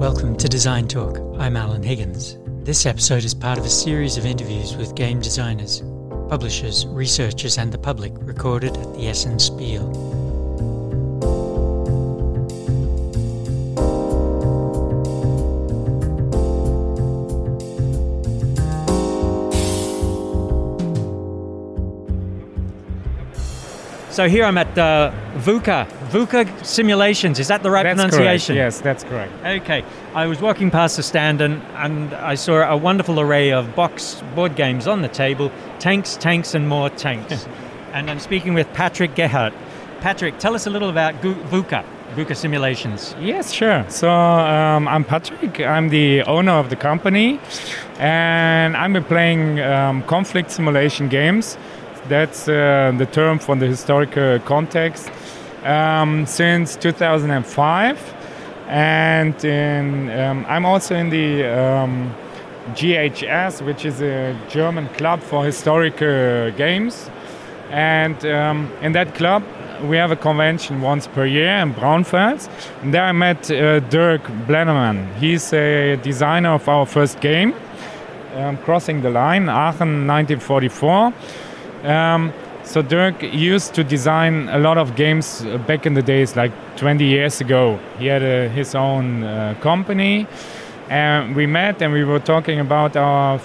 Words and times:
Welcome 0.00 0.38
to 0.38 0.48
Design 0.48 0.88
Talk. 0.88 1.18
I'm 1.38 1.58
Alan 1.58 1.82
Higgins. 1.82 2.38
This 2.64 2.86
episode 2.86 3.22
is 3.22 3.34
part 3.34 3.58
of 3.58 3.66
a 3.66 3.68
series 3.68 4.16
of 4.16 4.24
interviews 4.24 4.74
with 4.74 4.94
game 4.94 5.20
designers, 5.20 5.82
publishers, 6.30 6.86
researchers, 6.86 7.58
and 7.58 7.70
the 7.70 7.76
public 7.76 8.14
recorded 8.16 8.78
at 8.78 8.94
the 8.94 9.08
Essen 9.08 9.38
Spiel. 9.38 9.84
So 24.20 24.28
here 24.28 24.44
I'm 24.44 24.58
at 24.58 24.76
uh, 24.76 25.12
VUCA, 25.36 25.88
VUCA 26.10 26.62
Simulations. 26.62 27.38
Is 27.38 27.48
that 27.48 27.62
the 27.62 27.70
right 27.70 27.84
That's 27.84 27.96
pronunciation? 27.96 28.56
correct. 28.56 28.74
Yes, 28.74 28.80
that's 28.82 29.02
correct. 29.02 29.32
Okay, 29.42 29.82
I 30.14 30.26
was 30.26 30.42
walking 30.42 30.70
past 30.70 30.98
the 30.98 31.02
stand 31.02 31.40
and, 31.40 31.62
and 31.76 32.12
I 32.12 32.34
saw 32.34 32.70
a 32.70 32.76
wonderful 32.76 33.18
array 33.18 33.50
of 33.50 33.74
box 33.74 34.22
board 34.34 34.56
games 34.56 34.86
on 34.86 35.00
the 35.00 35.08
table 35.08 35.50
tanks, 35.78 36.18
tanks, 36.18 36.54
and 36.54 36.68
more 36.68 36.90
tanks. 36.90 37.46
and 37.94 38.10
I'm 38.10 38.18
speaking 38.20 38.52
with 38.52 38.70
Patrick 38.74 39.14
Gerhardt. 39.14 39.54
Patrick, 40.00 40.38
tell 40.38 40.54
us 40.54 40.66
a 40.66 40.70
little 40.70 40.90
about 40.90 41.22
Gu- 41.22 41.42
VUCA, 41.44 41.82
VUCA 42.14 42.36
Simulations. 42.36 43.16
Yes, 43.22 43.50
sure. 43.50 43.86
So 43.88 44.10
um, 44.10 44.86
I'm 44.86 45.02
Patrick. 45.02 45.60
I'm 45.60 45.88
the 45.88 46.24
owner 46.24 46.52
of 46.52 46.68
the 46.68 46.76
company, 46.76 47.40
and 47.98 48.76
I've 48.76 48.92
been 48.92 49.04
playing 49.04 49.60
um, 49.60 50.02
conflict 50.02 50.50
simulation 50.50 51.08
games. 51.08 51.56
That's 52.10 52.48
uh, 52.48 52.92
the 52.98 53.06
term 53.06 53.38
from 53.38 53.60
the 53.60 53.68
historical 53.68 54.40
context 54.40 55.08
um, 55.62 56.26
since 56.26 56.74
2005, 56.74 58.14
and 58.66 59.44
in, 59.44 60.10
um, 60.10 60.44
I'm 60.48 60.66
also 60.66 60.96
in 60.96 61.10
the 61.10 61.44
um, 61.44 62.12
GHS, 62.74 63.64
which 63.64 63.84
is 63.84 64.02
a 64.02 64.36
German 64.48 64.88
club 64.88 65.20
for 65.20 65.44
historical 65.44 66.50
games. 66.56 67.08
And 67.70 68.26
um, 68.26 68.68
in 68.82 68.90
that 68.90 69.14
club, 69.14 69.44
we 69.84 69.96
have 69.96 70.10
a 70.10 70.16
convention 70.16 70.80
once 70.80 71.06
per 71.06 71.26
year 71.26 71.58
in 71.58 71.72
Braunfels. 71.74 72.48
And 72.82 72.92
there 72.92 73.04
I 73.04 73.12
met 73.12 73.48
uh, 73.52 73.78
Dirk 73.88 74.22
Blennemann. 74.48 75.14
He's 75.14 75.52
a 75.52 75.94
designer 76.02 76.54
of 76.54 76.68
our 76.68 76.86
first 76.86 77.20
game, 77.20 77.54
um, 78.34 78.56
Crossing 78.56 79.00
the 79.00 79.10
Line, 79.10 79.48
Aachen 79.48 80.08
1944. 80.08 81.12
Um, 81.84 82.32
so 82.62 82.82
Dirk 82.82 83.22
used 83.22 83.74
to 83.74 83.82
design 83.84 84.48
a 84.50 84.58
lot 84.58 84.78
of 84.78 84.94
games 84.94 85.42
back 85.66 85.86
in 85.86 85.94
the 85.94 86.02
days, 86.02 86.36
like 86.36 86.52
20 86.76 87.04
years 87.04 87.40
ago. 87.40 87.78
He 87.98 88.06
had 88.06 88.22
uh, 88.22 88.52
his 88.52 88.74
own 88.74 89.24
uh, 89.24 89.54
company, 89.60 90.26
and 90.88 91.34
we 91.34 91.46
met 91.46 91.82
and 91.82 91.92
we 91.92 92.04
were 92.04 92.20
talking 92.20 92.60
about 92.60 92.96
our 92.96 93.40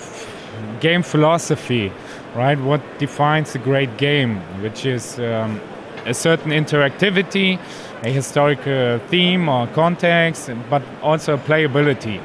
game 0.80 1.02
philosophy, 1.02 1.92
right? 2.36 2.60
What 2.60 2.82
defines 3.00 3.56
a 3.56 3.60
great 3.60 3.98
game, 3.98 4.38
which 4.62 4.86
is 4.86 5.18
um, 5.20 5.62
a 6.06 6.14
certain 6.14 6.52
interactivity, 6.52 7.60
a 8.04 8.10
historical 8.10 9.00
theme 9.08 9.50
or 9.50 9.68
context, 9.68 10.50
but 10.70 10.84
also 11.02 11.38
playability. 11.38 12.22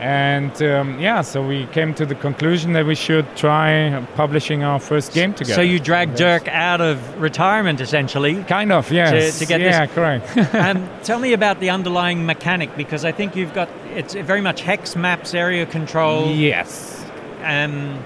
And 0.00 0.60
um, 0.62 0.98
yeah, 0.98 1.22
so 1.22 1.46
we 1.46 1.66
came 1.66 1.94
to 1.94 2.04
the 2.04 2.14
conclusion 2.14 2.72
that 2.72 2.84
we 2.84 2.94
should 2.94 3.24
try 3.36 4.04
publishing 4.14 4.64
our 4.64 4.80
first 4.80 5.12
game 5.12 5.32
together. 5.34 5.54
So 5.54 5.60
you 5.62 5.78
dragged 5.78 6.16
Dirk 6.16 6.48
out 6.48 6.80
of 6.80 7.20
retirement, 7.20 7.80
essentially. 7.80 8.42
Kind 8.44 8.72
of, 8.72 8.90
yes. 8.90 9.38
to 9.38 9.46
get 9.46 9.60
yeah, 9.60 9.86
this- 9.86 9.94
correct. 9.94 10.36
um, 10.54 10.88
tell 11.04 11.18
me 11.18 11.32
about 11.32 11.60
the 11.60 11.70
underlying 11.70 12.26
mechanic, 12.26 12.76
because 12.76 13.04
I 13.04 13.12
think 13.12 13.36
you've 13.36 13.54
got 13.54 13.68
it's 13.94 14.14
very 14.14 14.40
much 14.40 14.60
hex 14.62 14.96
maps, 14.96 15.32
area 15.34 15.64
control. 15.64 16.30
yes. 16.30 17.04
um, 17.42 18.02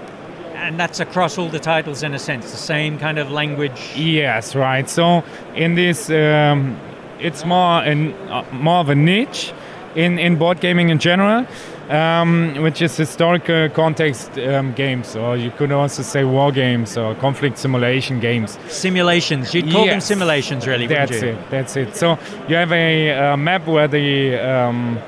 and 0.53 0.79
that's 0.79 0.99
across 0.99 1.37
all 1.37 1.49
the 1.49 1.59
titles 1.59 2.03
in 2.03 2.13
a 2.13 2.19
sense, 2.19 2.51
the 2.51 2.57
same 2.57 2.99
kind 2.99 3.17
of 3.17 3.31
language. 3.31 3.93
Yes, 3.95 4.55
right. 4.55 4.89
So 4.89 5.23
in 5.55 5.75
this, 5.75 6.09
um, 6.09 6.77
it's 7.19 7.45
more 7.45 7.81
an, 7.81 8.13
uh, 8.29 8.45
more 8.51 8.79
of 8.79 8.89
a 8.89 8.95
niche 8.95 9.53
in, 9.95 10.19
in 10.19 10.35
board 10.37 10.59
gaming 10.59 10.89
in 10.89 10.99
general, 10.99 11.47
um, 11.89 12.53
which 12.61 12.81
is 12.81 12.95
historical 12.95 13.67
context 13.69 14.37
um, 14.37 14.73
games, 14.73 15.15
or 15.15 15.35
you 15.35 15.51
could 15.51 15.71
also 15.71 16.03
say 16.03 16.23
war 16.23 16.51
games 16.51 16.97
or 16.97 17.15
conflict 17.15 17.57
simulation 17.57 18.19
games. 18.19 18.59
Simulations, 18.67 19.53
you'd 19.53 19.71
call 19.71 19.85
them 19.85 19.99
simulations, 19.99 20.67
really, 20.67 20.85
That's 20.87 21.21
you? 21.21 21.29
it. 21.29 21.49
That's 21.49 21.75
it. 21.75 21.95
So 21.95 22.17
you 22.47 22.55
have 22.55 22.71
a, 22.71 23.11
uh 23.11 23.37
map 23.37 23.65
where 23.67 23.87
the 23.87 24.37
um, 24.37 24.99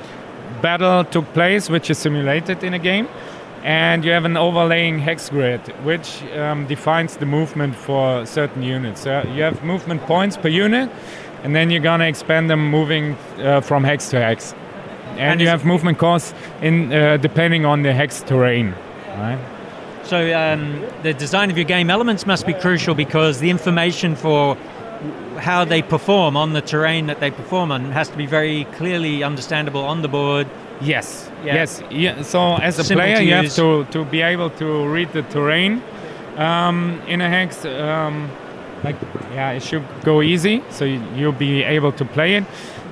battle 0.62 1.04
took 1.06 1.32
place, 1.34 1.70
which 1.70 1.90
is 1.90 1.98
simulated 2.00 2.64
in 2.64 2.74
a 2.74 2.80
game, 2.80 3.08
and 3.64 4.04
you 4.04 4.12
have 4.12 4.26
an 4.26 4.38
overlaying 4.38 4.98
hex 5.00 5.30
grid, 5.30 5.62
which 5.84 6.24
um, 6.34 6.66
defines 6.66 7.18
the 7.18 7.26
movement 7.28 7.76
for 7.76 8.26
certain 8.26 8.64
units. 8.64 9.02
So 9.02 9.22
you 9.36 9.44
have 9.44 9.64
movement 9.64 10.02
points 10.04 10.36
per 10.36 10.50
unit, 10.50 10.90
and 11.44 11.56
then 11.56 11.70
you're 11.70 11.84
gonna 11.84 12.06
expand 12.06 12.50
them 12.50 12.70
moving 12.72 13.16
uh, 13.38 13.62
from 13.62 13.84
hex 13.84 14.10
to 14.10 14.20
hex. 14.20 14.56
And, 15.12 15.20
And 15.20 15.42
you 15.42 15.48
have 15.48 15.66
movement 15.66 15.98
costs 15.98 16.34
in 16.62 16.92
uh, 16.92 17.18
depending 17.18 17.66
on 17.66 17.84
the 17.84 17.94
hex 17.94 18.22
terrain, 18.22 18.74
right? 19.18 19.40
So 20.04 20.18
um, 20.38 20.86
the 21.04 21.14
design 21.14 21.52
of 21.52 21.58
your 21.58 21.66
game 21.66 21.90
elements 21.90 22.26
must 22.26 22.46
be 22.46 22.54
crucial 22.54 22.96
because 22.96 23.40
the 23.40 23.50
information 23.50 24.16
for 24.16 24.58
how 25.38 25.66
they 25.66 25.82
perform 25.82 26.36
on 26.36 26.54
the 26.54 26.62
terrain 26.62 27.08
that 27.08 27.20
they 27.20 27.32
perform 27.32 27.72
on 27.72 27.92
has 27.92 28.10
to 28.10 28.18
be 28.18 28.26
very 28.26 28.66
clearly 28.76 29.24
understandable 29.24 29.84
on 29.84 30.02
the 30.02 30.08
board. 30.08 30.48
Yes. 30.82 31.30
Yeah. 31.44 31.56
Yes. 31.56 31.84
Yeah. 31.90 32.22
So 32.24 32.56
as 32.56 32.80
a 32.80 32.84
Simple 32.84 33.04
player, 33.04 33.20
you 33.22 33.36
use. 33.36 33.56
have 33.56 33.88
to, 33.92 33.92
to 33.92 34.06
be 34.06 34.22
able 34.22 34.50
to 34.52 34.88
read 34.88 35.12
the 35.14 35.22
terrain 35.24 35.82
um, 36.38 37.02
in 37.08 37.22
a 37.22 37.30
hex. 37.30 37.66
Um, 37.66 38.30
like 38.84 38.96
yeah, 39.34 39.52
it 39.52 39.64
should 39.64 39.86
go 40.04 40.22
easy, 40.22 40.64
so 40.72 40.86
you, 40.86 41.02
you'll 41.16 41.32
be 41.32 41.64
able 41.64 41.92
to 41.92 42.06
play 42.06 42.36
it. 42.36 42.44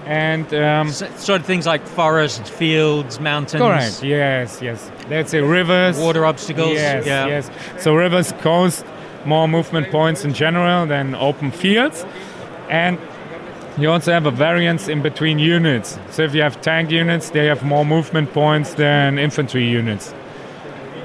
And 0.10 0.52
um, 0.56 0.88
S- 0.88 1.04
sort 1.24 1.40
of 1.42 1.46
things 1.46 1.68
like 1.68 1.86
forest, 1.86 2.42
fields, 2.50 3.20
mountains, 3.20 3.62
correct. 3.62 4.04
Yes. 4.04 4.60
Yes. 4.60 4.92
That's 5.08 5.36
it. 5.36 5.42
Rivers. 5.42 6.00
water 6.00 6.26
obstacles. 6.26 6.74
Yes. 6.74 7.06
yeah. 7.06 7.28
Yes. 7.28 7.50
So 7.78 7.94
rivers 7.96 8.32
cost 8.42 8.84
more 9.26 9.48
movement 9.48 9.92
points 9.92 10.26
in 10.26 10.34
general 10.34 10.88
than 10.88 11.14
open 11.14 11.52
fields, 11.52 12.06
and 12.72 12.98
you 13.78 13.92
also 13.92 14.12
have 14.12 14.26
a 14.26 14.32
variance 14.32 14.88
in 14.88 15.04
between 15.04 15.38
units. 15.38 16.00
So 16.10 16.24
if 16.24 16.34
you 16.34 16.42
have 16.42 16.60
tank 16.62 16.90
units, 16.90 17.30
they 17.30 17.46
have 17.46 17.64
more 17.64 17.86
movement 17.86 18.34
points 18.34 18.74
than 18.74 19.20
infantry 19.20 19.68
units. 19.70 20.12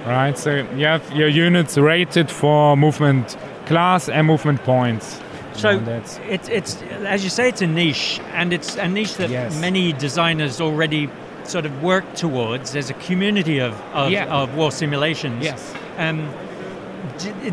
Right? 0.06 0.38
So 0.38 0.66
you 0.76 0.86
have 0.86 1.12
your 1.12 1.28
units 1.28 1.76
rated 1.76 2.30
for 2.30 2.74
movement 2.76 3.36
class 3.66 4.08
and 4.08 4.26
movement 4.26 4.62
points. 4.64 5.20
So 5.54 5.78
that's 5.78 6.18
it's 6.28 6.48
it's 6.48 6.82
as 7.06 7.22
you 7.24 7.30
say, 7.30 7.48
it's 7.48 7.62
a 7.62 7.66
niche, 7.66 8.20
and 8.34 8.52
it's 8.52 8.76
a 8.76 8.88
niche 8.88 9.14
that 9.16 9.30
Yes. 9.30 9.60
many 9.60 9.92
designers 9.92 10.60
already 10.60 11.08
sort 11.44 11.66
of 11.66 11.82
work 11.82 12.04
towards. 12.14 12.72
There's 12.72 12.90
a 12.90 12.94
community 13.08 13.58
of 13.60 13.72
of, 13.94 14.10
Yeah. 14.10 14.26
of 14.42 14.54
war 14.56 14.72
simulations. 14.72 15.44
yes. 15.44 15.74
Um, 15.98 16.28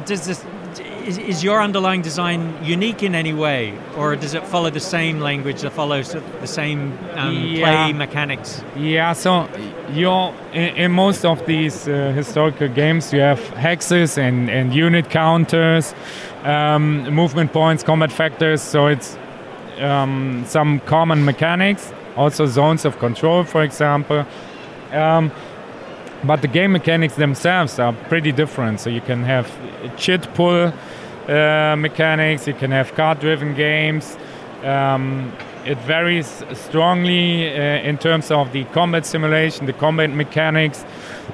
does 0.05 0.25
this 0.25 0.43
is, 1.05 1.17
is 1.17 1.43
your 1.43 1.61
underlying 1.61 2.01
design 2.03 2.53
unique 2.63 3.01
in 3.03 3.15
any 3.15 3.33
way, 3.33 3.73
or 3.97 4.15
does 4.15 4.33
it 4.35 4.43
follow 4.47 4.69
the 4.69 4.79
same 4.79 5.19
language 5.19 5.61
that 5.61 5.71
follows 5.73 6.15
the 6.41 6.47
same 6.47 6.97
um, 7.15 7.33
Yeah. 7.35 7.85
play 7.85 7.93
mechanics? 7.93 8.63
Yeah, 8.77 9.13
so 9.13 9.47
you're 9.93 10.31
in, 10.53 10.75
in 10.77 10.91
most 10.91 11.25
of 11.25 11.43
these 11.45 11.87
uh, 11.87 12.13
historical 12.15 12.67
games, 12.67 13.11
you 13.13 13.19
have 13.21 13.39
hexes 13.55 14.17
and, 14.17 14.49
and 14.49 14.73
unit 14.75 15.09
counters, 15.09 15.93
um, 16.43 17.03
movement 17.13 17.53
points, 17.53 17.83
combat 17.83 18.11
factors. 18.11 18.61
So 18.61 18.87
it's 18.87 19.17
um, 19.79 20.43
some 20.47 20.79
common 20.81 21.25
mechanics, 21.25 21.93
also 22.15 22.45
zones 22.45 22.85
of 22.85 22.99
control, 22.99 23.43
for 23.43 23.63
example. 23.63 24.25
Um, 24.91 25.31
but 26.23 26.41
the 26.41 26.47
game 26.47 26.71
mechanics 26.71 27.15
themselves 27.15 27.79
are 27.79 27.93
pretty 27.93 28.31
different. 28.31 28.79
So 28.79 28.89
you 28.89 29.01
can 29.01 29.23
have 29.23 29.49
chit 29.97 30.33
pull 30.33 30.71
uh, 31.27 31.75
mechanics, 31.77 32.47
you 32.47 32.53
can 32.53 32.71
have 32.71 32.93
card 32.95 33.19
driven 33.19 33.55
games. 33.55 34.17
Um, 34.63 35.33
it 35.65 35.77
varies 35.79 36.43
strongly 36.53 37.49
uh, 37.49 37.61
in 37.83 37.97
terms 37.97 38.31
of 38.31 38.51
the 38.51 38.63
combat 38.65 39.05
simulation, 39.05 39.65
the 39.65 39.73
combat 39.73 40.09
mechanics. 40.09 40.85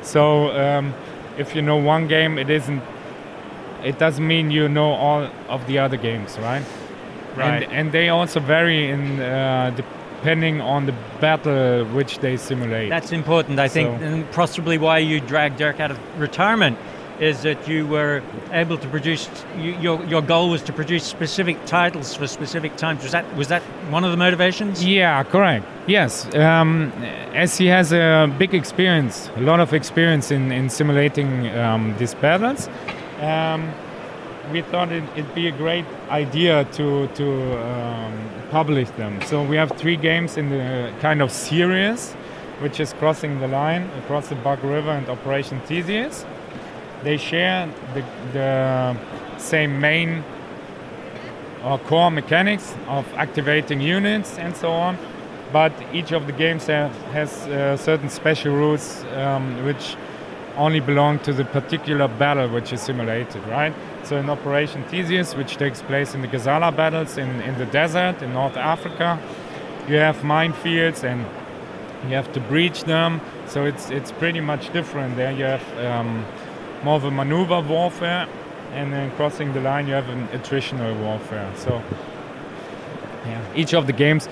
So 0.02 0.52
um, 0.52 0.94
if 1.38 1.56
you 1.56 1.62
know 1.62 1.78
one 1.78 2.08
game, 2.08 2.38
it 2.38 2.50
isn't. 2.50 2.82
It 3.84 4.00
doesn't 4.00 4.26
mean 4.26 4.52
you 4.52 4.68
know 4.70 4.92
all 4.94 5.30
of 5.50 5.66
the 5.68 5.80
other 5.80 5.98
games, 5.98 6.38
right? 6.40 6.64
Right. 7.36 7.64
And, 7.64 7.74
and 7.74 7.92
they 7.92 8.10
also 8.10 8.40
vary 8.40 8.90
in 8.90 9.20
uh, 9.20 9.72
depending 9.76 10.62
on 10.62 10.86
the 10.88 10.94
battle 11.22 11.86
which 11.94 12.20
they 12.20 12.38
simulate. 12.38 12.90
That's 12.90 13.12
important, 13.12 13.60
I 13.60 13.68
think, 13.68 14.00
So- 14.00 14.06
and 14.06 14.32
possibly 14.32 14.78
why 14.78 14.98
you 14.98 15.20
dragged 15.22 15.58
Dirk 15.58 15.80
out 15.80 15.92
of 15.92 16.00
retirement. 16.20 16.78
is 17.20 17.42
that 17.42 17.68
you 17.68 17.88
were 17.88 18.22
able 18.52 18.78
to 18.78 18.88
produce. 18.90 19.28
You, 19.58 19.74
your 19.82 19.98
your 20.06 20.22
goal 20.22 20.50
was 20.52 20.62
to 20.64 20.74
produce 20.74 21.04
specific 21.04 21.58
titles 21.66 22.16
for 22.16 22.28
specific 22.28 22.76
times. 22.78 23.02
Was 23.04 23.12
that 23.12 23.26
was 23.36 23.48
that 23.48 23.62
one 23.92 24.06
of 24.06 24.12
the 24.12 24.18
motivations? 24.18 24.84
Yeah, 24.86 25.24
correct. 25.24 25.66
Yes, 25.88 26.28
um, 26.36 26.92
as 27.34 27.58
he 27.58 27.66
has 27.72 27.92
a 27.92 28.28
big 28.38 28.54
experience, 28.54 29.32
a 29.36 29.42
lot 29.42 29.60
of 29.60 29.74
experience 29.74 30.36
in 30.36 30.52
in 30.52 30.70
simulating 30.70 31.48
um, 31.58 31.96
these 31.98 32.16
battles. 32.22 32.70
Um, 33.20 33.74
we 34.52 34.62
thought 34.62 34.92
it, 34.92 35.04
would 35.16 35.36
be 35.36 35.48
a 35.48 35.52
great 35.52 35.86
idea 36.10 36.66
to 36.74 37.08
to 37.08 37.28
um, 37.66 38.30
publish 38.50 38.90
them. 38.92 39.22
So 39.24 39.44
we 39.44 39.58
have 39.58 39.72
three 39.72 39.98
games 39.98 40.38
in 40.38 40.50
the 40.50 40.94
kind 41.02 41.22
of 41.22 41.32
series, 41.32 42.14
which 42.62 42.80
is 42.80 42.94
Crossing 42.94 43.40
the 43.40 43.48
Line, 43.48 43.90
Across 44.04 44.30
the 44.30 44.36
Bug 44.36 44.64
River, 44.64 44.92
and 44.92 45.10
Operation 45.10 45.60
Theseus. 45.62 46.26
They 47.04 47.18
share 47.18 47.70
the, 47.94 48.04
the 48.34 48.98
same 49.38 49.80
main 49.80 50.24
or 51.64 51.78
core 51.80 52.12
mechanics 52.12 52.76
of 52.88 53.06
activating 53.16 53.82
units 53.82 54.38
and 54.38 54.56
so 54.56 54.72
on, 54.72 54.98
but 55.52 55.74
each 55.94 56.12
of 56.12 56.26
the 56.26 56.32
games 56.32 56.68
have, 56.68 56.96
has 57.12 57.32
uh, 57.48 57.78
certain 57.78 58.10
special 58.10 58.54
rules 58.54 59.04
um, 59.16 59.66
which 59.66 59.96
only 60.58 60.80
belong 60.80 61.20
to 61.20 61.34
the 61.34 61.46
particular 61.46 62.08
battle 62.08 62.50
which 62.50 62.74
is 62.74 62.82
simulated, 62.82 63.44
right? 63.48 63.74
So 64.04 64.18
in 64.18 64.30
Operation 64.30 64.84
Theseus, 64.86 65.36
which 65.36 65.58
takes 65.58 65.82
place 65.82 66.16
in 66.16 66.22
the 66.22 66.28
Gazala 66.28 66.76
battles 66.76 67.18
in, 67.18 67.42
in 67.42 67.58
the 67.58 67.66
desert 67.66 68.22
in 68.22 68.34
North 68.34 68.58
Africa, 68.58 69.20
you 69.88 69.96
have 69.96 70.18
minefields 70.18 71.04
and 71.04 71.26
you 72.10 72.16
have 72.16 72.32
to 72.34 72.40
breach 72.40 72.84
them. 72.84 73.22
So 73.48 73.66
it's 73.66 73.90
it's 73.90 74.12
pretty 74.12 74.42
much 74.42 74.72
different. 74.74 75.16
There 75.16 75.32
you 75.32 75.46
have 75.46 75.78
um, 75.86 76.26
more 76.84 76.96
of 76.96 77.04
a 77.04 77.12
maneuver 77.12 77.62
warfare, 77.62 78.28
and 78.74 78.92
then 78.92 79.12
crossing 79.12 79.54
the 79.54 79.62
line 79.62 79.88
you 79.88 79.94
have 79.94 80.10
an 80.10 80.28
attritional 80.30 81.00
warfare. 81.02 81.52
So 81.56 81.82
yeah, 83.26 83.42
each 83.56 83.74
of 83.74 83.88
the 83.88 83.94
games 83.94 84.28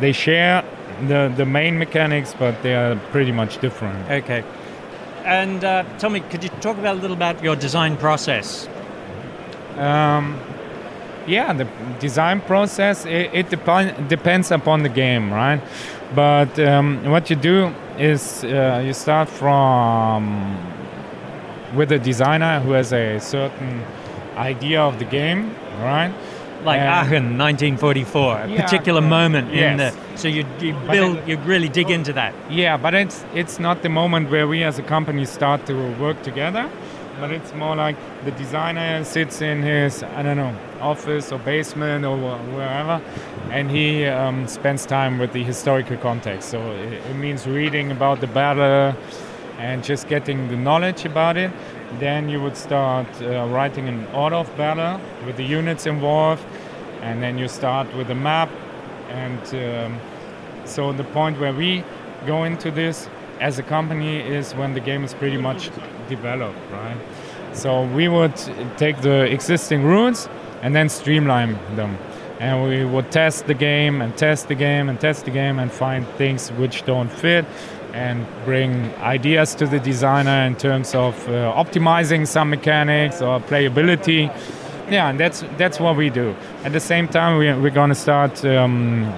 they 0.00 0.12
share 0.12 0.64
the 1.08 1.32
the 1.36 1.44
main 1.44 1.78
mechanics, 1.78 2.34
but 2.38 2.62
they 2.62 2.74
are 2.74 2.96
pretty 3.10 3.32
much 3.32 3.58
different. 3.60 4.10
Okay. 4.10 4.44
And 5.24 5.64
uh, 5.64 5.84
Tommy, 5.98 6.20
could 6.20 6.42
you 6.42 6.50
talk 6.60 6.78
about 6.78 6.96
a 6.96 7.00
little 7.00 7.16
about 7.16 7.42
your 7.42 7.56
design 7.56 7.96
process? 7.96 8.68
Um, 9.76 10.40
yeah, 11.26 11.52
the 11.52 11.66
design 11.98 12.40
process 12.40 13.06
it, 13.06 13.30
it 13.32 13.50
dep- 13.50 14.08
depends 14.08 14.50
upon 14.50 14.82
the 14.82 14.88
game, 14.88 15.32
right? 15.32 15.60
But 16.14 16.58
um, 16.58 17.04
what 17.10 17.30
you 17.30 17.36
do 17.36 17.72
is 17.98 18.44
uh, 18.44 18.82
you 18.84 18.92
start 18.92 19.28
from 19.28 20.56
with 21.74 21.92
a 21.92 21.98
designer 21.98 22.60
who 22.60 22.72
has 22.72 22.92
a 22.92 23.18
certain 23.20 23.84
idea 24.36 24.80
of 24.80 24.98
the 24.98 25.04
game, 25.04 25.54
right? 25.80 26.12
Like 26.64 26.80
Aachen, 26.80 27.38
1944, 27.38 28.36
a 28.36 28.48
yeah, 28.48 28.62
particular 28.62 29.00
moment 29.00 29.54
yes. 29.54 29.70
in 29.70 29.76
the. 29.78 30.18
So 30.18 30.28
you, 30.28 30.44
you 30.60 30.74
build, 30.90 31.16
it, 31.16 31.28
you 31.28 31.36
really 31.38 31.68
dig 31.68 31.90
into 31.90 32.12
that. 32.12 32.34
Yeah, 32.50 32.76
but 32.76 32.94
it's 32.94 33.24
it's 33.34 33.58
not 33.58 33.82
the 33.82 33.88
moment 33.88 34.30
where 34.30 34.46
we 34.46 34.62
as 34.62 34.78
a 34.78 34.82
company 34.82 35.24
start 35.24 35.64
to 35.66 35.74
work 35.98 36.22
together 36.22 36.70
but 37.20 37.30
it's 37.30 37.52
more 37.54 37.76
like 37.76 37.96
the 38.24 38.30
designer 38.32 39.04
sits 39.04 39.42
in 39.42 39.62
his 39.62 40.02
I 40.02 40.22
don't 40.22 40.36
know 40.36 40.56
office 40.80 41.30
or 41.30 41.38
basement 41.38 42.04
or 42.04 42.16
wherever, 42.16 43.02
and 43.50 43.70
he 43.70 44.06
um, 44.06 44.48
spends 44.48 44.86
time 44.86 45.18
with 45.18 45.32
the 45.32 45.44
historical 45.44 45.98
context. 45.98 46.48
So 46.48 46.58
it, 46.72 46.94
it, 46.94 47.16
means 47.16 47.46
reading 47.46 47.92
about 47.92 48.20
the 48.20 48.26
battle 48.26 48.96
and 49.58 49.84
just 49.84 50.08
getting 50.08 50.48
the 50.48 50.56
knowledge 50.56 51.04
about 51.04 51.36
it. 51.36 51.50
Then 51.98 52.28
you 52.28 52.40
would 52.40 52.56
start 52.56 53.06
uh, 53.20 53.46
writing 53.48 53.88
an 53.88 54.06
order 54.14 54.36
of 54.36 54.56
battle 54.56 55.00
with 55.26 55.36
the 55.36 55.44
units 55.44 55.86
involved, 55.86 56.44
and 57.02 57.22
then 57.22 57.36
you 57.38 57.48
start 57.48 57.94
with 57.96 58.10
a 58.10 58.14
map. 58.14 58.50
And 59.08 59.42
um, 59.54 60.00
so 60.64 60.92
the 60.92 61.04
point 61.04 61.40
where 61.40 61.52
we 61.52 61.84
go 62.26 62.44
into 62.44 62.70
this 62.70 63.08
as 63.40 63.58
a 63.58 63.62
company 63.62 64.20
is 64.20 64.54
when 64.54 64.74
the 64.74 64.80
game 64.80 65.02
is 65.02 65.14
pretty 65.14 65.38
much 65.38 65.70
developed, 66.08 66.58
right? 66.70 66.96
So 67.52 67.84
we 67.86 68.08
would 68.08 68.36
take 68.76 69.00
the 69.00 69.24
existing 69.24 69.82
rules 69.82 70.28
and 70.62 70.74
then 70.74 70.88
streamline 70.88 71.58
them. 71.74 71.98
And 72.38 72.62
we 72.68 72.84
would 72.84 73.10
test 73.10 73.46
the 73.46 73.54
game 73.54 74.00
and 74.00 74.16
test 74.16 74.48
the 74.48 74.54
game 74.54 74.88
and 74.88 74.98
test 75.00 75.24
the 75.24 75.30
game 75.30 75.58
and 75.58 75.70
find 75.70 76.06
things 76.16 76.50
which 76.52 76.84
don't 76.84 77.10
fit 77.10 77.44
and 77.94 78.26
bring 78.44 78.94
ideas 78.96 79.54
to 79.56 79.66
the 79.66 79.78
designer 79.78 80.46
in 80.46 80.56
terms 80.56 80.94
of 80.94 81.14
uh, 81.28 81.52
optimizing 81.54 82.26
some 82.26 82.50
mechanics 82.50 83.22
or 83.22 83.40
playability. 83.40 84.26
Yeah, 84.90 85.08
and 85.08 85.20
that's 85.20 85.44
that's 85.56 85.78
what 85.78 85.96
we 85.96 86.10
do. 86.10 86.34
At 86.64 86.72
the 86.72 86.80
same 86.80 87.08
time, 87.08 87.38
we, 87.38 87.52
we're 87.52 87.74
going 87.74 87.90
to 87.90 87.94
start 87.94 88.44
um, 88.44 89.12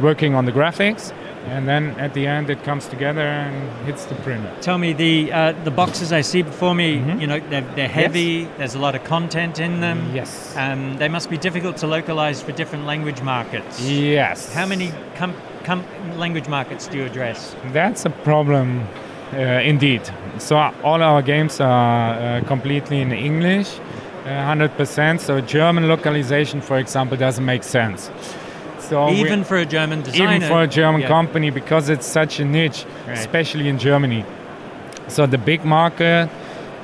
working 0.00 0.34
on 0.34 0.44
the 0.44 0.52
graphics 0.52 1.12
and 1.46 1.68
then 1.68 1.90
at 2.00 2.14
the 2.14 2.26
end 2.26 2.50
it 2.50 2.62
comes 2.64 2.86
together 2.88 3.20
and 3.20 3.86
hits 3.86 4.06
the 4.06 4.14
printer. 4.16 4.52
Tell 4.60 4.78
me 4.78 4.92
the 4.92 5.32
uh, 5.32 5.52
the 5.64 5.70
boxes 5.70 6.12
I 6.12 6.22
see 6.22 6.42
before 6.42 6.74
me. 6.74 6.98
Mm-hmm. 6.98 7.20
You 7.20 7.26
know 7.26 7.40
they're, 7.40 7.74
they're 7.74 7.88
heavy. 7.88 8.20
Yes. 8.20 8.50
There's 8.58 8.74
a 8.74 8.78
lot 8.78 8.94
of 8.94 9.04
content 9.04 9.58
in 9.58 9.80
them. 9.80 10.14
Yes. 10.14 10.56
Um, 10.56 10.96
they 10.96 11.08
must 11.08 11.30
be 11.30 11.36
difficult 11.36 11.76
to 11.78 11.86
localize 11.86 12.42
for 12.42 12.52
different 12.52 12.86
language 12.86 13.20
markets. 13.22 13.80
Yes. 13.80 14.52
How 14.52 14.66
many 14.66 14.92
com- 15.16 15.36
com- 15.64 15.84
language 16.16 16.48
markets 16.48 16.86
do 16.86 16.98
you 16.98 17.04
address? 17.04 17.56
That's 17.72 18.04
a 18.04 18.10
problem, 18.10 18.86
uh, 19.32 19.36
indeed. 19.36 20.02
So 20.38 20.56
all 20.82 21.02
our 21.02 21.22
games 21.22 21.60
are 21.60 22.14
uh, 22.14 22.44
completely 22.46 23.00
in 23.00 23.12
English. 23.12 23.80
100%. 24.24 25.14
Uh, 25.14 25.18
so 25.18 25.40
German 25.40 25.88
localization, 25.88 26.60
for 26.60 26.78
example, 26.78 27.16
doesn't 27.16 27.44
make 27.44 27.62
sense. 27.62 28.10
So 28.78 29.10
even 29.10 29.44
for 29.44 29.56
a 29.56 29.66
German 29.66 30.02
designer, 30.02 30.34
even 30.34 30.48
for 30.48 30.62
a 30.62 30.66
German 30.66 31.00
yeah. 31.00 31.08
company, 31.08 31.50
because 31.50 31.88
it's 31.88 32.06
such 32.06 32.40
a 32.40 32.44
niche, 32.44 32.84
right. 33.06 33.18
especially 33.18 33.68
in 33.68 33.78
Germany. 33.78 34.24
So 35.08 35.26
the 35.26 35.38
big 35.38 35.64
market 35.64 36.30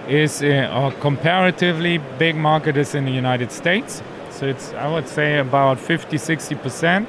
is, 0.09 0.43
uh, 0.43 0.71
or 0.75 0.93
comparatively 1.01 1.99
big 2.19 2.37
market 2.37 2.77
is 2.77 2.95
in 2.95 3.05
the 3.05 3.13
United 3.13 3.53
States. 3.53 4.03
So 4.31 4.47
it's, 4.47 4.73
I 4.73 4.91
would 4.91 5.09
say, 5.09 5.39
about 5.39 5.79
50, 5.79 6.17
60 6.17 6.55
percent. 6.57 7.09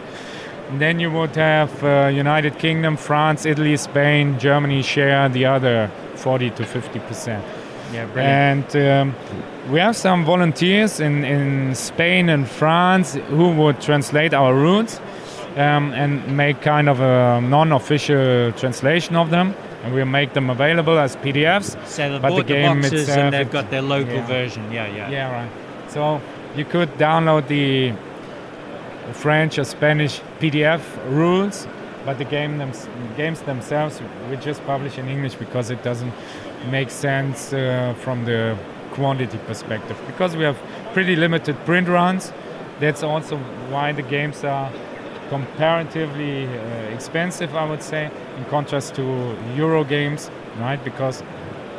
Then 0.74 1.00
you 1.00 1.12
would 1.12 1.36
have 1.36 1.84
uh, 1.84 2.10
United 2.14 2.58
Kingdom, 2.58 2.98
France, 2.98 3.46
Italy, 3.46 3.76
Spain, 3.78 4.40
Germany 4.40 4.82
share 4.82 5.28
the 5.30 5.46
other 5.46 5.92
40 6.16 6.50
to 6.52 6.66
50 6.66 7.00
percent. 7.00 7.46
Yeah, 7.94 8.06
brilliant. 8.06 8.76
And 8.76 9.12
um, 9.12 9.16
we 9.72 9.80
have 9.80 9.96
some 9.96 10.24
volunteers 10.26 11.00
in, 11.00 11.24
in 11.26 11.76
Spain 11.76 12.30
and 12.30 12.48
France 12.48 13.16
who 13.30 13.52
would 13.52 13.82
translate 13.82 14.34
our 14.34 14.54
routes 14.54 15.00
um, 15.58 15.92
and 15.94 16.38
make 16.38 16.62
kind 16.62 16.88
of 16.88 17.02
a 17.02 17.42
non-official 17.42 18.54
translation 18.54 19.16
of 19.16 19.30
them. 19.30 19.54
And 19.84 19.94
we'll 19.94 20.06
make 20.06 20.34
them 20.34 20.50
available 20.50 21.00
as 21.00 21.16
PDFs. 21.18 21.88
So 21.88 22.20
but 22.20 22.36
the 22.36 22.44
game 22.44 22.82
the 22.82 22.90
boxes 22.90 23.02
itself, 23.02 23.18
and 23.18 23.34
they've 23.34 23.52
got 23.52 23.72
their 23.72 23.82
local 23.82 24.14
yeah. 24.14 24.28
version. 24.28 24.72
Yeah, 24.72 24.88
yeah. 24.96 25.10
Yeah, 25.10 25.32
right. 25.32 25.92
So 25.92 26.22
you 26.56 26.66
could 26.66 26.90
download 26.98 27.48
the 27.48 27.94
French 29.14 29.58
or 29.58 29.64
Spanish 29.64 30.22
PDF 30.40 30.82
rules, 31.10 31.68
but 32.06 32.18
the 32.18 32.26
game 32.26 32.58
them, 32.58 32.72
games 33.18 33.42
themselves 33.42 34.02
we 34.30 34.38
just 34.38 34.64
publish 34.66 34.98
in 34.98 35.08
English 35.08 35.36
because 35.36 35.70
it 35.70 35.84
doesn't 35.84 36.14
make 36.70 36.90
sense 36.90 37.54
uh, 37.54 37.94
from 38.00 38.26
the 38.26 38.58
quantity 38.92 39.38
perspective 39.48 39.98
because 40.08 40.36
we 40.36 40.44
have 40.44 40.58
pretty 40.94 41.16
limited 41.16 41.56
print 41.66 41.88
runs. 41.88 42.32
That's 42.80 43.04
also 43.04 43.38
why 43.70 43.92
the 43.92 44.02
games 44.02 44.44
are 44.44 44.72
comparatively 45.30 46.46
uh, 46.46 46.94
expensive, 46.94 47.56
I 47.56 47.70
would 47.70 47.82
say, 47.82 48.12
in 48.38 48.46
contrast 48.46 48.96
to 48.96 49.38
Euro 49.56 49.84
games, 49.84 50.30
right? 50.60 50.84
Because 50.84 51.24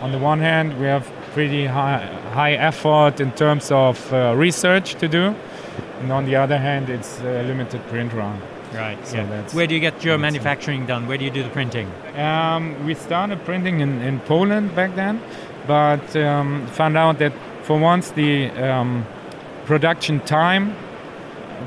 on 0.01 0.11
the 0.11 0.19
one 0.19 0.41
hand, 0.41 0.79
we 0.81 0.87
have 0.87 1.07
pretty 1.35 1.67
high, 1.67 2.07
high 2.33 2.53
effort 2.53 3.21
in 3.21 3.31
terms 3.33 3.71
of 3.71 4.13
uh, 4.13 4.35
research 4.37 4.95
to 4.97 5.09
do, 5.09 5.35
and 6.03 6.11
on 6.11 6.25
the 6.25 6.35
other 6.35 6.59
hand, 6.59 6.91
it's 6.91 7.21
a 7.21 7.45
limited 7.45 7.81
print 7.87 8.13
run. 8.13 8.43
Right. 8.75 8.99
So 9.07 9.19
yeah. 9.19 9.49
Where 9.51 9.69
do 9.69 9.75
you 9.75 9.81
get 9.81 10.03
your 10.03 10.19
manufacturing 10.19 10.85
done? 10.85 11.07
Where 11.07 11.17
do 11.17 11.25
you 11.25 11.31
do 11.31 11.45
the 11.45 11.51
printing? 11.51 11.89
Um, 12.17 12.85
we 12.85 12.95
started 12.95 13.45
printing 13.45 13.81
in, 13.81 14.01
in 14.03 14.19
Poland 14.21 14.75
back 14.75 14.97
then, 14.97 15.23
but 15.69 16.17
um, 16.17 16.67
found 16.67 16.97
out 16.97 17.19
that 17.19 17.33
for 17.63 17.79
once 17.79 18.11
the 18.11 18.51
um, 18.51 19.07
production 19.65 20.19
time 20.21 20.75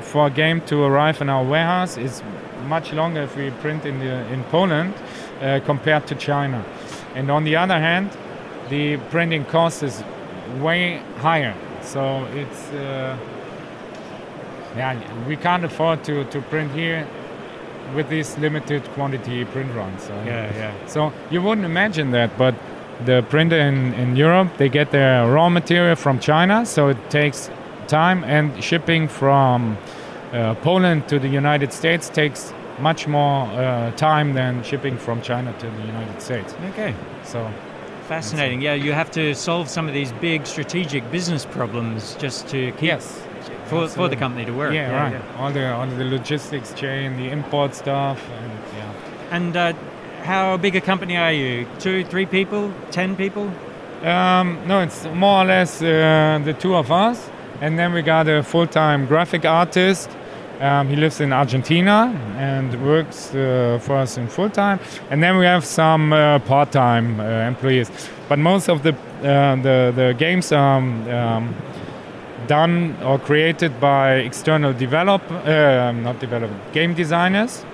for 0.02 0.26
a 0.26 0.30
game 0.30 0.60
to 0.66 0.82
arrive 0.82 1.22
in 1.22 1.30
our 1.30 1.44
warehouse 1.44 1.96
is 1.96 2.22
much 2.66 2.92
longer 2.92 3.22
if 3.22 3.36
we 3.36 3.50
print 3.62 3.86
in 3.86 3.98
the, 4.00 4.32
in 4.34 4.44
Poland 4.44 4.92
uh, 5.40 5.60
compared 5.64 6.06
to 6.08 6.14
China. 6.14 6.62
And 7.14 7.30
on 7.30 7.44
the 7.44 7.56
other 7.56 7.78
hand, 7.78 8.10
the 8.68 8.98
printing 9.10 9.46
cost 9.46 9.82
is 9.82 10.04
way 10.60 11.00
higher. 11.18 11.54
So 11.80 12.26
it's 12.34 12.70
uh, 12.72 13.16
yeah, 14.76 15.26
we 15.26 15.36
can't 15.36 15.64
afford 15.64 16.04
to, 16.04 16.24
to 16.24 16.40
print 16.42 16.72
here 16.72 17.06
with 17.94 18.08
this 18.08 18.36
limited 18.38 18.84
quantity 18.90 19.44
print 19.44 19.72
runs. 19.74 20.02
So, 20.02 20.14
yeah, 20.24 20.54
yeah. 20.54 20.86
So 20.86 21.12
you 21.30 21.40
wouldn't 21.42 21.64
imagine 21.64 22.10
that, 22.12 22.36
but 22.36 22.54
the 23.04 23.24
printer 23.28 23.58
in, 23.58 23.94
in 23.94 24.16
Europe, 24.16 24.56
they 24.56 24.68
get 24.68 24.90
their 24.90 25.30
raw 25.30 25.48
material 25.48 25.96
from 25.96 26.18
China, 26.18 26.66
so 26.66 26.88
it 26.88 27.10
takes 27.10 27.50
time, 27.86 28.24
and 28.24 28.62
shipping 28.62 29.06
from 29.08 29.78
uh, 30.32 30.54
Poland 30.56 31.08
to 31.08 31.18
the 31.18 31.28
United 31.28 31.72
States 31.72 32.08
takes 32.08 32.52
much 32.80 33.06
more 33.06 33.46
uh, 33.46 33.90
time 33.92 34.34
than 34.34 34.62
shipping 34.62 34.98
from 34.98 35.22
China 35.22 35.52
to 35.58 35.70
the 35.70 35.82
United 35.82 36.20
States. 36.20 36.54
Okay. 36.70 36.94
So 37.24 37.50
Fascinating. 38.06 38.60
Yeah, 38.60 38.74
you 38.74 38.92
have 38.92 39.10
to 39.12 39.34
solve 39.34 39.68
some 39.68 39.88
of 39.88 39.94
these 39.94 40.12
big 40.12 40.46
strategic 40.46 41.10
business 41.10 41.44
problems 41.44 42.14
just 42.20 42.46
to 42.48 42.70
keep 42.72 42.82
yes, 42.82 43.25
for, 43.66 43.88
for 43.88 44.08
the 44.08 44.16
company 44.16 44.44
to 44.44 44.52
work. 44.52 44.72
yeah, 44.72 44.90
right. 44.90 45.22
All 45.38 45.52
the 45.52 45.74
all 45.74 45.86
the 45.86 46.04
logistics 46.04 46.72
chain, 46.74 47.16
the 47.16 47.30
import 47.30 47.74
stuff, 47.74 48.20
and 48.30 48.52
yeah. 48.76 49.36
And 49.36 49.56
uh, 49.56 49.72
how 50.22 50.56
big 50.56 50.76
a 50.76 50.80
company 50.80 51.16
are 51.16 51.32
you? 51.32 51.66
Two, 51.78 52.04
three 52.04 52.26
people, 52.26 52.72
ten 52.90 53.16
people? 53.16 53.50
Um, 54.02 54.58
no, 54.66 54.80
it's 54.80 55.04
more 55.14 55.42
or 55.42 55.46
less 55.46 55.82
uh, 55.82 56.40
the 56.44 56.52
two 56.52 56.74
of 56.74 56.90
us, 56.90 57.30
and 57.60 57.78
then 57.78 57.92
we 57.92 58.02
got 58.02 58.28
a 58.28 58.42
full-time 58.42 59.06
graphic 59.06 59.44
artist. 59.44 60.10
Um, 60.60 60.88
he 60.88 60.96
lives 60.96 61.20
in 61.20 61.32
Argentina 61.32 62.18
and 62.36 62.74
works 62.82 63.34
uh, 63.34 63.78
for 63.82 63.96
us 63.96 64.16
in 64.16 64.28
full 64.28 64.50
time, 64.50 64.78
and 65.10 65.22
then 65.22 65.36
we 65.38 65.44
have 65.44 65.64
some 65.64 66.12
uh, 66.12 66.38
part-time 66.40 67.20
uh, 67.20 67.24
employees. 67.48 67.90
But 68.28 68.38
most 68.38 68.68
of 68.68 68.82
the 68.82 68.92
uh, 68.92 69.56
the, 69.56 69.92
the 69.94 70.14
games 70.18 70.52
are 70.52 70.78
um, 70.78 71.08
um, 71.08 71.54
done 72.46 72.96
or 73.02 73.18
created 73.18 73.80
by 73.80 74.14
external 74.16 74.72
develop, 74.72 75.22
uh, 75.30 75.92
not 75.92 76.18
develop, 76.20 76.50
game 76.72 76.94
designers. 76.94 77.64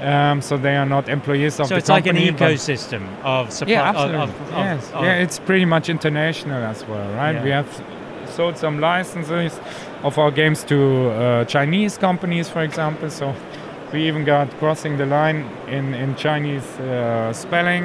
Um, 0.00 0.40
so 0.40 0.56
they 0.56 0.76
are 0.76 0.86
not 0.86 1.08
employees 1.08 1.60
of 1.60 1.66
so 1.66 1.74
the 1.74 1.82
company. 1.82 2.26
So 2.26 2.32
it's 2.32 2.40
like 2.40 2.48
an 2.48 2.56
ecosystem 2.56 3.22
of 3.22 3.52
supply. 3.52 3.74
yeah, 3.74 3.88
absolutely. 3.90 4.22
Of, 4.22 4.40
of, 4.40 4.50
yes. 4.50 4.92
of- 4.92 5.04
yeah, 5.04 5.14
it's 5.16 5.38
pretty 5.38 5.66
much 5.66 5.88
international 5.90 6.62
as 6.64 6.86
well, 6.86 7.06
right? 7.14 7.34
Yeah. 7.34 7.44
We 7.44 7.50
have 7.50 7.84
sold 8.26 8.56
some 8.56 8.80
licenses 8.80 9.60
of 10.02 10.16
our 10.18 10.30
games 10.30 10.64
to 10.64 11.10
uh, 11.10 11.44
Chinese 11.44 11.98
companies, 11.98 12.48
for 12.48 12.62
example. 12.62 13.10
So 13.10 13.34
we 13.92 14.06
even 14.08 14.24
got 14.24 14.48
crossing 14.58 14.96
the 14.96 15.06
line 15.06 15.44
in 15.68 15.92
in 15.94 16.14
Chinese 16.16 16.64
uh, 16.80 17.32
spelling, 17.34 17.84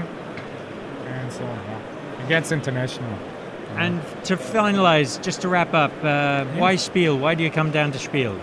and 1.05 1.31
so 1.33 1.43
yeah. 1.43 2.23
it 2.23 2.29
gets 2.29 2.51
international. 2.51 3.17
And 3.77 4.01
to 4.25 4.37
finalize, 4.37 5.21
just 5.21 5.41
to 5.41 5.49
wrap 5.49 5.73
up, 5.73 5.91
uh, 6.03 6.45
why 6.57 6.75
Spiel? 6.77 7.17
Why 7.17 7.35
do 7.35 7.43
you 7.43 7.51
come 7.51 7.71
down 7.71 7.91
to 7.91 7.99
Spiel? 7.99 8.39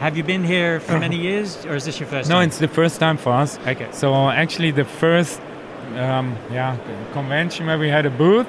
Have 0.00 0.16
you 0.16 0.22
been 0.24 0.44
here 0.44 0.80
for 0.80 0.98
many 0.98 1.16
years, 1.28 1.64
or 1.66 1.74
is 1.76 1.84
this 1.84 1.98
your 2.00 2.08
first 2.08 2.28
No, 2.28 2.36
time? 2.36 2.48
it's 2.48 2.58
the 2.58 2.68
first 2.68 3.00
time 3.00 3.16
for 3.16 3.32
us. 3.32 3.58
Okay. 3.66 3.88
So 3.92 4.28
actually, 4.28 4.70
the 4.70 4.84
first 4.84 5.40
um, 5.96 6.36
yeah 6.50 6.76
convention 7.12 7.66
where 7.66 7.78
we 7.78 7.88
had 7.88 8.06
a 8.06 8.10
booth 8.10 8.46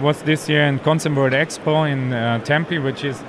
was 0.00 0.22
this 0.22 0.48
year 0.48 0.64
in 0.64 0.76
World 0.78 1.32
Expo 1.32 1.90
in 1.90 2.12
uh, 2.12 2.38
Tempe, 2.40 2.78
which 2.78 3.04
is 3.04 3.22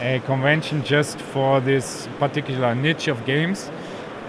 a 0.00 0.20
convention 0.20 0.82
just 0.84 1.20
for 1.20 1.60
this 1.60 2.08
particular 2.18 2.74
niche 2.74 3.08
of 3.08 3.24
games. 3.24 3.70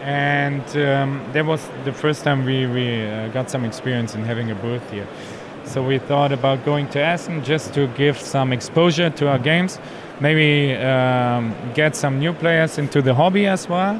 And 0.01 0.63
um, 0.77 1.23
that 1.33 1.45
was 1.45 1.69
the 1.85 1.93
first 1.93 2.23
time 2.23 2.43
we, 2.43 2.65
we 2.65 3.05
uh, 3.05 3.27
got 3.27 3.51
some 3.51 3.63
experience 3.65 4.15
in 4.15 4.23
having 4.25 4.49
a 4.49 4.55
booth 4.55 4.89
here. 4.89 5.07
So 5.65 5.83
we 5.83 5.99
thought 5.99 6.31
about 6.31 6.65
going 6.65 6.87
to 6.89 6.99
Essen 6.99 7.43
just 7.43 7.73
to 7.73 7.87
give 7.97 8.17
some 8.19 8.51
exposure 8.53 9.09
to 9.09 9.29
our 9.29 9.39
games, 9.39 9.79
maybe 10.19 10.75
um, 10.75 11.53
get 11.73 11.95
some 11.95 12.19
new 12.19 12.33
players 12.33 12.77
into 12.77 13.01
the 13.01 13.13
hobby 13.13 13.47
as 13.47 13.67
well. 13.69 13.99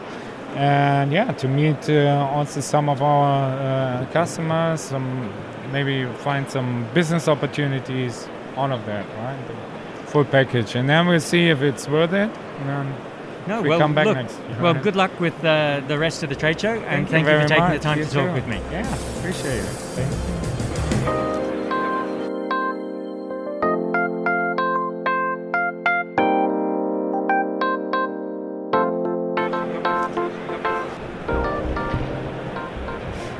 And 0.56 1.13
yeah 1.13 1.32
to 1.32 1.48
meet 1.48 1.89
uh, 1.89 2.27
also 2.36 2.60
some 2.60 2.89
of 2.89 3.01
our 3.01 3.58
uh, 4.01 4.06
customers 4.12 4.82
some 4.82 5.32
maybe 5.72 6.06
find 6.25 6.50
some 6.51 6.86
business 6.94 7.30
opportunities 7.30 8.27
all 8.58 8.70
of 8.74 8.86
that 8.86 9.06
right? 9.18 9.38
The 9.48 10.08
full 10.12 10.25
package. 10.25 10.75
And 10.75 10.89
then 10.89 11.08
we'll 11.08 11.22
see 11.22 11.48
if 11.48 11.62
it's 11.62 11.88
worth 11.88 12.12
it. 12.12 12.30
And 12.68 12.94
No, 13.48 13.62
we 13.62 13.70
well, 13.70 13.80
come 13.80 13.96
back 13.96 14.06
look, 14.08 14.18
next. 14.18 14.38
year, 14.39 14.62
well, 14.62 14.74
good 14.74 14.96
luck 14.98 15.12
with 15.22 15.34
uh, 15.46 15.82
the 15.88 15.98
rest 15.98 16.22
of 16.24 16.30
the 16.30 16.36
trade 16.36 16.60
show, 16.60 16.74
and 16.74 17.08
thank, 17.08 17.25
you 17.25 17.34
for 17.41 17.48
taking 17.48 17.63
much. 17.63 17.77
the 17.77 17.84
time 17.84 17.98
You 18.00 18.06
to 18.06 18.12
talk 18.12 18.36
with 18.36 18.48
me. 18.48 18.60
yeah 18.72 18.96
appreciate 19.20 19.63
it 19.63 20.50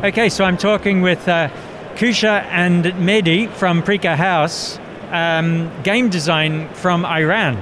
Okay, 0.05 0.29
so 0.29 0.45
I'm 0.45 0.57
talking 0.57 1.03
with 1.03 1.27
uh, 1.29 1.49
Kusha 1.97 2.43
and 2.51 2.85
Mehdi 3.09 3.49
from 3.51 3.83
Prika 3.83 4.15
House, 4.17 4.79
um, 5.11 5.71
game 5.83 6.09
design 6.11 6.69
from 6.75 7.05
Iran. 7.05 7.57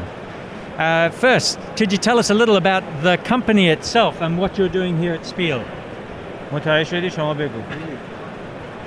Uh, 0.78 1.10
first, 1.10 1.58
could 1.76 1.92
you 1.92 1.98
tell 1.98 2.18
us 2.18 2.30
a 2.30 2.34
little 2.34 2.56
about 2.56 2.82
the 3.02 3.16
company 3.18 3.68
itself 3.68 4.20
and 4.20 4.38
what 4.38 4.58
you're 4.58 4.68
doing 4.80 4.98
here 4.98 5.14
at 5.14 5.24
Spiel? 5.26 5.62
متوجه 6.52 6.84
شدی 6.84 7.10
شما 7.10 7.34
بگو 7.34 7.60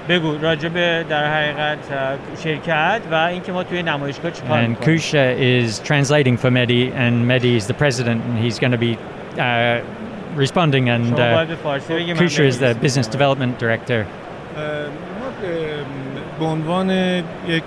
بگو 0.09 0.37
راجب 0.41 1.03
در 1.09 1.33
حقیقت 1.33 1.91
اه، 1.91 2.17
شرکت 2.43 3.01
و 3.11 3.15
اینکه 3.15 3.51
ما 3.51 3.63
توی 3.63 3.83
نمایشگاه 3.83 4.31
چیکار 4.31 4.63
And 4.63 4.67
می‌کنیم. 4.69 4.97
Kusha 4.97 5.37
is 5.39 5.79
translating 5.79 6.37
for 6.37 6.49
Mehdi, 6.51 6.93
and 6.95 7.27
Mehdi 7.27 7.55
is 7.55 7.67
the 7.67 7.73
president, 7.73 8.21
and 8.25 8.37
he's 8.45 8.59
going 8.59 8.71
to 8.71 8.77
be 8.77 8.97
uh, 9.37 9.81
responding. 10.34 10.88
And 10.88 11.14
uh, 11.14 11.46
Kusha 11.46 12.44
is 12.44 12.58
the 12.58 12.74
business 12.74 13.06
development 13.06 13.58
director. 13.58 14.06
به 16.38 16.44
عنوان 16.44 16.90
یک 17.48 17.64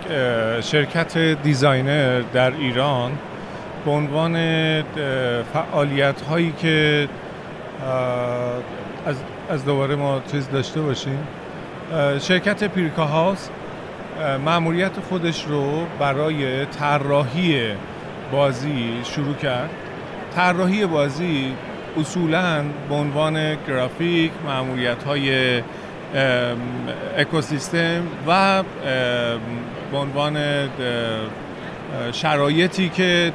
شرکت 0.62 1.18
دیزاینر 1.18 2.22
در 2.34 2.52
ایران 2.52 3.12
به 3.86 3.92
عنوان 3.92 4.34
فعالیت 5.54 6.22
هایی 6.22 6.54
که 6.62 7.08
اه، 7.82 7.92
از, 9.06 9.16
از 9.50 9.66
دوباره 9.66 9.96
ما 9.96 10.22
چیز 10.32 10.50
داشته 10.50 10.82
باشیم 10.82 11.20
اه، 11.94 12.20
شرکت 12.20 12.64
پیرکا 12.64 13.06
هاوس 13.06 13.50
اه، 14.20 14.38
مأموریت 14.38 15.00
خودش 15.10 15.46
رو 15.46 15.86
برای 16.00 16.66
طراحی 16.66 17.72
بازی 18.32 19.00
شروع 19.04 19.36
کرد 19.36 19.70
طراحی 20.36 20.86
بازی 20.86 21.54
اصولا 21.98 22.64
به 22.90 22.96
عنوان 22.96 23.58
گرافیک 23.68 24.32
معمولیت 24.48 25.04
های 25.04 25.62
اکوسیستم 27.18 28.04
و 28.28 28.64
به 29.92 29.98
عنوان 29.98 30.38
شرایطی 32.12 32.90
که 32.90 33.34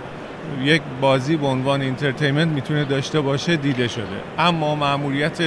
یک 0.63 0.83
بازی 1.01 1.37
به 1.37 1.47
عنوان 1.47 1.81
اینترتینمنت 1.81 2.49
می‌تونه 2.49 2.85
داشته 2.85 3.21
باشه 3.21 3.57
دیده 3.57 3.89
شده. 3.89 4.05
اما 4.39 4.75
معمولیت 4.75 5.43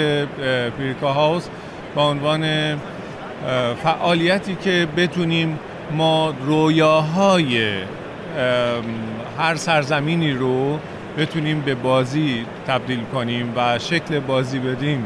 پیرکا 0.78 1.14
هاوس 1.14 1.48
به 1.96 2.02
عنوان 2.02 2.46
فعالیتی 3.84 4.56
که 4.56 4.88
بتونیم 4.98 5.60
ما 5.92 6.34
رویاهای 6.46 7.74
هر 9.38 9.56
سرزمینی 9.56 10.32
رو 10.32 10.80
بتونیم 11.19 11.61
به 11.61 11.75
بازی 11.75 12.45
تبدیل 12.67 13.01
کنیم 13.13 13.53
و 13.57 13.79
شکل 13.79 14.19
بازی 14.21 14.59
بدیم 14.59 15.05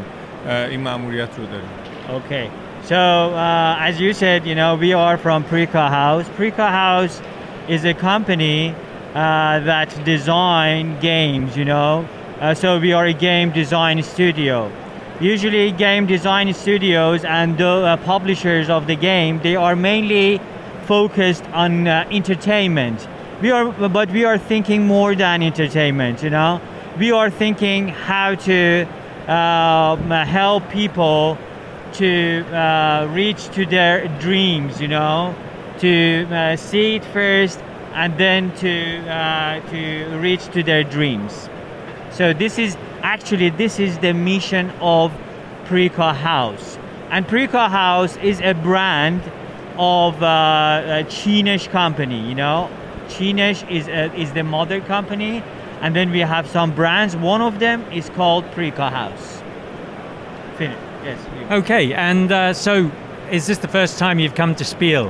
اه، 0.49 0.57
این 0.69 0.81
مأموریت 0.81 1.29
رو 1.39 1.45
داریم 1.47 1.69
Okay. 2.11 2.51
So, 2.85 2.97
uh, 2.97 3.89
as 3.89 4.01
you 4.01 4.13
said, 4.13 4.45
you 4.45 4.57
know, 4.57 4.75
we 4.75 4.93
are 4.93 5.17
from 5.17 5.45
Prika 5.45 5.89
House. 5.89 6.27
Prika 6.37 6.69
House 6.69 7.23
is 7.69 7.85
a 7.85 7.95
company 7.95 8.75
uh, 9.15 9.61
that 9.71 9.89
design 10.05 10.99
games, 11.01 11.57
you 11.57 11.65
know. 11.65 12.05
Uh, 12.41 12.53
so 12.55 12.69
we 12.81 12.93
are 12.93 13.07
a 13.07 13.13
game 13.13 13.49
design 13.53 14.03
studio. 14.03 14.69
Usually, 15.21 15.71
game 15.71 16.05
design 16.07 16.53
studios 16.53 17.25
and 17.25 17.57
the 17.57 17.69
uh, 17.69 17.97
publishers 17.99 18.69
of 18.69 18.89
the 18.89 18.97
game, 18.97 19.39
they 19.47 19.55
are 19.55 19.77
mainly 19.77 20.41
focused 20.87 21.45
on 21.53 21.87
uh, 21.87 22.05
entertainment. 22.11 22.99
We 23.40 23.52
are, 23.52 23.72
but 23.72 24.10
we 24.10 24.26
are 24.26 24.40
thinking 24.40 24.88
more 24.88 25.14
than 25.14 25.44
entertainment. 25.44 26.24
You 26.24 26.32
know, 26.32 26.60
we 26.98 27.12
are 27.12 27.30
thinking 27.30 27.88
how 27.88 28.34
to 28.34 28.88
um, 29.28 30.10
help 30.10 30.68
people 30.72 31.38
to 31.94 32.44
uh, 32.48 33.08
reach 33.12 33.50
to 33.50 33.68
their 33.68 34.08
dreams. 34.20 34.82
You 34.82 34.88
know, 34.88 35.36
to 35.80 36.26
uh, 36.32 36.56
see 36.56 36.96
it 36.96 37.06
first 37.06 37.60
and 37.94 38.18
then 38.18 38.56
to 38.56 39.08
uh, 39.08 39.60
to 39.70 40.18
reach 40.18 40.48
to 40.54 40.64
their 40.64 40.84
dreams. 40.84 41.48
So 42.10 42.34
this 42.34 42.58
is 42.58 42.76
actually 43.04 43.52
this 43.52 43.80
is 43.80 44.00
the 44.00 44.14
mission 44.14 44.72
of 44.82 45.12
Prika 45.66 46.16
House, 46.16 46.80
and 47.12 47.28
Prika 47.28 47.70
House 47.70 48.18
is 48.18 48.42
a 48.42 48.54
brand 48.54 49.22
of 49.78 50.24
uh, 50.24 51.02
a 51.02 51.04
Chinesh 51.04 51.70
company. 51.70 52.28
You 52.28 52.34
know, 52.34 52.70
Chinesh 53.14 53.62
is 53.78 53.88
a, 53.88 54.04
is 54.24 54.30
the 54.40 54.44
mother 54.44 54.80
company, 54.82 55.44
and 55.82 55.96
then 55.96 56.08
we 56.12 56.20
have 56.36 56.46
some 56.58 56.70
brands. 56.80 57.16
One 57.16 57.42
of 57.50 57.54
them 57.60 57.80
is 58.00 58.06
called 58.18 58.44
Prika 58.56 58.88
House. 59.00 59.28
Finish. 60.58 60.78
Yes. 61.06 61.20
you- 61.36 61.56
Okay, 61.60 61.86
and 62.10 62.32
uh, 62.32 62.54
so 62.54 62.74
is 63.38 63.44
this 63.50 63.60
the 63.66 63.72
first 63.78 63.94
time 64.04 64.16
you've 64.22 64.36
come 64.44 64.54
to 64.56 64.64
Spiel? 64.74 65.08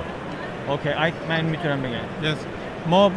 اوکی 0.69 0.89
I 0.89 1.11
من 1.29 1.45
می‌تونم 1.45 1.81
بگم 1.81 2.31
Yes. 2.33 2.37
ما 2.89 3.11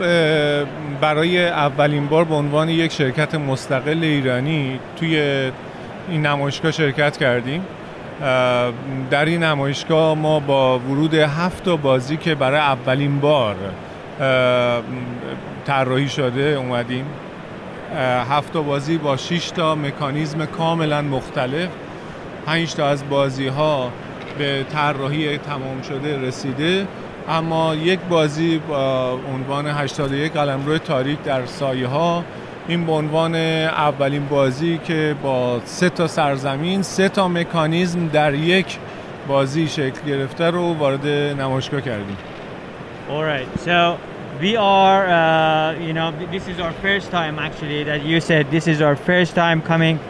برای 1.01 1.47
اولین 1.49 2.07
بار 2.07 2.25
به 2.25 2.35
عنوان 2.35 2.69
یک 2.69 2.93
شرکت 2.93 3.35
مستقل 3.35 3.99
ایرانی 4.05 4.79
توی 4.97 5.17
این 6.09 6.27
نمایشگاه 6.27 6.71
شرکت 6.71 7.17
کردیم 7.17 7.63
در 9.11 9.25
این 9.25 9.43
نمایشگاه 9.43 10.15
ما 10.15 10.41
با 10.41 10.79
ورود 10.79 11.15
هفت 11.15 11.65
تا 11.65 11.77
بازی 11.77 12.17
که 12.17 12.35
برای 12.35 12.59
اولین 12.61 13.21
بار 13.21 13.57
طراحی 15.67 16.09
شده 16.09 16.41
اومدیم. 16.41 17.05
هفت 18.31 18.53
تا 18.53 18.63
بازی 18.63 18.99
با 18.99 19.17
6 19.17 19.51
تا 19.51 19.75
مکانیزم 19.75 20.45
کاملا 20.45 21.03
مختلف. 21.03 21.69
پنج 22.47 22.75
تا 22.75 22.87
از 22.87 23.09
بازی 23.09 23.47
ها 23.47 23.91
به 24.39 24.65
طراحی 24.73 25.39
تمام 25.39 25.83
شده 25.83 26.19
رسیده. 26.21 26.87
اما 27.29 27.75
یک 27.75 28.01
بازی 28.01 28.59
با 28.59 29.19
عنوان 29.35 29.67
81 29.67 30.33
قلمرو 30.33 30.79
تاریک 30.79 31.23
در 31.23 31.47
سایه 31.47 31.87
ها 31.87 32.25
این 32.69 32.87
به 32.87 32.93
عنوان 32.93 33.35
اولین 33.35 34.27
بازی 34.27 34.79
که 34.85 35.15
با 35.23 35.61
سه 35.65 35.91
تا 35.91 36.07
سرزمین 36.07 36.83
سه 36.83 37.09
تا 37.09 37.29
مکانیزم 37.29 38.09
در 38.09 38.35
یک 38.35 38.79
بازی 39.29 39.69
شکل 39.69 40.01
گرفته 40.07 40.51
رو 40.51 40.75
وارد 40.75 41.07
نمایشگاه 41.41 41.81
کردیم. 41.81 42.17
All 43.09 43.25
right. 43.25 43.49
So 43.67 44.10
we 44.41 44.57
are, 44.57 45.07
uh, 45.07 45.79
you 45.79 45.93
know, 45.93 46.13
this 46.31 46.49
is 46.49 46.59
our 46.61 46.73
first 46.75 47.11
time 47.11 47.39
actually 47.39 47.85
that 47.85 48.05
you 48.05 48.21
said 48.21 48.51
this 48.51 48.67
is 48.67 48.81
our 48.81 48.97
first 48.97 49.35
time 49.35 49.61
coming 49.61 50.01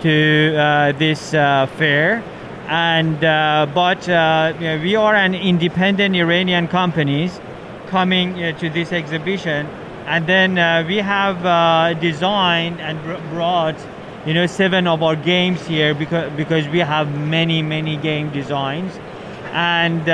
to 0.00 0.56
uh, 0.56 0.92
this 0.92 1.34
uh, 1.34 1.66
fair. 1.76 2.22
And 2.66 3.22
uh, 3.24 3.70
but 3.72 4.08
uh, 4.08 4.54
you 4.58 4.66
know, 4.66 4.80
we 4.82 4.96
are 4.96 5.14
an 5.14 5.34
independent 5.36 6.16
Iranian 6.16 6.66
companies 6.66 7.40
coming 7.86 8.42
uh, 8.42 8.58
to 8.58 8.68
this 8.68 8.92
exhibition, 8.92 9.68
and 10.06 10.26
then 10.26 10.86
we 10.88 10.96
have 10.96 12.00
designed 12.00 12.80
and 12.80 13.00
br- 13.04 13.34
brought, 13.34 13.76
you 14.26 14.34
know, 14.34 14.46
seven 14.46 14.88
of 14.88 15.04
our 15.04 15.14
games 15.14 15.64
here 15.64 15.94
because 15.94 16.32
because 16.32 16.66
we 16.68 16.80
have 16.80 17.08
many 17.16 17.62
many 17.62 17.96
game 17.96 18.30
designs 18.30 18.98
and 19.52 20.04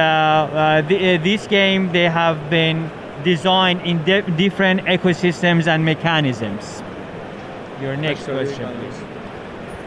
this 0.89 1.47
game 1.47 1.91
they 1.93 2.09
have 2.09 2.51
been 2.51 2.91
designed 3.25 3.81
in 3.83 4.03
di- 4.05 4.23
different 4.37 4.81
ecosystems 4.83 5.67
and 5.67 5.85
mechanisms. 5.85 6.83
Your 7.81 7.97
next 7.97 8.25
question, 8.25 8.69
please. 8.79 9.03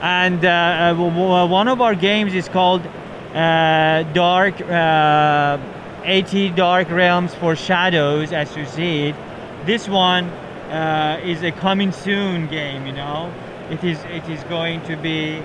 And 0.01 0.43
uh, 0.43 0.49
uh, 0.49 0.89
w- 0.93 1.09
w- 1.09 1.47
one 1.51 1.67
of 1.67 1.81
our 1.81 1.95
games 1.95 2.33
is 2.33 2.49
called 2.49 2.81
uh, 3.33 4.03
Dark 4.13 4.59
uh, 4.61 5.57
80 6.03 6.49
Dark 6.49 6.89
Realms 6.89 7.33
for 7.35 7.55
Shadows, 7.55 8.31
as 8.31 8.55
you 8.55 8.65
see 8.65 9.07
it. 9.07 9.15
This 9.65 9.87
one 9.89 10.25
uh, 10.69 11.19
is 11.23 11.41
a 11.43 11.51
coming 11.51 11.91
soon 11.91 12.47
game. 12.47 12.85
You 12.85 12.93
know, 12.93 13.33
it 13.71 13.83
is 13.83 13.97
it 14.05 14.27
is 14.29 14.43
going 14.43 14.81
to 14.83 14.95
be 14.97 15.41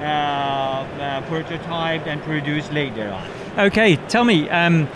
uh, 0.00 0.02
uh, 0.02 1.22
prototyped 1.22 2.06
and 2.06 2.22
produced 2.22 2.72
later 2.72 3.08
on. 3.10 3.66
Okay, 3.66 3.96
tell 4.08 4.24
me, 4.24 4.48
um, 4.50 4.88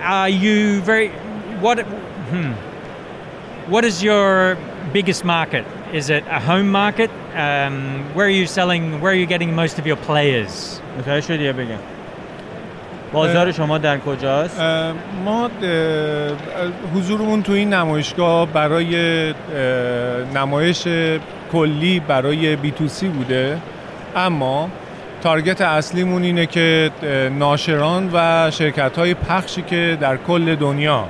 are 0.00 0.28
you 0.28 0.80
very 0.82 1.10
what? 1.62 1.78
Hmm, 2.30 2.52
what 3.72 3.84
is 3.84 4.02
your 4.02 4.58
biggest 4.92 5.24
market? 5.24 5.64
Is 5.92 6.10
it 6.10 6.24
a 6.28 6.40
home 6.40 6.68
market? 6.68 7.10
Um, 7.34 8.04
where 8.14 8.26
are 8.26 8.36
you 8.40 8.46
selling? 8.46 9.00
Where 9.00 9.12
are 9.12 9.20
you 9.22 9.26
getting 9.26 9.54
most 9.54 9.78
of 9.78 9.86
your 9.86 9.96
players? 9.96 10.80
متوجه 10.98 11.20
شدی 11.20 11.44
یا 11.44 11.52
بگم 11.52 11.78
بازار 13.12 13.52
شما 13.52 13.78
در 13.78 13.98
کجاست 13.98 14.60
ما 15.24 15.50
حضورمون 16.94 17.42
تو 17.42 17.52
این 17.52 17.74
نمایشگاه 17.74 18.46
برای 18.46 19.34
نمایش 20.34 20.88
کلی 21.52 22.00
برای 22.00 22.56
بی 22.56 22.70
تو 22.70 22.88
سی 22.88 23.08
بوده 23.08 23.58
اما 24.16 24.68
تارگت 25.22 25.60
اصلیمون 25.60 26.22
اینه 26.22 26.46
که 26.46 26.90
ناشران 27.38 28.10
و 28.12 28.50
شرکت 28.50 28.98
های 28.98 29.14
پخشی 29.14 29.62
که 29.62 29.98
در 30.00 30.16
کل 30.16 30.54
دنیا 30.54 31.08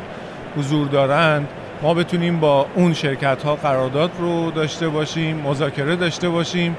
حضور 0.57 0.88
دارند. 0.88 1.49
ما 1.83 1.95
بتونیم 1.95 2.41
با 2.41 2.67
اون 2.75 2.95
شرکت 2.95 3.43
ها 3.43 3.57
قرارداد 3.57 4.11
رو 4.19 4.51
داشته 4.51 4.88
باشیم 4.88 5.37
مذاکره 5.37 5.97
داشته 5.97 6.29
باشیم. 6.29 6.77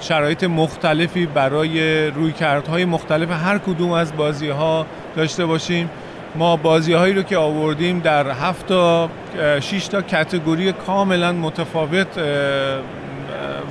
شرایط 0.00 0.44
مختلفی 0.44 1.26
برای 1.26 2.06
رویکردهای 2.10 2.84
مختلف 2.84 3.30
هر 3.30 3.58
کدوم 3.58 3.92
از 3.92 4.16
بازی 4.16 4.48
ها 4.48 4.86
داشته 5.16 5.46
باشیم. 5.46 5.90
ما 6.36 6.56
بازی 6.56 6.92
هایی 6.92 7.14
رو 7.14 7.22
که 7.22 7.36
آوردیم 7.36 8.00
در 8.00 8.30
هفت 8.30 8.66
تا 8.66 9.04
اه، 9.04 9.60
شش 9.60 9.88
تا 9.88 10.02
کتگوری 10.02 10.72
کاملا 10.72 11.32
متفاوت 11.32 12.18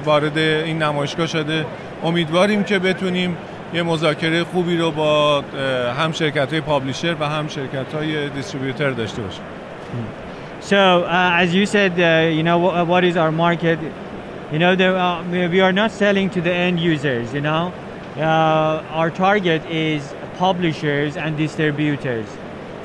وارد 0.05 0.37
این 0.37 0.83
نمایشگاه 0.83 1.27
شده. 1.27 1.65
امیدواریم 2.03 2.63
که 2.63 2.79
بتونیم 2.79 3.37
یه 3.74 3.82
مذاکره 3.82 4.44
خوبی 4.44 4.76
رو 4.76 4.90
با 4.90 5.36
اه، 5.38 5.94
هم 6.04 6.12
شرکت 6.12 6.50
های 6.50 6.60
پابلیشر 6.60 7.16
و 7.20 7.28
هم 7.28 7.48
شرکت 7.48 7.94
های 7.94 8.28
دیستریبیوتر 8.28 8.90
داشته 8.90 9.22
باشیم 9.22 9.44
So, 10.60 10.76
uh, 11.04 11.42
as 11.42 11.54
you 11.54 11.64
said, 11.66 11.92
uh, 11.92 12.28
you 12.36 12.42
know, 12.42 12.58
wh- 12.58 12.86
what 12.92 13.02
is 13.04 13.16
our 13.16 13.32
market? 13.32 13.78
You 14.52 14.58
know, 14.58 14.74
the, 14.74 14.88
uh, 14.94 15.22
we 15.30 15.46
we 15.54 15.60
are 15.66 15.72
not 15.72 15.90
selling 16.02 16.28
to 16.36 16.40
the 16.48 16.52
end 16.66 16.76
users, 16.94 17.26
you 17.36 17.40
know. 17.48 17.62
Uh, 18.16 18.98
our 19.00 19.10
target 19.24 19.62
is 19.70 20.02
publishers 20.44 21.16
and 21.16 21.30
distributors. 21.44 22.26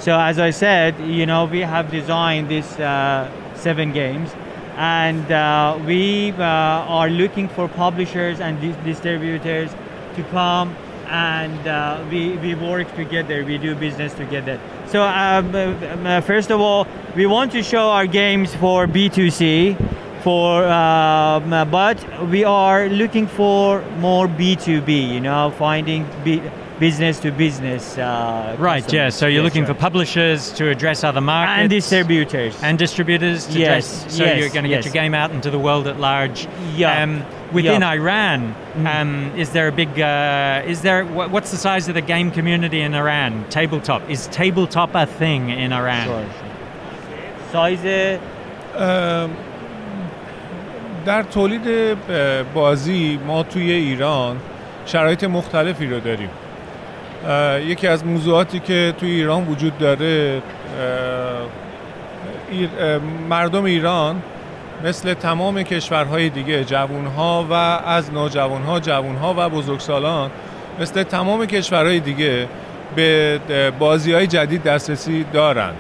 So, 0.06 0.12
as 0.30 0.38
I 0.49 0.52
said, 0.63 0.91
you 1.19 1.26
know, 1.32 1.41
we 1.56 1.62
have 1.76 1.86
designed 1.99 2.45
these 2.56 2.71
uh, 2.80 3.30
seven 3.65 3.91
games 3.91 4.30
and 4.78 5.26
uh, 5.32 5.78
we 5.89 6.32
uh, 6.34 6.97
are 6.99 7.10
looking 7.10 7.47
for 7.56 7.65
publishers 7.86 8.38
and 8.45 8.54
dis- 8.62 8.82
distributors 8.91 9.69
to 10.18 10.24
come 10.31 10.74
and 11.07 11.66
uh, 11.66 12.04
we, 12.11 12.37
we 12.37 12.54
work 12.54 12.94
together, 12.94 13.42
we 13.44 13.57
do 13.57 13.74
business 13.74 14.12
together. 14.14 14.61
So, 14.88 15.02
um, 15.02 15.54
uh, 15.54 16.20
first 16.20 16.50
of 16.50 16.61
all, 16.61 16.87
we 17.16 17.24
want 17.26 17.52
to 17.52 17.62
show 17.62 17.88
our 17.90 18.07
games 18.07 18.54
for 18.57 18.87
B2C, 18.87 19.74
for 20.22 20.64
um, 20.66 21.50
uh, 21.52 21.64
but 21.64 21.96
we 22.28 22.44
are 22.44 22.88
looking 22.90 23.26
for 23.26 23.81
more 24.00 24.26
B2B, 24.28 25.14
you 25.14 25.20
know, 25.20 25.50
finding 25.59 26.07
B- 26.24 26.42
business 26.78 27.18
to 27.20 27.31
business. 27.33 27.96
Uh, 27.96 28.54
Right, 28.59 28.92
yeah. 28.92 29.09
So 29.09 29.26
you're 29.26 29.42
Yes, 29.42 29.44
looking 29.44 29.66
for 29.66 29.74
publishers 29.74 30.52
to 30.52 30.68
address 30.68 31.04
other 31.04 31.20
markets 31.22 31.61
and 31.62 31.70
distributors. 31.70 32.62
and 32.62 32.78
distributors. 32.78 33.46
To 33.46 33.59
Yes, 33.59 34.00
address- 34.02 34.16
so 34.16 34.24
yes, 34.24 34.38
you're 34.40 34.50
going 34.50 34.64
to 34.64 34.70
yes. 34.70 34.85
get 34.85 34.94
your 34.94 35.02
game 35.02 35.14
out 35.14 35.31
into 35.31 35.50
the 35.50 35.59
world 35.59 35.87
at 35.88 35.98
large. 35.98 36.46
Yeah. 36.76 37.02
Um, 37.02 37.24
within 37.52 37.80
Yeah. 37.82 37.94
Iran, 37.98 38.40
Mhm. 38.76 38.87
um, 39.00 39.30
is 39.42 39.48
there 39.50 39.68
a 39.68 39.72
big? 39.72 39.88
Uh, 39.98 40.70
is 40.72 40.80
there? 40.80 41.04
What, 41.04 41.30
what's 41.34 41.50
the 41.50 41.56
size 41.68 41.84
of 41.90 41.94
the 41.94 42.06
game 42.14 42.30
community 42.30 42.80
in 42.87 42.94
Iran? 42.94 43.32
Tabletop 43.50 44.02
is 44.08 44.20
tabletop 44.28 44.90
a 44.94 45.06
thing 45.06 45.42
in 45.64 45.72
Iran? 45.72 46.06
Sure, 46.06 46.26
در 51.06 51.22
تولید 51.22 51.62
بازی 52.54 53.18
ما 53.26 53.42
توی 53.42 53.72
ایران 53.72 54.37
شرایط 54.87 55.24
مختلفی 55.24 55.87
رو 55.87 56.00
داریم 56.00 56.30
یکی 57.66 57.87
از 57.87 58.06
موضوعاتی 58.06 58.61
که 58.61 58.94
توی 59.00 59.11
ایران 59.11 59.44
وجود 59.48 59.78
داره 59.78 60.42
مردم 63.28 63.64
ایران 63.64 64.22
مثل 64.85 65.14
تمام 65.14 65.62
کشورهای 65.62 66.29
دیگه 66.29 66.64
جوانها 66.64 67.47
و 67.51 67.53
از 67.53 68.12
نوجوانها 68.12 68.81
جوانها 68.81 69.35
و 69.38 69.49
بزرگسالان 69.49 70.31
مثل 70.81 71.03
تمام 71.03 71.47
کشورهای 71.47 72.01
دیگه 72.01 72.49
به 72.97 73.41
بازی 73.79 74.12
های 74.12 74.27
جدید 74.27 74.62
دسترسی 74.62 75.25
دارند 75.33 75.75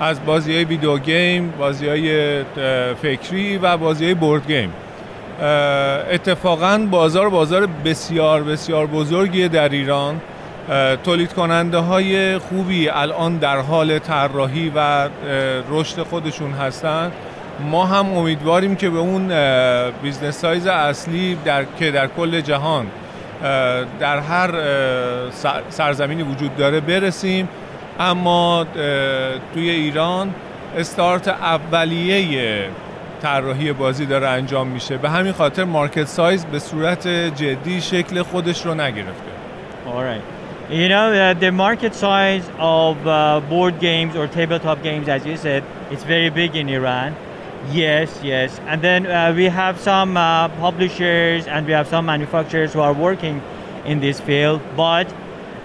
از 0.00 0.24
بازی 0.24 0.54
های 0.54 0.64
ویدیو 0.64 0.98
گیم 0.98 1.50
بازی 1.58 1.88
های 1.88 2.42
فکری 3.02 3.58
و 3.58 3.76
بازی 3.76 4.04
های 4.04 4.14
بورد 4.14 4.46
گیم. 4.46 4.72
اتفاقا 6.12 6.88
بازار 6.90 7.30
بازار 7.30 7.68
بسیار 7.84 8.42
بسیار 8.42 8.86
بزرگیه 8.86 9.48
در 9.48 9.68
ایران. 9.68 10.20
تولید 11.04 11.32
کننده 11.32 11.78
های 11.78 12.38
خوبی 12.38 12.88
الان 12.88 13.36
در 13.36 13.58
حال 13.60 13.98
طراحی 13.98 14.72
و 14.74 15.08
رشد 15.70 16.02
خودشون 16.02 16.52
هستن. 16.52 17.12
ما 17.60 17.86
هم 17.86 18.12
امیدواریم 18.12 18.76
که 18.76 18.90
به 18.90 18.98
اون 18.98 19.28
بیزنس 20.02 20.38
سایز 20.38 20.66
اصلی 20.66 21.38
در 21.44 21.64
که 21.78 21.90
در 21.90 22.06
کل 22.06 22.40
جهان 22.40 22.86
در 24.00 24.18
هر 24.18 24.50
سرزمینی 25.70 26.22
وجود 26.22 26.56
داره 26.56 26.80
برسیم 26.80 27.48
اما 28.00 28.66
توی 29.54 29.70
ایران 29.70 30.34
استارت 30.76 31.28
اولیه 31.28 32.68
طراحی 33.22 33.72
بازی 33.72 34.06
داره 34.06 34.28
انجام 34.28 34.66
میشه 34.66 34.96
به 34.96 35.10
همین 35.10 35.32
خاطر 35.32 35.64
مارکت 35.64 36.04
سایز 36.04 36.44
به 36.44 36.58
صورت 36.58 37.08
جدی 37.08 37.80
شکل 37.80 38.22
خودش 38.22 38.66
رو 38.66 38.74
نگرفته 38.74 39.36
All 39.86 40.02
right. 40.02 40.22
You 40.68 40.88
know, 40.88 41.12
uh, 41.12 41.34
the 41.34 41.52
market 41.52 41.94
size 41.94 42.44
of 42.58 43.06
uh, 43.06 43.40
board 43.48 43.78
games 43.78 44.16
or 44.16 44.26
tabletop 44.26 44.82
games, 44.82 45.06
as 45.08 45.24
you 45.24 45.36
said, 45.36 45.62
it's 45.92 46.02
very 46.02 46.28
big 46.28 46.56
in 46.56 46.68
Iran. 46.68 47.14
Yes, 47.72 48.20
yes. 48.22 48.58
And 48.66 48.80
then 48.82 49.06
uh, 49.06 49.32
we 49.34 49.44
have 49.44 49.80
some 49.80 50.16
uh, 50.16 50.48
publishers 50.60 51.46
and 51.46 51.66
we 51.66 51.72
have 51.72 51.88
some 51.88 52.06
manufacturers 52.06 52.72
who 52.72 52.80
are 52.80 52.92
working 52.92 53.42
in 53.84 54.00
this 54.00 54.20
field, 54.20 54.60
but 54.76 55.12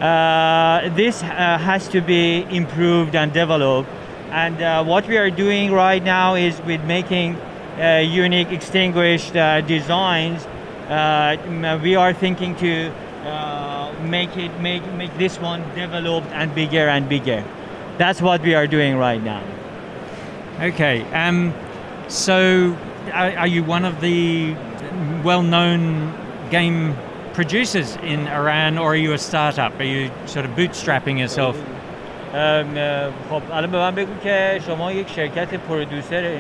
uh, 0.02 0.90
this 0.96 1.22
uh, 1.22 1.58
has 1.60 1.88
to 1.90 2.02
be 2.02 2.42
improved 2.50 3.16
and 3.16 3.32
developed. 3.32 3.90
And 4.32 4.62
uh, 4.62 4.84
what 4.84 5.08
we 5.08 5.18
are 5.18 5.30
doing 5.30 5.72
right 5.72 6.04
now 6.04 6.36
is 6.36 6.60
with 6.62 6.84
making 6.86 7.36
uh, 7.78 7.98
unique 8.04 8.52
extinguished 8.52 9.34
designs. 9.34 10.48
We 10.88 11.96
are 11.96 12.14
thinking 12.14 12.56
to 12.56 12.92
make 14.04 14.36
it 14.38 14.60
make 14.60 14.86
make 14.94 15.16
this 15.18 15.40
one 15.40 15.62
developed 15.76 16.28
and 16.32 16.54
bigger 16.56 16.88
and 16.88 17.08
bigger. 17.08 17.44
That's 17.98 18.22
what 18.22 18.42
we 18.42 18.56
are 18.56 18.66
doing 18.66 18.98
right 18.98 19.22
now. 19.22 19.44
Okay. 20.60 21.04
Um, 21.14 21.54
so, 22.12 22.76
are, 23.14 23.32
are 23.38 23.48
you 23.48 23.64
one 23.64 23.86
of 23.86 24.02
the 24.02 24.54
well-known 25.24 26.14
game 26.50 26.96
producers 27.34 27.98
in 28.04 28.28
Iran, 28.28 28.78
or 28.78 28.94
are 28.94 28.96
you 28.96 29.14
a 29.14 29.18
startup? 29.18 29.80
Are 29.80 29.84
you 29.84 30.12
sort 30.26 30.46
of 30.46 30.52
bootstrapping 30.52 31.18
yourself? 31.20 31.58
خب 33.30 33.42
الان 33.52 33.72
به 33.72 33.78
من 33.78 33.96
بگو 33.96 34.12
که 34.24 34.62
شما 34.68 34.92
یک 34.92 35.10
شرکت 35.10 35.54
پرودوسر 35.54 36.32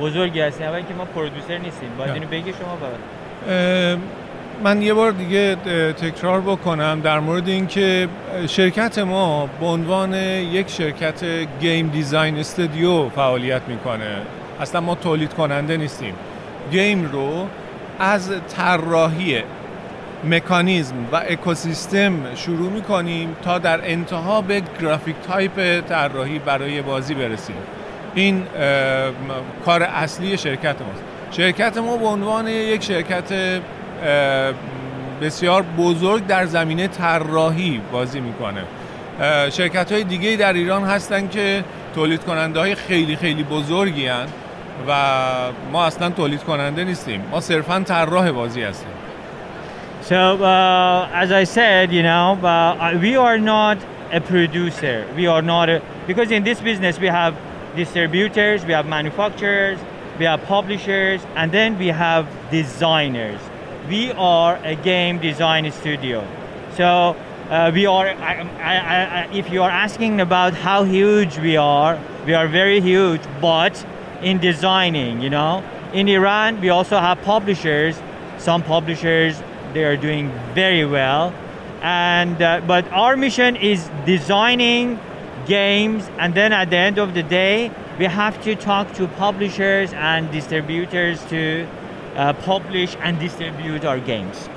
بزرگی 0.00 0.40
هستین 0.40 0.66
اول 0.66 0.76
اینکه 0.76 0.94
ما 0.94 1.04
پرودوسر 1.04 1.58
نیستیم 1.58 1.88
باید. 1.98 2.10
اینو 2.10 2.26
بگی 2.26 2.52
شما 2.52 2.78
اه، 3.48 3.96
من 4.64 4.82
یه 4.82 4.94
بار 4.94 5.12
دیگه 5.12 5.56
تکرار 5.92 6.40
بکنم 6.40 7.00
در 7.04 7.20
مورد 7.20 7.48
اینکه 7.48 8.08
شرکت 8.48 8.98
ما 8.98 9.48
به 9.60 9.66
عنوان 9.66 10.14
یک 10.14 10.70
شرکت 10.70 11.24
گیم 11.60 11.88
دیزاین 11.88 12.38
استودیو 12.38 13.08
فعالیت 13.08 13.62
می‌کنه 13.68 14.16
اصلا 14.60 14.80
ما 14.80 14.94
تولید 14.94 15.34
کننده 15.34 15.76
نیستیم. 15.76 16.14
گیم 16.70 17.10
رو 17.12 17.46
از 17.98 18.30
طراحی 18.56 19.42
مکانیزم 20.24 20.94
و 21.12 21.16
اکوسیستم 21.28 22.34
شروع 22.34 22.70
می‌کنیم 22.70 23.36
تا 23.42 23.58
در 23.58 23.80
انتها 23.90 24.40
به 24.40 24.62
گرافیک 24.80 25.16
تایپ 25.28 25.80
طراحی 25.88 26.38
برای 26.38 26.82
بازی 26.82 27.14
برسیم. 27.14 27.56
این 28.14 28.42
کار 29.64 29.82
اصلی 29.82 30.36
شرکت 30.38 30.76
ماست. 30.82 31.02
شرکت 31.30 31.76
ما 31.76 31.96
به 31.96 32.06
عنوان 32.06 32.48
یک 32.48 32.84
شرکت 32.84 33.60
بسیار 35.22 35.64
بزرگ 35.78 36.26
در 36.26 36.46
زمینه 36.46 36.88
طراحی 36.88 37.80
بازی 37.92 38.20
می‌کنه. 38.20 38.62
شرکت 39.50 39.92
های 39.92 40.04
دیگه 40.04 40.36
در 40.36 40.52
ایران 40.52 40.84
هستن 40.84 41.28
که 41.28 41.64
تولید 41.94 42.24
کننده 42.24 42.60
های 42.60 42.74
خیلی 42.74 43.16
خیلی 43.16 43.42
بزرگی 43.42 44.06
هن 44.06 44.26
و 44.87 44.93
ما 45.71 45.85
اصلا 45.85 46.09
تولید 46.09 46.43
کننده 46.43 46.83
نیستیم 46.83 47.21
ما 47.31 47.39
صرفا 47.39 47.79
طراح 47.79 48.31
بازی 48.31 48.63
هستیم 48.63 48.93
So, 50.09 50.43
uh, 50.43 51.07
as 51.13 51.31
I 51.31 51.45
said, 51.45 51.93
you 51.93 52.03
know, 52.03 52.37
uh, 52.43 52.99
we 52.99 53.15
are 53.15 53.37
not 53.37 53.77
a 54.11 54.19
producer. 54.19 55.07
We 55.15 55.27
are 55.27 55.41
not 55.41 55.69
a, 55.69 55.81
because 56.07 56.29
in 56.29 56.43
this 56.43 56.59
business 56.59 56.99
we 56.99 57.07
have 57.07 57.33
distributors, 57.77 58.65
we 58.65 58.73
have 58.73 58.85
manufacturers, 58.85 59.79
we 60.19 60.25
have 60.25 60.43
publishers, 60.43 61.21
and 61.35 61.53
then 61.53 61.79
we 61.79 61.87
have 61.87 62.27
designers. 62.51 63.39
We 63.87 64.11
are 64.11 64.59
a 64.63 64.75
game 64.75 65.19
design 65.19 65.71
studio. 65.71 66.27
So, 66.75 67.15
uh, 67.49 67.71
we 67.73 67.85
are. 67.85 68.07
I, 68.07 68.33
I, 68.61 68.75
I, 69.21 69.29
if 69.31 69.49
you 69.51 69.63
are 69.63 69.69
asking 69.69 70.19
about 70.21 70.53
how 70.53 70.83
huge 70.83 71.37
we 71.37 71.55
are, 71.55 71.97
we 72.25 72.33
are 72.33 72.47
very 72.47 72.81
huge. 72.81 73.21
But 73.41 73.85
in 74.22 74.38
designing, 74.38 75.20
you 75.20 75.30
know, 75.30 75.62
in 75.92 76.08
Iran 76.08 76.60
we 76.60 76.68
also 76.68 76.98
have 76.98 77.20
publishers. 77.22 78.00
Some 78.38 78.62
publishers 78.62 79.40
they 79.74 79.84
are 79.84 79.96
doing 79.96 80.30
very 80.54 80.84
well 80.84 81.32
and 81.82 82.40
uh, 82.42 82.60
but 82.66 82.90
our 82.92 83.16
mission 83.16 83.56
is 83.56 83.88
designing 84.06 84.98
games 85.46 86.08
and 86.18 86.34
then 86.34 86.52
at 86.52 86.70
the 86.70 86.76
end 86.76 86.98
of 86.98 87.14
the 87.14 87.22
day 87.22 87.70
we 87.98 88.04
have 88.06 88.40
to 88.42 88.54
talk 88.54 88.92
to 88.94 89.06
publishers 89.08 89.92
and 89.92 90.30
distributors 90.30 91.24
to 91.26 91.66
uh, 92.16 92.32
publish 92.44 92.96
and 93.02 93.18
distribute 93.18 93.84
our 93.84 94.00
games 94.00 94.48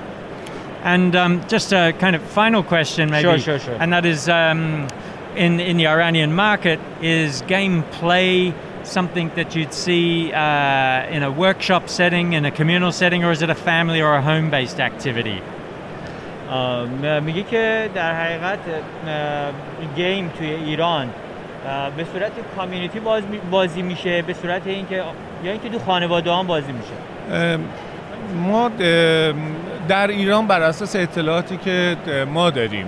And 0.84 1.16
um, 1.16 1.48
just 1.48 1.74
a 1.74 1.94
kind 2.00 2.16
of 2.16 2.24
final 2.24 2.64
question, 2.64 3.12
maybe. 3.12 3.24
Sure, 3.24 3.38
sure, 3.38 3.60
sure. 3.60 3.78
And 3.80 3.94
that 3.94 4.06
is, 4.06 4.28
um, 4.28 4.88
in 5.36 5.60
in 5.60 5.78
the 5.78 5.88
Iranian 5.88 6.34
market, 6.34 6.80
is 7.02 7.44
gameplay 7.44 8.54
something 8.84 9.32
that 9.36 9.56
you'd 9.56 9.74
see 9.74 10.32
uh, 10.34 11.16
in 11.16 11.24
a 11.24 11.32
workshop 11.32 11.90
setting, 11.90 12.34
in 12.34 12.46
a 12.46 12.52
communal 12.52 12.92
setting, 12.92 13.24
or 13.24 13.32
is 13.32 13.42
it 13.42 13.50
a 13.50 13.56
family 13.56 14.02
or 14.02 14.16
a 14.16 14.22
home-based 14.22 14.80
activity? 14.80 15.42
میگه 17.26 17.44
که 17.44 17.90
در 17.96 18.14
حقیقت 18.14 18.60
گیم 19.96 20.32
توی 20.38 20.48
ایران 20.48 21.08
به 21.98 22.04
صورت 22.14 22.32
کامیونیتی 22.58 23.00
باز 23.00 23.24
می- 23.24 23.38
بازی 23.52 23.82
میشه 23.82 24.22
به 24.22 24.34
صورت 24.34 24.68
اینکه 24.68 24.96
یا 25.44 25.52
اینکه 25.52 25.70
تو 25.70 25.80
خانواده 25.80 26.32
هم 26.34 26.48
بازی 26.48 26.72
میشه 26.72 27.58
ما 28.48 28.72
در 29.88 30.08
ایران 30.08 30.48
بر 30.48 30.62
اساس 30.62 30.96
اطلاعاتی 30.96 31.58
که 31.58 31.96
ما 32.34 32.50
داریم 32.50 32.86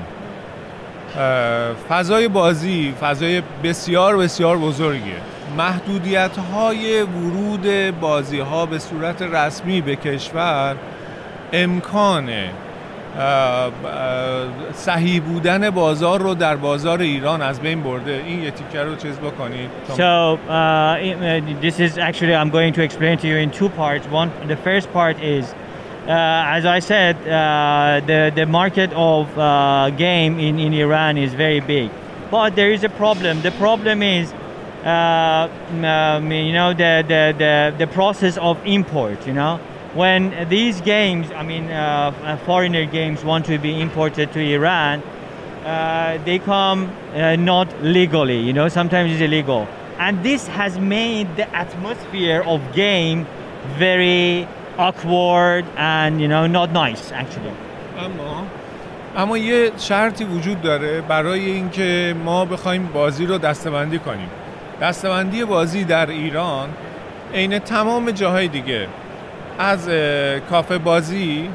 فضای 1.89 2.27
بازی 2.27 2.93
فضای 3.01 3.41
بسیار 3.63 4.17
بسیار 4.17 4.57
بزرگیه 4.57 5.15
محدودیت 5.57 6.37
های 6.37 7.01
ورود 7.01 7.99
بازی 7.99 8.39
ها 8.39 8.65
به 8.65 8.79
صورت 8.79 9.21
رسمی 9.21 9.81
به 9.81 9.95
کشور 9.95 10.75
امکان 11.53 12.29
صحیح 14.73 15.21
بودن 15.21 15.69
بازار 15.69 16.19
رو 16.21 16.33
در 16.33 16.55
بازار 16.55 17.01
ایران 17.01 17.41
از 17.41 17.59
بین 17.59 17.83
برده 17.83 18.23
این 18.27 18.43
یه 18.43 18.51
تیکه 18.51 18.83
رو 18.83 18.95
چیز 18.95 19.17
بکنید 19.17 19.69
So 19.87 19.91
uh, 19.91 20.49
uh, 20.49 21.61
this 21.61 21.79
is 21.79 21.97
actually 21.97 22.35
I'm 22.35 22.49
going 22.49 22.73
to 22.73 22.81
explain 22.81 23.17
to 23.19 23.27
you 23.27 23.37
in 23.37 23.51
two 23.51 23.69
parts. 23.69 24.07
One, 24.07 24.29
the 24.47 24.57
first 24.67 24.87
part 24.93 25.17
is, 25.21 25.45
uh, 26.07 26.57
as 26.57 26.65
I 26.65 26.79
said, 26.91 27.15
uh, 27.15 28.01
the 28.09 28.31
the 28.39 28.45
market 28.59 28.91
of 28.93 29.23
uh, 29.37 29.45
game 30.07 30.33
in, 30.47 30.53
in 30.65 30.71
Iran 30.85 31.13
is 31.25 31.31
very 31.45 31.61
big, 31.75 31.89
but 32.31 32.49
there 32.59 32.71
is 32.77 32.83
a 32.83 32.93
problem. 33.03 33.33
The 33.49 33.55
problem 33.65 33.97
is, 34.01 34.25
uh, 34.33 34.42
um, 34.84 36.32
you 36.32 36.52
know, 36.52 36.72
the, 36.72 37.04
the 37.06 37.34
the 37.36 37.74
the 37.78 37.86
process 37.86 38.36
of 38.38 38.58
import. 38.64 39.26
You 39.26 39.34
know, 39.34 39.60
when 39.94 40.48
these 40.48 40.80
games, 40.80 41.30
I 41.32 41.42
mean, 41.42 41.70
uh, 41.70 42.38
foreigner 42.46 42.86
games 42.86 43.24
want 43.24 43.46
to 43.46 43.58
be 43.58 43.80
imported 43.80 44.32
to 44.32 44.40
Iran 44.40 45.02
uh, 45.64 46.18
they 46.24 46.38
come 46.38 46.90
uh, 47.14 47.36
not 47.36 47.68
legally 47.82 48.40
you 48.40 48.52
know 48.52 48.68
sometimes 48.68 49.12
it's 49.12 49.20
illegal 49.20 49.66
and 49.98 50.22
this 50.22 50.46
has 50.46 50.78
made 50.78 51.26
the 51.36 51.46
atmosphere 51.54 52.42
of 52.42 52.60
game 52.72 53.26
very 53.76 54.46
awkward 54.78 55.64
and 55.76 56.20
you 56.20 56.28
know 56.28 56.46
not 56.46 56.70
nice 56.72 57.12
actually 57.12 57.52
اما 57.98 58.44
اما 59.16 59.38
یه 59.38 59.70
شرطی 59.78 60.24
وجود 60.24 60.62
داره 60.62 61.00
برای 61.00 61.40
اینکه 61.50 62.14
ما 62.24 62.44
بخوایم 62.44 62.86
بازی 62.86 63.26
رو 63.26 63.38
دستبندی 63.38 63.98
کنیم 63.98 64.28
دستبندی 64.81 65.45
بازی 65.45 65.83
در 65.83 66.09
ایران 66.09 66.69
عین 67.33 67.59
تمام 67.59 68.11
جاهای 68.11 68.47
دیگه. 68.47 68.87
از 69.59 69.89
کافه 70.49 70.77
بازی 70.77 71.49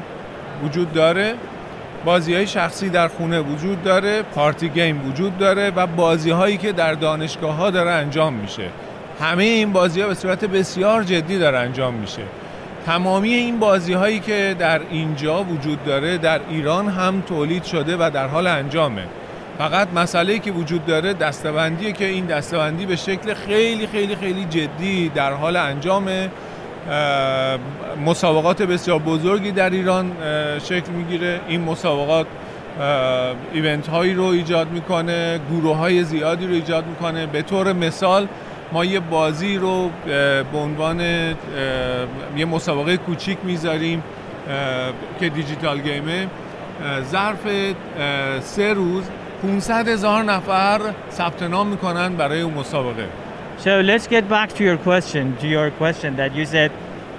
وجود 0.63 0.93
داره 0.93 1.33
بازی 2.05 2.35
های 2.35 2.47
شخصی 2.47 2.89
در 2.89 3.07
خونه 3.07 3.39
وجود 3.39 3.83
داره 3.83 4.21
پارتی 4.21 4.69
گیم 4.69 5.09
وجود 5.09 5.37
داره 5.37 5.71
و 5.75 5.87
بازی 5.87 6.31
هایی 6.31 6.57
که 6.57 6.71
در 6.71 6.93
دانشگاه 6.93 7.55
ها 7.55 7.71
داره 7.71 7.91
انجام 7.91 8.33
میشه. 8.33 8.69
همه 9.21 9.43
این 9.43 9.73
بازی 9.73 10.01
ها 10.01 10.07
به 10.07 10.13
صورت 10.13 10.45
بسیار 10.45 11.03
جدی 11.03 11.39
داره 11.39 11.57
انجام 11.57 11.93
میشه. 11.93 12.21
تمامی 12.85 13.33
این 13.33 13.59
بازی 13.59 13.93
هایی 13.93 14.19
که 14.19 14.55
در 14.59 14.81
اینجا 14.89 15.43
وجود 15.43 15.83
داره 15.83 16.17
در 16.17 16.39
ایران 16.49 16.87
هم 16.87 17.21
تولید 17.21 17.63
شده 17.63 17.95
و 17.99 18.11
در 18.13 18.27
حال 18.27 18.47
انجامه. 18.47 19.03
فقط 19.59 19.87
مسئله 19.95 20.39
که 20.39 20.51
وجود 20.51 20.85
داره 20.85 21.13
دستبندیه 21.13 21.91
که 21.91 22.05
این 22.05 22.25
دستبندی 22.25 22.85
به 22.85 22.95
شکل 22.95 23.33
خیلی 23.33 23.87
خیلی 23.87 24.15
خیلی 24.15 24.45
جدی 24.45 25.09
در 25.09 25.33
حال 25.33 25.55
انجامه 25.55 26.29
اه، 26.89 27.57
مسابقات 28.05 28.61
بسیار 28.61 28.99
بزرگی 28.99 29.51
در 29.51 29.69
ایران 29.69 30.11
شکل 30.63 30.91
می‌گیره. 30.91 31.39
این 31.47 31.61
مسابقات 31.61 32.27
ایونت 33.53 33.87
هایی 33.87 34.13
رو 34.13 34.23
ایجاد 34.23 34.71
می‌کنه 34.71 35.39
گروه 35.51 35.77
های 35.77 36.03
زیادی 36.03 36.47
رو 36.47 36.53
ایجاد 36.53 36.87
می‌کنه. 36.87 37.25
به 37.25 37.41
طور 37.41 37.73
مثال 37.73 38.27
ما 38.71 38.85
یه 38.85 38.99
بازی 38.99 39.57
رو 39.57 39.89
به 40.51 40.57
عنوان 40.57 41.01
یه 42.37 42.45
مسابقه 42.45 42.97
کوچیک 42.97 43.37
می‌ذاریم 43.43 44.03
که 45.19 45.29
دیجیتال 45.29 45.79
گیمه. 45.79 46.27
ظرف 47.11 47.47
سه 48.41 48.73
روز 48.73 49.03
500 49.42 49.88
هزار 49.88 50.22
نفر 50.22 50.80
ثبت 51.10 51.42
نام 51.42 51.66
میکنن 51.66 52.16
برای 52.16 52.40
اون 52.40 52.54
مسابقه 52.54 53.06
So 53.64 53.80
let's 53.80 54.06
get 54.08 54.28
back 54.28 54.48
to 54.58 54.64
your 54.64 54.76
question, 54.76 55.24
to 55.40 55.46
your 55.46 55.70
question 55.82 56.16
that 56.16 56.34
you 56.34 56.44
said 56.44 56.70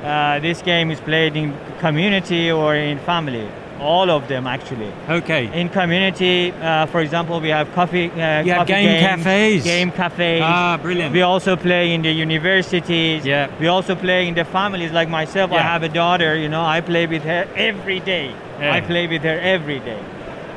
uh, 0.04 0.40
this 0.40 0.62
game 0.62 0.92
is 0.92 1.00
played 1.00 1.36
in 1.42 1.54
community 1.86 2.52
or 2.52 2.76
in 2.76 2.98
family. 3.00 3.48
All 3.80 4.10
of 4.18 4.22
them 4.28 4.46
actually. 4.48 4.92
Okay. 5.20 5.44
In 5.62 5.68
community, 5.70 6.36
uh, 6.54 6.86
for 6.94 7.02
example, 7.02 7.36
we 7.46 7.50
have 7.50 7.68
coffee. 7.80 8.08
Uh, 8.12 8.18
You 8.48 8.52
have 8.54 8.68
coffee 8.68 8.74
game 8.74 9.00
games, 9.02 9.24
cafes. 9.24 9.64
Game 9.74 9.92
cafes. 10.02 10.42
Ah, 10.44 10.78
brilliant. 10.86 11.12
We 11.14 11.22
also 11.34 11.54
play 11.68 11.84
in 11.96 12.02
the 12.08 12.14
universities. 12.28 13.26
Yeah. 13.26 13.50
We 13.60 13.68
also 13.76 13.94
play 13.96 14.20
in 14.30 14.34
the 14.42 14.46
families. 14.58 14.92
Like 15.00 15.10
myself, 15.22 15.48
I 15.52 15.56
Yeah. 15.56 15.72
have 15.74 15.84
a 15.84 15.94
daughter. 16.02 16.32
You 16.44 16.50
know, 16.54 16.64
I 16.78 16.80
play 16.92 17.06
with 17.16 17.24
her 17.32 17.42
every 17.70 18.00
day. 18.14 18.28
Yeah. 18.62 18.76
I 18.78 18.80
play 18.92 19.06
with 19.14 19.24
her 19.30 19.38
every 19.56 19.80
day. 19.92 20.02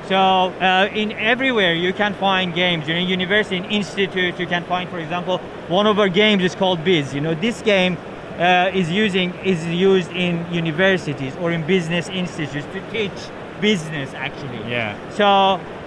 So 0.09 0.17
uh, 0.17 0.89
in 0.95 1.13
everywhere 1.13 1.75
you 1.75 1.93
can 1.93 2.15
find 2.15 2.55
games. 2.55 2.89
You 2.89 2.95
know, 2.95 3.01
university, 3.01 3.57
in 3.59 3.65
institutes, 3.67 4.39
you 4.41 4.47
can 4.47 4.65
find, 4.65 4.89
for 4.89 4.99
example, 4.99 5.39
one 5.69 5.87
of 5.87 5.99
our 5.99 6.09
games 6.09 6.43
is 6.43 6.55
called 6.55 6.83
Biz. 6.85 7.13
You 7.15 7.21
know, 7.21 7.35
this 7.35 7.61
game 7.63 7.97
uh, 8.39 8.71
is 8.81 8.91
using 8.91 9.35
is 9.45 9.61
used 9.67 10.11
in 10.13 10.47
universities 10.53 11.35
or 11.43 11.53
in 11.53 11.63
business 11.67 12.09
institutes 12.09 12.67
to 12.75 12.81
teach 12.91 13.19
business 13.61 14.15
actually. 14.15 14.63
Yeah. 14.71 14.97
So, 15.11 15.27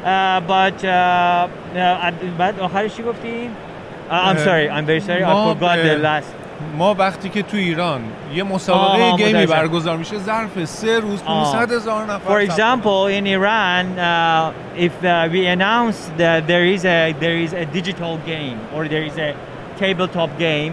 uh, 0.06 0.42
but 0.42 0.78
uh, 0.86 1.48
uh, 1.76 2.08
at- 2.08 2.38
بعد 2.38 2.60
آخرش 2.60 2.96
چی 2.96 3.04
گفتی؟ 3.04 3.48
Uh, 3.48 4.14
I'm 4.14 4.36
Uh, 4.38 4.44
sorry, 4.44 4.70
I'm 4.70 4.86
very 4.86 5.00
sorry. 5.00 5.24
I 5.24 5.34
ما 5.34 5.54
forgot 5.54 5.76
the 5.78 5.96
به- 5.96 6.02
last. 6.04 6.30
ما 6.79 6.95
وقتی 6.95 7.29
که 7.29 7.43
تو 7.43 7.57
ایران 7.57 8.01
یه 8.35 8.43
مسابقه 8.43 9.17
گیمی. 9.17 9.47
برگزار 9.47 9.97
میشه 9.97 10.19
ظرف 10.19 10.65
سه 10.65 10.99
روز 11.01 11.23
آه. 11.27 11.53
500 11.53 11.73
هزار 11.73 12.05
نفر 12.05 12.29
For 12.29 12.41
example, 12.51 13.07
in 13.19 13.27
Iran, 13.27 13.87
uh, 13.99 14.53
if 14.87 14.93
uh, 15.05 15.29
we 15.33 15.47
announce 15.47 15.99
that 16.19 16.47
there 16.47 16.65
is 16.75 16.85
a 16.85 17.13
there 17.21 17.37
is 17.45 17.53
a 17.53 17.65
digital 17.79 18.19
game 18.27 18.59
or 18.75 18.89
there 18.89 19.05
is 19.11 19.17
a 19.19 19.35
tabletop 19.79 20.31
game, 20.39 20.73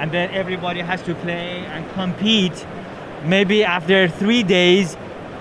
and 0.00 0.10
then 0.12 0.28
everybody 0.42 0.80
has 0.80 1.00
to 1.02 1.14
play 1.14 1.50
and 1.74 1.82
compete, 1.94 2.58
maybe 3.24 3.64
after 3.64 4.08
three 4.20 4.42
days, 4.42 4.96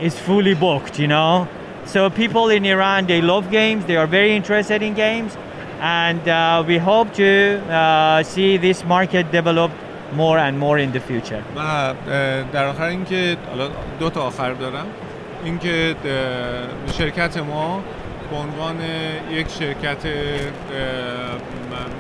it's 0.06 0.20
fully 0.28 0.56
booked. 0.66 0.96
You 1.04 1.08
know, 1.16 1.48
so 1.94 2.00
people 2.24 2.46
in 2.58 2.64
Iran 2.76 3.00
they 3.08 3.22
love 3.34 3.46
games. 3.62 3.82
They 3.90 3.98
are 4.02 4.10
very 4.20 4.32
interested 4.40 4.80
in 4.88 4.94
games, 5.08 5.32
and 5.80 6.28
uh, 6.28 6.64
we 6.68 6.78
hope 6.78 7.14
to 7.14 7.62
uh, 7.70 8.24
see 8.24 8.58
this 8.58 8.84
market 8.84 9.32
develop 9.32 9.72
more 10.14 10.38
and 10.38 10.58
more 10.58 10.78
in 10.80 10.92
the 10.92 11.00
future. 11.00 11.44
و 11.56 11.60
اه، 11.60 12.44
در 12.44 12.66
آخر 12.66 12.84
اینکه 12.84 13.38
حالا 13.50 13.70
دو 14.00 14.10
تا 14.10 14.22
آخر 14.22 14.54
دارم 14.54 14.86
اینکه 15.44 15.96
شرکت 16.98 17.38
ما 17.38 17.82
به 18.32 18.36
عنوان 18.36 18.76
یک 19.32 19.48
شرکت 19.50 19.98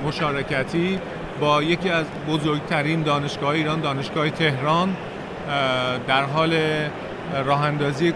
مشارکتی 0.08 1.00
با 1.42 1.64
یکی 1.64 1.90
از 1.90 2.06
بزرگترین 2.28 3.04
دانشگاه 3.04 3.50
ایران 3.50 3.82
دانشگاه 3.82 4.30
تهران 4.30 4.96
در 6.08 6.24
حال 6.24 6.54
راه 7.46 7.66
اندازی 7.66 8.14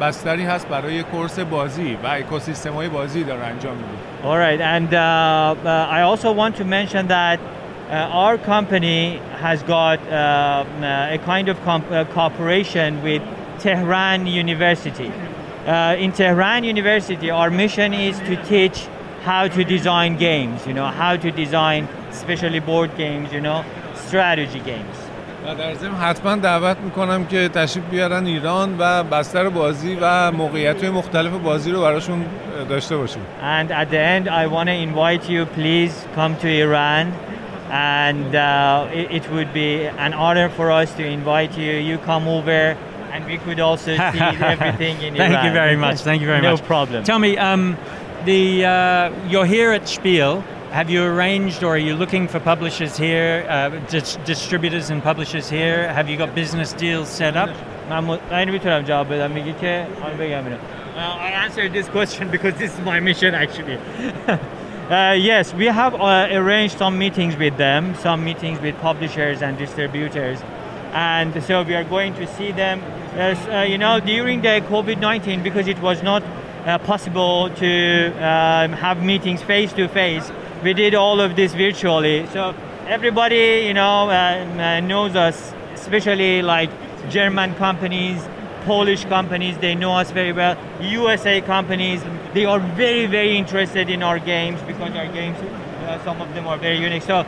بستری 0.00 0.44
هست 0.44 0.68
برای 0.68 1.02
کورس 1.02 1.38
بازی 1.38 1.98
و 2.04 2.06
اکوسیستم 2.06 2.72
های 2.72 2.88
بازی 2.88 3.24
داره 3.24 3.44
انجام 3.44 3.76
میده 3.76 4.09
All 4.22 4.36
right, 4.36 4.60
and 4.60 4.92
uh, 4.92 5.56
uh, 5.64 5.86
I 5.88 6.02
also 6.02 6.30
want 6.30 6.56
to 6.56 6.64
mention 6.66 7.08
that 7.08 7.40
uh, 7.40 7.94
our 8.12 8.36
company 8.36 9.16
has 9.38 9.62
got 9.62 9.98
uh, 10.00 10.66
uh, 10.82 11.14
a 11.14 11.18
kind 11.24 11.48
of 11.48 11.56
uh, 11.66 12.04
cooperation 12.12 13.02
with 13.02 13.22
Tehran 13.60 14.26
University. 14.26 15.10
In 15.66 16.12
Tehran 16.12 16.64
University, 16.64 17.30
our 17.30 17.48
mission 17.48 17.94
is 17.94 18.18
to 18.20 18.36
teach 18.44 18.88
how 19.22 19.48
to 19.48 19.64
design 19.64 20.18
games, 20.18 20.66
you 20.66 20.74
know, 20.74 20.88
how 20.88 21.16
to 21.16 21.30
design 21.30 21.88
especially 22.10 22.60
board 22.60 22.94
games, 22.98 23.32
you 23.32 23.40
know, 23.40 23.64
strategy 23.94 24.60
games. 24.60 25.09
و 25.46 25.54
در 25.54 25.74
ضمن 25.74 25.94
حتما 25.94 26.36
دعوت 26.36 26.76
می‌کنم 26.76 27.24
که 27.24 27.48
تشریف 27.48 27.84
بیارن 27.90 28.26
ایران 28.26 28.76
و 28.78 29.02
بستر 29.04 29.48
بازی 29.48 29.98
و 30.00 30.32
موقعیت 30.32 30.84
مختلف 30.84 31.32
بازی 31.32 31.70
رو 31.70 31.80
براشون 31.80 32.24
داشته 32.68 32.96
باشیم 32.96 33.22
And 33.42 33.70
at 33.70 33.90
the 33.90 33.98
end, 33.98 34.28
I 34.28 34.46
want 34.46 34.66
to 34.68 34.76
invite 34.88 35.32
you, 35.32 35.46
please 35.46 35.92
come 36.16 36.36
to 36.42 36.48
Iran. 36.48 37.12
And 37.72 38.34
uh, 38.34 38.88
it, 39.00 39.06
it 39.18 39.24
would 39.32 39.52
be 39.52 39.70
an 40.06 40.12
honor 40.24 40.48
for 40.48 40.66
us 40.80 40.88
to 40.98 41.04
invite 41.18 41.52
you. 41.56 41.72
You 41.90 41.98
come 41.98 42.24
over, 42.36 42.60
and 43.12 43.20
we 43.30 43.36
could 43.44 43.60
also 43.60 43.92
see 44.12 44.20
everything 44.54 44.96
in 45.06 45.14
Thank 45.14 45.34
Iran. 45.34 45.44
you 45.46 45.52
very 45.62 45.76
much. 45.76 45.98
Thank 46.08 46.20
you 46.22 46.26
very 46.34 46.42
no 46.42 46.50
much. 46.52 46.60
No 46.62 46.66
problem. 46.74 47.04
Tell 47.04 47.20
me, 47.26 47.32
um, 47.38 47.62
the 48.30 48.42
uh, 48.64 49.30
you're 49.32 49.50
here 49.56 49.70
at 49.78 49.84
Spiel. 49.96 50.32
Have 50.71 50.89
you 50.89 51.03
arranged, 51.03 51.63
or 51.63 51.75
are 51.75 51.77
you 51.77 51.95
looking 51.95 52.27
for 52.27 52.39
publishers 52.39 52.97
here, 52.97 53.45
uh, 53.49 53.69
dis- 53.89 54.17
distributors 54.25 54.89
and 54.89 55.01
publishers 55.01 55.49
here? 55.49 55.91
Have 55.93 56.09
you 56.09 56.17
got 56.17 56.35
business 56.35 56.73
deals 56.73 57.07
set 57.09 57.35
up? 57.37 57.49
من 57.89 57.99
مطمئن 57.99 58.49
میتونم 58.49 58.81
جواب 58.81 59.13
بدم 59.13 59.31
میگی 59.31 59.53
که 59.61 59.85
آن 60.03 60.17
بگم 60.17 60.45
اینو. 60.45 60.57
Uh, 60.95 60.99
I 60.99 61.29
answered 61.45 61.73
this 61.73 61.87
question 61.89 62.29
because 62.29 62.53
this 62.55 62.71
is 62.73 62.79
my 62.85 62.99
mission 62.99 63.35
actually. 63.35 63.77
uh, 64.89 65.11
yes, 65.11 65.53
we 65.53 65.65
have 65.65 65.93
uh, 65.95 66.27
arranged 66.31 66.77
some 66.77 66.97
meetings 66.97 67.35
with 67.35 67.57
them, 67.57 67.95
some 67.95 68.23
meetings 68.23 68.59
with 68.61 68.75
publishers 68.81 69.41
and 69.41 69.57
distributors, 69.57 70.39
and 70.93 71.43
so 71.43 71.63
we 71.63 71.75
are 71.75 71.83
going 71.83 72.13
to 72.15 72.25
see 72.35 72.51
them. 72.51 72.81
As, 73.15 73.37
uh, 73.47 73.61
you 73.71 73.77
know, 73.77 73.99
during 73.99 74.41
the 74.41 74.61
COVID-19, 74.69 75.43
because 75.43 75.67
it 75.67 75.79
was 75.81 76.01
not 76.03 76.23
uh, 76.23 76.77
possible 76.79 77.49
to 77.63 78.07
um, 78.17 78.71
have 78.73 79.03
meetings 79.03 79.41
face 79.41 79.71
to 79.73 79.87
face, 79.87 80.31
we 80.62 80.74
did 80.74 80.94
all 80.94 81.20
of 81.20 81.36
this 81.36 81.54
virtually. 81.54 82.26
So 82.28 82.54
everybody, 82.86 83.64
you 83.66 83.74
know, 83.74 84.10
uh, 84.10 84.12
uh, 84.12 84.80
knows 84.80 85.16
us, 85.16 85.52
especially 85.74 86.42
like 86.42 86.70
German 87.08 87.54
companies, 87.54 88.26
Polish 88.64 89.04
companies, 89.06 89.56
they 89.58 89.74
know 89.74 89.92
us 89.92 90.10
very 90.10 90.32
well. 90.32 90.56
USA 90.82 91.40
companies, 91.40 92.02
they 92.34 92.44
are 92.44 92.60
very, 92.60 93.06
very 93.06 93.36
interested 93.36 93.88
in 93.88 94.02
our 94.02 94.18
games 94.18 94.60
because 94.62 94.94
our 94.94 95.08
games, 95.08 95.38
uh, 95.38 96.02
some 96.04 96.20
of 96.20 96.32
them 96.34 96.46
are 96.46 96.58
very 96.58 96.78
unique. 96.78 97.02
So 97.02 97.26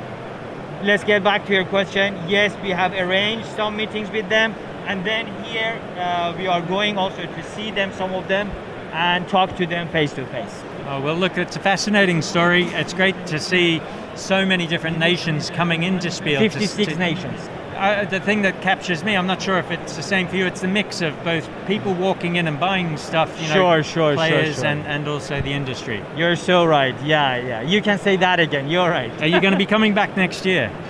let's 0.83 1.05
get 1.05 1.25
back 1.25 1.47
to 1.47 1.55
your 1.55 1.65
question. 1.65 2.19
Yes, 2.29 2.55
we 2.63 2.71
have 2.71 2.93
arranged 2.93 3.47
some 3.57 3.77
meetings 3.77 4.11
with 4.11 4.29
them, 4.29 4.55
and 4.87 5.05
then 5.07 5.27
here 5.45 5.81
uh, 5.97 6.35
we 6.37 6.47
are 6.47 6.61
going 6.61 6.99
also 6.99 7.23
to 7.23 7.43
see 7.55 7.71
them, 7.71 7.93
some 7.95 8.13
of 8.13 8.29
them, 8.29 8.51
and 8.93 9.27
talk 9.29 9.57
to 9.57 9.67
them 9.67 9.89
face 9.89 10.13
to 10.13 10.27
face. 10.27 10.63
Oh, 10.87 11.01
well, 11.01 11.15
look, 11.15 11.39
it's 11.39 11.57
a 11.57 11.61
fascinating 11.61 12.23
story. 12.23 12.65
It's 12.65 12.93
great 12.93 13.27
to 13.27 13.39
see 13.39 13.81
so 14.15 14.45
many 14.45 14.67
different 14.67 14.99
nations 14.99 15.51
coming 15.51 15.83
into 15.85 16.11
Spiel. 16.11 16.41
56 16.41 16.93
to- 16.93 16.99
nations. 16.99 17.49
Uh, 17.77 18.05
the 18.05 18.21
thing 18.21 18.43
that 18.43 18.61
captures 18.61 19.03
me, 19.03 19.17
I'm 19.17 19.27
not 19.27 19.43
sure 19.43 19.59
if 19.59 19.71
it's 19.71 19.97
the 19.97 20.03
same 20.03 20.29
for 20.29 20.37
you, 20.37 20.47
it's 20.47 20.61
the 20.61 20.69
mix 20.69 21.01
of 21.01 21.15
both 21.25 21.49
people 21.67 21.95
walking 21.95 22.37
in 22.37 22.47
and 22.47 22.61
buying 22.61 22.97
stuff, 22.97 23.35
you 23.41 23.49
know, 23.49 23.55
Sure, 23.55 23.83
sure, 23.83 23.93
sure, 23.93 24.15
players 24.15 24.57
sure. 24.57 24.67
And, 24.67 24.87
and 24.87 25.09
also 25.09 25.41
the 25.41 25.53
industry. 25.53 26.05
You're 26.15 26.37
so 26.37 26.65
right. 26.65 26.95
Yeah, 27.03 27.37
yeah. 27.39 27.63
You 27.63 27.81
can 27.83 27.99
say 27.99 28.17
that 28.19 28.39
again. 28.39 28.69
You're 28.69 28.89
right. 28.91 29.11
Are 29.23 29.27
you 29.27 29.41
going 29.41 29.53
to 29.53 29.59
be 29.59 29.67
coming 29.67 29.95
back 29.95 30.17
next 30.17 30.45
year? 30.47 30.71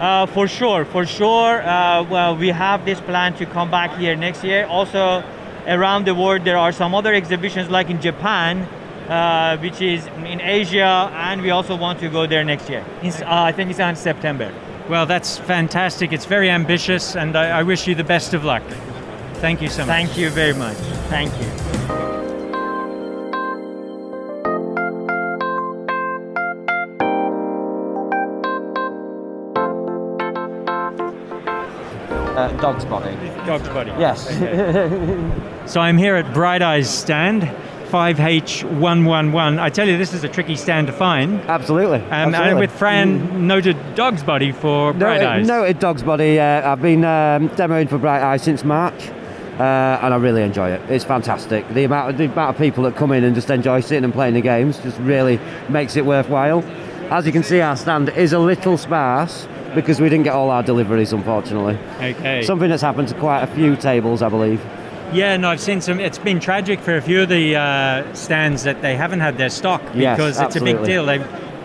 Uh, 0.00 0.24
for 0.24 0.48
sure, 0.48 0.86
for 0.86 1.04
sure. 1.04 1.60
Uh, 1.60 2.02
well, 2.04 2.34
we 2.34 2.48
have 2.48 2.86
this 2.86 2.98
plan 3.02 3.34
to 3.34 3.44
come 3.44 3.70
back 3.70 3.94
here 3.98 4.16
next 4.16 4.42
year. 4.42 4.64
Also, 4.64 5.22
around 5.66 6.06
the 6.06 6.14
world, 6.14 6.42
there 6.42 6.56
are 6.56 6.72
some 6.72 6.94
other 6.94 7.12
exhibitions, 7.12 7.68
like 7.68 7.90
in 7.90 8.00
Japan, 8.00 8.66
uh, 9.10 9.58
which 9.58 9.82
is 9.82 10.06
in 10.24 10.40
Asia, 10.40 11.10
and 11.12 11.42
we 11.42 11.50
also 11.50 11.76
want 11.76 11.98
to 11.98 12.08
go 12.08 12.26
there 12.26 12.44
next 12.44 12.70
year. 12.70 12.84
In, 13.02 13.12
uh, 13.12 13.24
I 13.28 13.52
think 13.52 13.70
it's 13.70 13.80
in 13.80 13.96
September. 13.96 14.52
Well, 14.88 15.04
that's 15.04 15.38
fantastic. 15.38 16.12
It's 16.12 16.26
very 16.26 16.48
ambitious, 16.48 17.16
and 17.16 17.36
I, 17.36 17.60
I 17.60 17.62
wish 17.62 17.86
you 17.86 17.94
the 17.94 18.04
best 18.04 18.34
of 18.34 18.44
luck. 18.44 18.62
Thank 19.34 19.60
you 19.62 19.68
so 19.68 19.82
much. 19.82 19.88
Thank 19.88 20.16
you 20.16 20.30
very 20.30 20.54
much. 20.54 20.76
Thank 21.08 21.32
you. 21.40 21.46
Uh, 32.36 32.48
dog's 32.60 32.84
body. 32.84 33.14
Dog's 33.44 33.68
body. 33.68 33.90
Yes. 33.98 34.28
So 35.70 35.80
I'm 35.80 35.98
here 35.98 36.16
at 36.16 36.34
Bright 36.34 36.62
Eyes 36.62 36.90
stand, 36.90 37.48
5H111. 37.90 39.58
I 39.60 39.68
tell 39.70 39.88
you, 39.88 39.98
this 39.98 40.14
is 40.14 40.24
a 40.24 40.28
tricky 40.28 40.56
stand 40.56 40.86
to 40.86 40.92
find. 40.92 41.40
Absolutely. 41.42 41.98
Um, 41.98 42.34
and 42.34 42.58
with 42.58 42.70
Fran, 42.70 43.46
noted 43.46 43.76
dog's 43.94 44.22
body 44.22 44.52
for 44.52 44.92
Bright 44.92 45.20
Noted, 45.20 45.26
Eyes. 45.26 45.46
noted 45.46 45.78
dog's 45.78 46.02
body. 46.02 46.38
Uh, 46.38 46.72
I've 46.72 46.82
been 46.82 47.04
um, 47.04 47.48
demoing 47.50 47.88
for 47.88 47.98
Bright 47.98 48.22
Eyes 48.22 48.42
since 48.42 48.64
March, 48.64 49.08
uh, 49.08 50.00
and 50.02 50.14
I 50.14 50.16
really 50.16 50.42
enjoy 50.42 50.70
it. 50.70 50.80
It's 50.90 51.04
fantastic. 51.04 51.68
The 51.70 51.84
amount, 51.84 52.10
of, 52.10 52.18
the 52.18 52.24
amount 52.24 52.56
of 52.56 52.58
people 52.58 52.84
that 52.84 52.96
come 52.96 53.12
in 53.12 53.24
and 53.24 53.34
just 53.34 53.50
enjoy 53.50 53.80
sitting 53.80 54.04
and 54.04 54.12
playing 54.12 54.34
the 54.34 54.40
games 54.40 54.78
just 54.78 54.98
really 55.00 55.40
makes 55.68 55.96
it 55.96 56.06
worthwhile. 56.06 56.62
As 57.10 57.26
you 57.26 57.32
can 57.32 57.42
see, 57.42 57.60
our 57.60 57.76
stand 57.76 58.08
is 58.10 58.32
a 58.32 58.38
little 58.38 58.78
sparse 58.78 59.48
because 59.74 60.00
we 60.00 60.08
didn't 60.08 60.24
get 60.24 60.34
all 60.34 60.50
our 60.50 60.62
deliveries, 60.62 61.12
unfortunately. 61.12 61.78
Okay. 62.00 62.42
Something 62.42 62.70
that's 62.70 62.82
happened 62.82 63.08
to 63.08 63.14
quite 63.14 63.42
a 63.42 63.46
few 63.48 63.76
tables, 63.76 64.22
I 64.22 64.28
believe. 64.28 64.64
Yeah, 65.12 65.36
no, 65.36 65.50
I've 65.50 65.60
seen 65.60 65.80
some. 65.80 65.98
It's 66.00 66.18
been 66.18 66.40
tragic 66.40 66.80
for 66.80 66.96
a 66.96 67.02
few 67.02 67.22
of 67.22 67.28
the 67.28 67.56
uh, 67.56 68.14
stands 68.14 68.62
that 68.62 68.80
they 68.82 68.96
haven't 68.96 69.20
had 69.20 69.38
their 69.38 69.50
stock 69.50 69.82
Yes, 69.94 70.16
because 70.16 70.40
it's 70.40 70.56
a 70.56 70.60
big 70.60 70.84
deal. 70.84 71.04
They, 71.04 71.18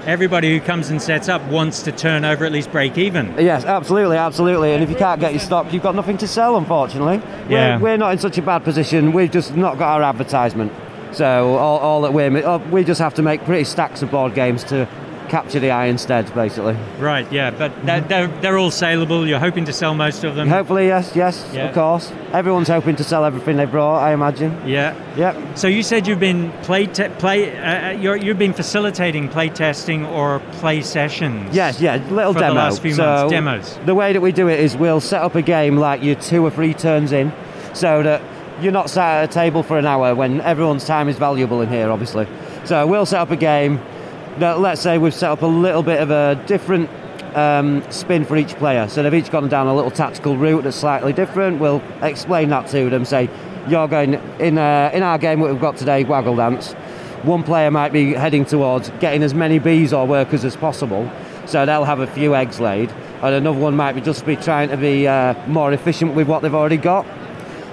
everybody 0.05 0.57
who 0.57 0.63
comes 0.63 0.89
and 0.89 1.01
sets 1.01 1.29
up 1.29 1.43
wants 1.49 1.83
to 1.83 1.91
turn 1.91 2.25
over 2.25 2.45
at 2.45 2.51
least 2.51 2.71
break 2.71 2.97
even. 2.97 3.35
Yes, 3.37 3.65
absolutely, 3.65 4.17
absolutely. 4.17 4.73
And 4.73 4.83
if 4.83 4.89
you 4.89 4.95
can't 4.95 5.19
get 5.19 5.31
your 5.31 5.39
stock, 5.39 5.71
you've 5.73 5.83
got 5.83 5.95
nothing 5.95 6.17
to 6.19 6.27
sell, 6.27 6.57
unfortunately. 6.57 7.21
Yeah. 7.49 7.77
We're, 7.77 7.83
we're 7.83 7.97
not 7.97 8.13
in 8.13 8.19
such 8.19 8.37
a 8.37 8.41
bad 8.41 8.63
position. 8.63 9.13
We've 9.13 9.31
just 9.31 9.55
not 9.55 9.77
got 9.77 9.95
our 9.95 10.03
advertisement. 10.03 10.71
So 11.11 11.55
all, 11.55 11.79
all 11.79 12.01
that 12.01 12.13
we're 12.13 12.45
oh, 12.45 12.57
we 12.71 12.83
just 12.83 12.99
have 12.99 13.13
to 13.15 13.21
make 13.21 13.43
pretty 13.45 13.63
stacks 13.63 14.01
of 14.01 14.11
board 14.11 14.35
games 14.35 14.63
to 14.65 14.87
capture 15.29 15.59
the 15.59 15.71
eye 15.71 15.85
instead, 15.85 16.33
basically. 16.33 16.75
Right, 16.99 17.29
yeah, 17.31 17.51
but 17.51 17.71
they're, 17.85 18.01
they're, 18.01 18.27
they're 18.27 18.57
all 18.57 18.71
saleable. 18.71 19.27
You're 19.27 19.39
hoping 19.39 19.65
to 19.65 19.73
sell 19.73 19.93
most 19.95 20.23
of 20.23 20.35
them. 20.35 20.47
Hopefully, 20.49 20.87
yes, 20.87 21.13
yes, 21.15 21.49
Yeah. 21.53 21.67
of 21.67 21.73
course. 21.75 22.11
Everyone's 22.33 22.67
hoping 22.67 22.95
to 22.97 23.03
sell 23.03 23.23
everything 23.25 23.57
they 23.57 23.65
brought, 23.65 23.99
I 24.01 24.13
imagine. 24.13 24.51
Yeah. 24.67 24.95
Yep. 25.17 25.57
So 25.57 25.67
you 25.67 25.83
said 25.83 26.07
you've 26.07 26.19
been 26.19 26.51
play 26.63 26.87
te- 26.87 27.09
play 27.09 27.57
uh, 27.57 27.91
you're, 27.91 28.15
you've 28.17 28.37
been 28.39 28.53
facilitating 28.53 29.29
play 29.29 29.49
testing 29.49 30.05
or 30.05 30.39
play 30.59 30.81
sessions. 30.81 31.55
Yes, 31.55 31.79
yeah, 31.79 31.95
little 32.09 32.33
For 32.33 32.39
the 32.39 32.45
demo. 32.47 32.55
last 32.55 32.81
few 32.81 32.93
so 32.93 33.03
months, 33.03 33.31
demos. 33.31 33.79
The 33.85 33.95
way 33.95 34.13
that 34.13 34.21
we 34.21 34.31
do 34.31 34.47
it 34.49 34.59
is 34.59 34.75
we'll 34.75 34.99
set 35.01 35.21
up 35.21 35.35
a 35.35 35.41
game 35.41 35.77
like 35.77 36.03
you're 36.03 36.15
two 36.15 36.43
or 36.45 36.51
three 36.51 36.73
turns 36.73 37.11
in, 37.11 37.31
so 37.73 38.03
that 38.03 38.21
you're 38.61 38.71
not 38.71 38.89
sat 38.89 39.23
at 39.23 39.29
a 39.29 39.33
table 39.33 39.63
for 39.63 39.77
an 39.77 39.85
hour 39.85 40.15
when 40.15 40.39
everyone's 40.41 40.85
time 40.85 41.09
is 41.09 41.17
valuable 41.17 41.61
in 41.61 41.69
here, 41.69 41.89
obviously. 41.91 42.27
So 42.63 42.85
we'll 42.87 43.05
set 43.05 43.19
up 43.19 43.31
a 43.31 43.35
game. 43.35 43.79
That, 44.39 44.59
let's 44.59 44.81
say 44.81 44.97
we've 44.97 45.13
set 45.13 45.31
up 45.31 45.43
a 45.43 45.47
little 45.47 45.81
bit 45.81 46.01
of 46.01 46.11
a 46.11 46.35
different 46.45 46.89
um, 47.35 47.89
spin 47.89 48.25
for 48.25 48.35
each 48.35 48.55
player. 48.55 48.87
So 48.89 49.01
they've 49.01 49.13
each 49.13 49.31
gone 49.31 49.47
down 49.47 49.67
a 49.67 49.75
little 49.75 49.91
tactical 49.91 50.35
route 50.35 50.63
that's 50.65 50.75
slightly 50.75 51.13
different. 51.13 51.59
We'll 51.59 51.81
explain 52.01 52.49
that 52.49 52.67
to 52.67 52.89
them. 52.89 53.05
Say, 53.05 53.29
you're 53.69 53.87
going 53.87 54.15
in 54.39 54.57
uh, 54.57 54.91
in 54.93 55.03
our 55.03 55.17
game. 55.17 55.39
What 55.39 55.51
we've 55.51 55.61
got 55.61 55.77
today, 55.77 56.03
Waggle 56.03 56.35
Dance. 56.35 56.73
One 57.23 57.43
player 57.43 57.71
might 57.71 57.93
be 57.93 58.13
heading 58.13 58.45
towards 58.45 58.89
getting 58.99 59.23
as 59.23 59.33
many 59.33 59.57
bees 59.57 59.93
or 59.93 60.05
workers 60.05 60.45
as 60.45 60.55
possible, 60.55 61.09
so 61.45 61.65
they'll 61.65 61.85
have 61.85 61.99
a 61.99 62.07
few 62.07 62.35
eggs 62.35 62.59
laid, 62.59 62.91
and 63.23 63.33
another 63.33 63.57
one 63.57 63.75
might 63.75 63.93
be 63.93 64.01
just 64.01 64.25
be 64.25 64.35
trying 64.35 64.69
to 64.69 64.77
be 64.77 65.07
uh, 65.07 65.33
more 65.47 65.73
efficient 65.73 66.13
with 66.13 66.27
what 66.27 66.41
they've 66.41 66.53
already 66.53 66.77
got. 66.77 67.05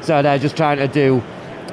So 0.01 0.23
they're 0.23 0.39
just 0.39 0.57
trying 0.57 0.79
to 0.79 0.89
do 0.89 1.23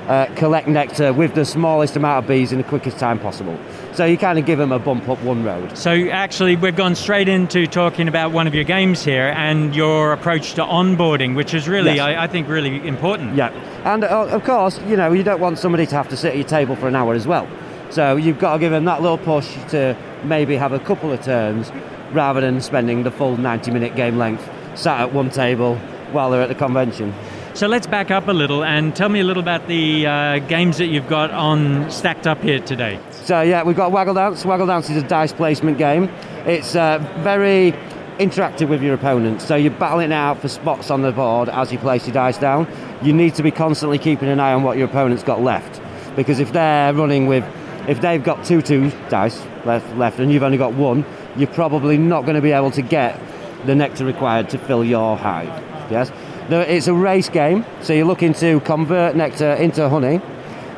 uh, 0.09 0.25
collect 0.35 0.67
nectar 0.67 1.13
with 1.13 1.35
the 1.35 1.45
smallest 1.45 1.95
amount 1.95 2.23
of 2.23 2.27
bees 2.27 2.51
in 2.51 2.57
the 2.57 2.63
quickest 2.63 2.97
time 2.97 3.19
possible. 3.19 3.57
So 3.93 4.05
you 4.05 4.17
kind 4.17 4.39
of 4.39 4.45
give 4.45 4.57
them 4.57 4.71
a 4.71 4.79
bump 4.79 5.07
up 5.07 5.21
one 5.21 5.43
road. 5.43 5.77
So 5.77 5.91
actually, 6.09 6.55
we've 6.55 6.75
gone 6.75 6.95
straight 6.95 7.29
into 7.29 7.67
talking 7.67 8.07
about 8.07 8.31
one 8.31 8.47
of 8.47 8.55
your 8.55 8.63
games 8.63 9.03
here 9.03 9.33
and 9.37 9.75
your 9.75 10.11
approach 10.13 10.53
to 10.55 10.63
onboarding, 10.63 11.35
which 11.35 11.53
is 11.53 11.67
really, 11.69 11.95
Yes. 11.95 11.99
I, 11.99 12.23
I 12.23 12.27
think, 12.27 12.47
really 12.47 12.85
important. 12.87 13.35
Yeah, 13.35 13.49
and 13.85 14.03
uh, 14.03 14.25
of 14.27 14.43
course, 14.43 14.79
you 14.87 14.97
know, 14.97 15.11
you 15.13 15.23
don't 15.23 15.39
want 15.39 15.59
somebody 15.59 15.85
to 15.85 15.95
have 15.95 16.09
to 16.09 16.17
sit 16.17 16.31
at 16.31 16.35
your 16.37 16.47
table 16.47 16.75
for 16.75 16.87
an 16.87 16.95
hour 16.95 17.13
as 17.13 17.27
well. 17.27 17.47
So 17.91 18.15
you've 18.15 18.39
got 18.39 18.53
to 18.53 18.59
give 18.59 18.71
them 18.71 18.85
that 18.85 19.01
little 19.01 19.17
push 19.19 19.47
to 19.69 19.95
maybe 20.23 20.55
have 20.55 20.73
a 20.73 20.79
couple 20.79 21.11
of 21.11 21.21
turns 21.21 21.71
rather 22.13 22.41
than 22.41 22.61
spending 22.61 23.03
the 23.03 23.11
full 23.11 23.37
90 23.37 23.71
minute 23.71 23.95
game 23.95 24.17
length 24.17 24.49
sat 24.75 25.01
at 25.01 25.13
one 25.13 25.29
table 25.29 25.75
while 26.11 26.31
they're 26.31 26.41
at 26.41 26.49
the 26.49 26.55
convention. 26.55 27.13
So 27.55 27.67
let's 27.67 27.87
back 27.87 28.09
up 28.09 28.27
a 28.27 28.31
little 28.31 28.63
and 28.63 28.95
tell 28.95 29.09
me 29.09 29.19
a 29.19 29.23
little 29.23 29.43
about 29.43 29.67
the 29.67 30.07
uh, 30.07 30.39
games 30.39 30.77
that 30.77 30.85
you've 30.85 31.09
got 31.09 31.31
on 31.31 31.91
stacked 31.91 32.25
up 32.25 32.41
here 32.41 32.59
today. 32.59 32.99
So 33.11 33.41
yeah, 33.41 33.63
we've 33.63 33.75
got 33.75 33.91
Waggle 33.91 34.13
Dance. 34.13 34.45
Waggle 34.45 34.67
Dance 34.67 34.89
is 34.89 35.03
a 35.03 35.05
dice 35.05 35.33
placement 35.33 35.77
game. 35.77 36.05
It's 36.45 36.75
uh, 36.75 36.99
very 37.17 37.73
interactive 38.17 38.69
with 38.69 38.81
your 38.81 38.93
opponent. 38.93 39.41
So 39.41 39.55
you're 39.55 39.71
battling 39.71 40.13
out 40.13 40.39
for 40.39 40.47
spots 40.47 40.89
on 40.89 41.01
the 41.01 41.11
board 41.11 41.49
as 41.49 41.71
you 41.71 41.79
place 41.79 42.05
your 42.05 42.13
dice 42.13 42.37
down. 42.37 42.65
You 43.01 43.11
need 43.13 43.35
to 43.35 43.43
be 43.43 43.51
constantly 43.51 43.97
keeping 43.97 44.29
an 44.29 44.39
eye 44.39 44.53
on 44.53 44.63
what 44.63 44.77
your 44.77 44.87
opponent's 44.87 45.23
got 45.23 45.41
left, 45.41 45.81
because 46.15 46.39
if 46.39 46.53
they're 46.53 46.93
running 46.93 47.27
with, 47.27 47.43
if 47.89 47.99
they've 47.99 48.23
got 48.23 48.45
two 48.45 48.61
two 48.61 48.91
dice 49.09 49.41
left, 49.65 49.95
left 49.97 50.19
and 50.19 50.31
you've 50.31 50.43
only 50.43 50.57
got 50.57 50.73
one, 50.73 51.05
you're 51.35 51.47
probably 51.47 51.97
not 51.97 52.21
going 52.21 52.35
to 52.35 52.41
be 52.41 52.51
able 52.51 52.71
to 52.71 52.81
get 52.81 53.19
the 53.65 53.75
nectar 53.75 54.05
required 54.05 54.49
to 54.49 54.57
fill 54.57 54.85
your 54.85 55.17
hive. 55.17 55.47
Yes, 55.91 56.11
it's 56.57 56.87
a 56.87 56.93
race 56.93 57.29
game, 57.29 57.65
so 57.81 57.93
you're 57.93 58.05
looking 58.05 58.33
to 58.35 58.59
convert 58.61 59.15
nectar 59.15 59.53
into 59.53 59.87
honey. 59.89 60.19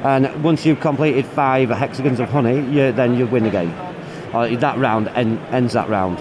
And 0.03 0.43
once 0.43 0.65
you've 0.65 0.79
completed 0.79 1.25
five 1.25 1.69
hexagons 1.69 2.19
of 2.19 2.29
honey, 2.29 2.59
you, 2.71 2.91
then 2.91 3.15
you 3.17 3.27
win 3.27 3.43
the 3.43 3.49
game. 3.51 3.73
Or 4.33 4.47
that 4.49 4.77
round 4.77 5.07
en- 5.09 5.37
ends 5.51 5.73
that 5.73 5.89
round. 5.89 6.19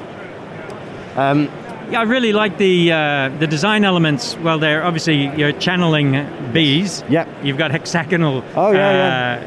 Um, 1.16 1.48
Yeah, 1.90 2.00
I 2.00 2.02
really 2.04 2.32
like 2.32 2.56
the 2.56 2.92
uh, 2.92 3.28
the 3.40 3.46
design 3.48 3.84
elements. 3.84 4.36
Well, 4.36 4.60
they're 4.60 4.84
obviously 4.84 5.26
you're 5.36 5.50
channeling 5.52 6.24
bees. 6.52 7.02
Yep. 7.08 7.26
You've 7.42 7.58
got 7.58 7.72
hexagonal 7.72 8.44
Oh, 8.54 8.70
yeah, 8.70 8.86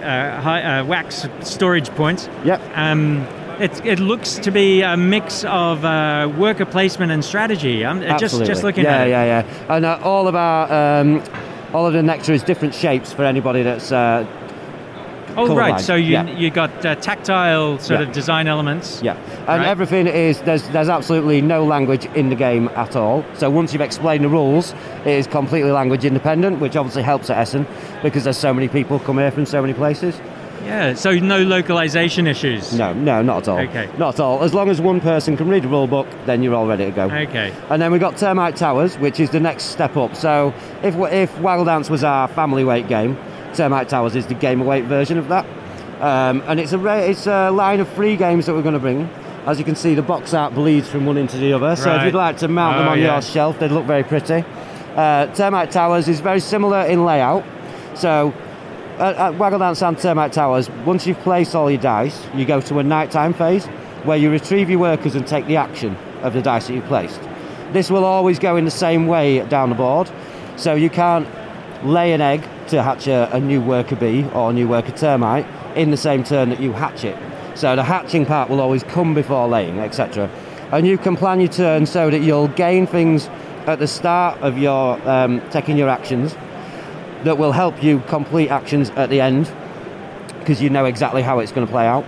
uh, 0.03 0.07
Uh, 0.07 0.41
high, 0.41 0.61
uh, 0.79 0.83
wax 0.85 1.25
storage 1.41 1.89
points. 1.91 2.27
Yep. 2.43 2.59
Um, 2.75 3.25
it, 3.63 3.85
it 3.85 3.99
looks 3.99 4.35
to 4.39 4.51
be 4.51 4.81
a 4.81 4.97
mix 4.97 5.45
of 5.45 5.85
uh, 5.85 6.31
worker 6.37 6.65
placement 6.65 7.11
and 7.11 7.23
strategy. 7.23 7.85
I'm 7.85 8.03
absolutely. 8.03 8.47
just 8.47 8.63
looking 8.63 8.83
yeah, 8.83 8.97
at 8.97 9.07
it. 9.07 9.11
yeah, 9.11 9.25
yeah. 9.25 9.75
And 9.75 9.85
uh, 9.85 9.99
all 10.03 10.27
of 10.27 10.35
our 10.35 10.99
um, 11.01 11.23
all 11.73 11.87
of 11.87 11.93
the 11.93 12.03
nectar 12.03 12.33
is 12.33 12.43
different 12.43 12.75
shapes 12.75 13.13
for 13.13 13.23
anybody 13.23 13.63
that's. 13.63 13.91
Uh, 13.91 14.25
Oh, 15.35 15.55
right. 15.55 15.71
line. 15.71 15.79
So 15.79 15.95
you 15.95 16.11
Yeah. 16.11 16.27
you 16.29 16.51
got 16.51 16.85
uh, 16.85 16.93
tactile 16.93 17.79
sort 17.79 17.99
Yeah. 18.01 18.05
of 18.05 18.13
design 18.13 18.47
elements. 18.47 19.01
yeah, 19.03 19.15
and 19.47 19.61
Right. 19.61 19.67
everything 19.67 20.05
is 20.05 20.39
there's 20.41 20.61
there's 20.69 20.89
absolutely 20.89 21.41
no 21.41 21.63
language 21.63 22.07
in 22.13 22.29
the 22.29 22.35
game 22.35 22.69
at 22.75 22.95
all. 22.95 23.25
So 23.33 23.49
once 23.49 23.73
you've 23.73 23.81
explained 23.81 24.23
the 24.23 24.29
rules, 24.29 24.75
it 25.05 25.11
is 25.13 25.25
completely 25.25 25.71
language 25.71 26.05
independent, 26.05 26.59
which 26.59 26.75
obviously 26.75 27.01
helps 27.01 27.31
at 27.31 27.37
Essen 27.39 27.65
because 28.03 28.25
there's 28.25 28.37
so 28.37 28.53
many 28.53 28.67
people 28.67 28.99
come 28.99 29.17
here 29.17 29.31
from 29.31 29.47
so 29.47 29.59
many 29.59 29.73
places. 29.73 30.21
Yeah. 30.63 30.93
So 30.93 31.11
no 31.13 31.43
localization 31.43 32.27
issues. 32.27 32.73
No, 32.73 32.93
no, 32.93 33.21
not 33.21 33.43
at 33.43 33.47
all. 33.49 33.59
Okay. 33.59 33.89
Not 33.97 34.15
at 34.15 34.19
all. 34.19 34.43
As 34.43 34.53
long 34.53 34.69
as 34.69 34.79
one 34.81 34.99
person 35.01 35.35
can 35.37 35.49
read 35.49 35.63
the 35.63 35.67
rule 35.67 35.87
book, 35.87 36.07
then 36.25 36.41
you're 36.43 36.55
all 36.55 36.67
ready 36.67 36.85
to 36.85 36.91
go. 36.91 37.03
Okay. 37.05 37.53
And 37.69 37.81
then 37.81 37.91
we've 37.91 38.01
got 38.01 38.17
Termite 38.17 38.55
Towers, 38.55 38.97
which 38.97 39.19
is 39.19 39.29
the 39.29 39.39
next 39.39 39.65
step 39.65 39.97
up. 39.97 40.15
So 40.15 40.53
if 40.83 40.95
if 41.11 41.37
Wild 41.39 41.67
Dance 41.67 41.89
was 41.89 42.03
our 42.03 42.27
family 42.29 42.63
weight 42.63 42.87
game, 42.87 43.17
Termite 43.53 43.89
Towers 43.89 44.15
is 44.15 44.25
the 44.27 44.33
gamer 44.35 44.65
weight 44.65 44.85
version 44.85 45.17
of 45.17 45.27
that. 45.29 45.45
Um, 46.01 46.41
and 46.47 46.59
it's 46.59 46.73
a 46.73 47.09
it's 47.09 47.27
a 47.27 47.49
line 47.51 47.79
of 47.79 47.87
free 47.89 48.15
games 48.15 48.45
that 48.45 48.53
we're 48.53 48.61
going 48.61 48.73
to 48.73 48.79
bring. 48.79 49.09
As 49.45 49.59
you 49.59 49.65
can 49.65 49.75
see, 49.75 49.93
the 49.93 50.01
box 50.01 50.33
art 50.33 50.53
bleeds 50.53 50.87
from 50.89 51.05
one 51.05 51.17
into 51.17 51.37
the 51.37 51.51
other. 51.51 51.75
So 51.75 51.93
if 51.95 52.03
you'd 52.05 52.13
like 52.13 52.37
to 52.37 52.47
mount 52.47 52.77
them 52.77 52.87
Oh, 52.87 52.91
on 52.91 52.99
yeah. 52.99 53.13
your 53.13 53.21
shelf, 53.21 53.59
they'd 53.59 53.71
look 53.71 53.85
very 53.85 54.03
pretty. 54.03 54.45
Uh, 54.95 55.25
Termite 55.33 55.69
Towers 55.71 56.07
is 56.07 56.21
very 56.21 56.39
similar 56.39 56.81
in 56.83 57.03
layout. 57.03 57.43
So 57.93 58.33
at, 58.99 59.15
at 59.15 59.37
Waggle 59.37 59.59
Dance 59.59 59.81
and 59.81 59.97
Termite 59.97 60.33
Towers, 60.33 60.69
once 60.85 61.07
you've 61.07 61.19
placed 61.19 61.55
all 61.55 61.69
your 61.69 61.81
dice, 61.81 62.25
you 62.35 62.45
go 62.45 62.61
to 62.61 62.79
a 62.79 62.83
nighttime 62.83 63.33
phase 63.33 63.65
where 64.03 64.17
you 64.17 64.29
retrieve 64.29 64.69
your 64.69 64.79
workers 64.79 65.15
and 65.15 65.25
take 65.25 65.47
the 65.47 65.55
action 65.55 65.95
of 66.21 66.33
the 66.33 66.41
dice 66.41 66.67
that 66.67 66.73
you've 66.73 66.85
placed. 66.85 67.19
This 67.71 67.89
will 67.89 68.05
always 68.05 68.37
go 68.37 68.55
in 68.55 68.65
the 68.65 68.71
same 68.71 69.07
way 69.07 69.45
down 69.47 69.69
the 69.69 69.75
board, 69.75 70.11
so 70.57 70.75
you 70.75 70.89
can't 70.89 71.27
lay 71.83 72.13
an 72.13 72.21
egg 72.21 72.47
to 72.67 72.83
hatch 72.83 73.07
a, 73.07 73.33
a 73.33 73.39
new 73.39 73.61
worker 73.61 73.95
bee 73.95 74.25
or 74.33 74.51
a 74.51 74.53
new 74.53 74.67
worker 74.67 74.91
termite 74.91 75.45
in 75.75 75.91
the 75.91 75.97
same 75.97 76.23
turn 76.23 76.49
that 76.49 76.59
you 76.59 76.71
hatch 76.71 77.03
it. 77.03 77.17
So 77.55 77.75
the 77.75 77.83
hatching 77.83 78.25
part 78.25 78.49
will 78.49 78.61
always 78.61 78.83
come 78.83 79.13
before 79.13 79.47
laying, 79.47 79.79
etc. 79.79 80.29
And 80.71 80.87
you 80.87 80.97
can 80.97 81.15
plan 81.15 81.39
your 81.39 81.49
turn 81.49 81.85
so 81.85 82.09
that 82.09 82.19
you'll 82.19 82.47
gain 82.49 82.87
things 82.87 83.27
at 83.67 83.79
the 83.79 83.87
start 83.87 84.39
of 84.41 84.57
your 84.57 85.01
um, 85.09 85.41
taking 85.49 85.77
your 85.77 85.89
actions 85.89 86.35
that 87.23 87.37
will 87.37 87.51
help 87.51 87.81
you 87.83 87.99
complete 88.07 88.49
actions 88.49 88.89
at 88.91 89.09
the 89.09 89.21
end 89.21 89.51
because 90.39 90.61
you 90.61 90.69
know 90.69 90.85
exactly 90.85 91.21
how 91.21 91.39
it's 91.39 91.51
going 91.51 91.65
to 91.65 91.71
play 91.71 91.87
out. 91.87 92.05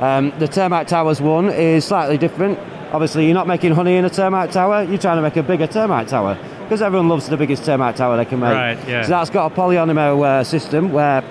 Um, 0.00 0.32
the 0.38 0.48
termite 0.48 0.88
towers 0.88 1.20
one 1.20 1.50
is 1.50 1.84
slightly 1.84 2.18
different. 2.18 2.58
Obviously, 2.92 3.26
you're 3.26 3.34
not 3.34 3.48
making 3.48 3.72
honey 3.72 3.96
in 3.96 4.04
a 4.04 4.10
termite 4.10 4.52
tower. 4.52 4.84
You're 4.84 4.98
trying 4.98 5.16
to 5.16 5.22
make 5.22 5.36
a 5.36 5.42
bigger 5.42 5.66
termite 5.66 6.08
tower 6.08 6.38
because 6.62 6.80
everyone 6.80 7.08
loves 7.08 7.28
the 7.28 7.36
biggest 7.36 7.64
termite 7.64 7.96
tower 7.96 8.16
they 8.16 8.24
can 8.24 8.40
make. 8.40 8.52
Right, 8.52 8.88
yeah. 8.88 9.02
So 9.02 9.08
that's 9.08 9.30
got 9.30 9.50
a 9.50 9.54
polyomino 9.54 10.24
uh, 10.24 10.44
system 10.44 10.92
where 10.92 11.22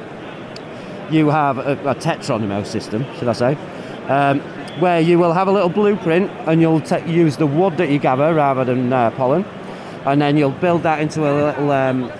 you 1.10 1.30
have 1.30 1.58
a, 1.58 1.74
a 1.90 1.96
tetromino 1.96 2.66
system, 2.66 3.06
should 3.18 3.28
I 3.28 3.34
say, 3.34 3.58
um, 4.08 4.40
where 4.80 5.00
you 5.00 5.20
will 5.20 5.34
have 5.34 5.48
a 5.48 5.52
little 5.52 5.70
blueprint 5.70 6.30
and 6.48 6.60
you'll 6.60 6.82
ta- 6.82 6.98
use 7.06 7.38
the 7.38 7.48
wood 7.48 7.78
that 7.78 7.90
you 7.90 8.00
gather 8.00 8.34
rather 8.34 8.66
than 8.66 8.92
uh, 8.92 9.12
pollen, 9.12 9.46
and 10.06 10.21
then 10.21 10.36
you'll 10.36 10.52
build 10.52 10.84
that 10.84 11.00
into 11.00 11.21
a 11.21 11.32
little 11.34 11.71
um, 11.71 12.12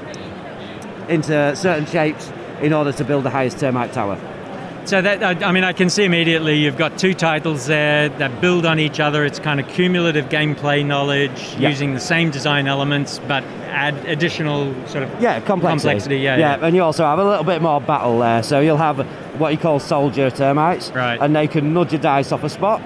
into 1.10 1.56
certain 1.56 1.86
shapes 1.86 2.32
in 2.62 2.74
order 2.74 2.92
to 2.94 3.04
build 3.04 3.24
the 3.24 3.30
highest 3.30 3.60
termite 3.60 3.94
tower. 3.94 4.18
So 4.86 5.02
that 5.02 5.24
I 5.42 5.52
mean, 5.54 5.64
I 5.64 5.72
can 5.72 5.90
see 5.90 6.04
immediately 6.04 6.58
you've 6.58 6.76
got 6.78 6.98
two 6.98 7.14
titles 7.14 7.68
there 7.68 8.10
that 8.10 8.42
build 8.42 8.66
on 8.66 8.80
each 8.80 9.00
other. 9.00 9.24
It's 9.24 9.40
kind 9.40 9.62
of 9.62 9.68
cumulative 9.70 10.28
gameplay 10.28 10.86
knowledge 10.86 11.56
Yeah. 11.58 11.70
using 11.70 11.94
the 11.94 12.02
same 12.02 12.32
design 12.32 12.68
elements, 12.68 13.22
but 13.26 13.46
add 13.70 13.96
additional 14.08 14.74
sort 14.88 15.04
of 15.06 15.10
Yeah, 15.22 15.40
complexity. 15.40 15.88
Complexity, 15.90 16.18
yeah, 16.18 16.36
yeah. 16.36 16.58
yeah. 16.58 16.66
and 16.68 16.76
you 16.76 16.84
also 16.84 17.06
have 17.06 17.18
a 17.18 17.24
little 17.24 17.46
bit 17.46 17.62
more 17.62 17.80
battle 17.80 18.20
there. 18.20 18.44
So 18.44 18.60
you'll 18.60 18.76
have 18.76 19.00
what 19.40 19.54
you 19.54 19.58
call 19.58 19.80
soldier 19.80 20.30
termites, 20.30 20.92
Right. 20.94 21.18
and 21.22 21.34
they 21.34 21.48
can 21.48 21.74
nudge 21.74 21.94
a 21.94 21.98
dice 21.98 22.34
off 22.34 22.44
a 22.44 22.50
spot. 22.50 22.82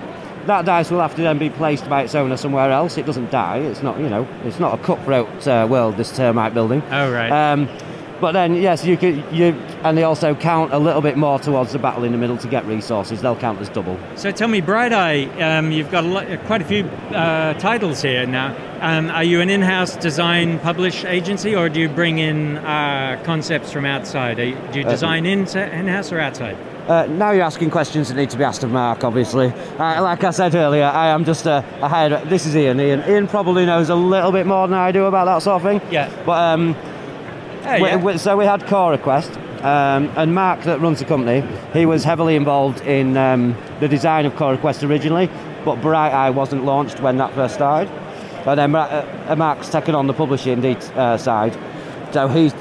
That 0.45 0.65
dice 0.65 0.91
will 0.91 1.01
have 1.01 1.15
to 1.15 1.21
then 1.23 1.39
be 1.39 1.49
placed 1.49 1.89
by 1.89 2.03
its 2.03 2.13
owner 2.13 2.37
somewhere 2.37 2.71
else. 2.71 2.97
It 2.99 3.07
doesn't 3.07 3.31
die. 3.31 3.57
It's 3.57 3.81
not, 3.81 3.99
you 3.99 4.07
know, 4.07 4.25
it's 4.45 4.59
not 4.59 4.75
a 4.75 4.77
cutthroat 4.83 5.47
uh, 5.47 5.65
world. 5.67 5.97
This 5.97 6.15
termite 6.15 6.53
building. 6.53 6.83
Oh 6.91 7.11
right. 7.11 7.31
Um, 7.31 7.67
But 8.19 8.31
then, 8.31 8.55
yes, 8.55 8.83
you 8.83 8.97
could 8.97 9.23
you, 9.31 9.53
and 9.83 9.97
they 9.97 10.03
also 10.03 10.33
count 10.33 10.73
a 10.73 10.79
little 10.79 11.01
bit 11.01 11.17
more 11.17 11.37
towards 11.39 11.71
the 11.71 11.79
battle 11.79 12.03
in 12.03 12.11
the 12.11 12.17
middle 12.17 12.37
to 12.37 12.47
get 12.47 12.65
resources. 12.65 13.21
They'll 13.21 13.35
count 13.35 13.59
as 13.61 13.69
double. 13.69 13.99
So 14.15 14.31
tell 14.31 14.47
me, 14.47 14.61
Bright 14.61 14.91
Eye, 14.93 15.25
um, 15.39 15.71
you've 15.71 15.91
got 15.91 16.03
a 16.03 16.07
lot, 16.07 16.45
quite 16.45 16.61
a 16.61 16.65
few 16.65 16.83
uh, 16.83 17.53
titles 17.55 18.01
here 18.01 18.25
now. 18.25 18.55
Um, 18.81 19.09
are 19.09 19.23
you 19.23 19.41
an 19.41 19.49
in-house 19.49 19.95
design 19.97 20.59
publish 20.59 21.03
agency, 21.05 21.55
or 21.55 21.69
do 21.69 21.79
you 21.79 21.89
bring 21.89 22.19
in 22.19 22.57
uh, 22.57 23.21
concepts 23.23 23.71
from 23.71 23.85
outside? 23.85 24.39
You, 24.39 24.55
do 24.71 24.79
you 24.79 24.85
design 24.85 25.25
in 25.25 25.47
in-house 25.47 26.11
or 26.11 26.19
outside? 26.19 26.57
Uh, 26.87 27.05
now 27.07 27.31
you're 27.31 27.43
asking 27.43 27.69
questions 27.69 28.07
that 28.07 28.15
need 28.15 28.29
to 28.29 28.37
be 28.37 28.43
asked 28.45 28.63
of 28.63 28.71
Mark, 28.71 29.03
obviously. 29.03 29.47
Uh, 29.77 30.01
like 30.01 30.23
I 30.23 30.29
said 30.31 30.55
earlier, 30.55 30.85
I 30.85 31.07
am 31.07 31.25
just 31.25 31.45
a, 31.45 31.57
a 31.81 31.89
head. 31.89 32.29
This 32.29 32.45
is 32.45 32.55
Ian. 32.55 32.79
Ian. 32.79 33.03
Ian 33.09 33.27
probably 33.27 33.65
knows 33.65 33.89
a 33.89 33.95
little 33.95 34.31
bit 34.31 34.47
more 34.47 34.67
than 34.67 34.77
I 34.77 34.91
do 34.93 35.05
about 35.05 35.25
that 35.25 35.39
sort 35.39 35.61
of 35.61 35.63
thing. 35.63 35.91
Yeah. 35.91 36.09
But 36.25 36.53
um, 36.53 36.75
Hey, 37.67 37.81
we- 37.81 37.87
yeah. 37.89 37.95
we- 37.97 38.17
so 38.17 38.37
we 38.37 38.45
had 38.45 38.65
Cora 38.67 38.97
Quest, 38.97 39.31
um, 39.63 40.09
and 40.15 40.33
Mark 40.33 40.61
that 40.63 40.79
runs 40.81 40.99
the 40.99 41.05
company, 41.05 41.43
he 41.73 41.85
was 41.85 42.03
heavily 42.03 42.35
involved 42.35 42.81
in 42.81 43.17
um, 43.17 43.55
the 43.79 43.87
design 43.87 44.25
of 44.25 44.35
Cora 44.35 44.57
Quest 44.57 44.83
originally, 44.83 45.29
but 45.65 45.81
Bright 45.81 46.11
Eye 46.13 46.29
wasn't 46.29 46.63
launched 46.65 46.99
when 47.01 47.17
that 47.17 47.33
first 47.33 47.55
started. 47.55 47.91
And 48.45 48.57
then 48.57 48.73
uh, 48.75 49.35
Mark's 49.37 49.67
taken 49.69 49.93
on 49.95 50.07
the 50.07 50.13
publishing 50.13 50.63
uh, 50.65 51.17
side, 51.17 51.57
so 52.11 52.29
he's 52.29 52.53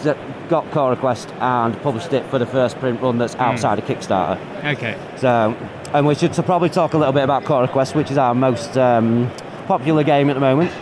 got 0.48 0.68
Cora 0.72 0.96
Quest 0.96 1.28
and 1.40 1.80
published 1.82 2.12
it 2.12 2.24
for 2.26 2.38
the 2.40 2.46
first 2.46 2.78
print 2.80 3.00
run 3.00 3.18
that's 3.18 3.36
outside 3.36 3.78
of 3.78 3.84
Kickstarter. 3.84 4.38
Okay. 4.64 4.96
So, 5.16 5.56
and 5.94 6.06
we 6.06 6.14
should 6.16 6.32
probably 6.44 6.68
talk 6.70 6.94
a 6.94 6.98
little 6.98 7.12
bit 7.12 7.22
about 7.22 7.44
Cora 7.44 7.68
Quest, 7.68 7.94
which 7.94 8.10
is 8.10 8.18
our 8.18 8.34
most 8.34 8.76
um, 8.76 9.30
popular 9.68 10.02
game 10.02 10.28
at 10.30 10.34
the 10.34 10.40
moment. 10.40 10.72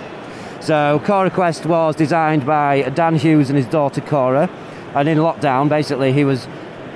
So, 0.65 0.99
Cora 1.05 1.29
Quest 1.29 1.67
was 1.67 1.95
designed 1.95 2.47
by 2.47 2.89
Dan 2.95 3.17
Hughes 3.17 3.51
and 3.51 3.57
his 3.59 3.67
daughter 3.67 4.01
Cora, 4.01 4.49
and 4.95 5.07
in 5.07 5.19
lockdown, 5.19 5.69
basically, 5.69 6.11
he 6.15 6.25
was 6.25 6.49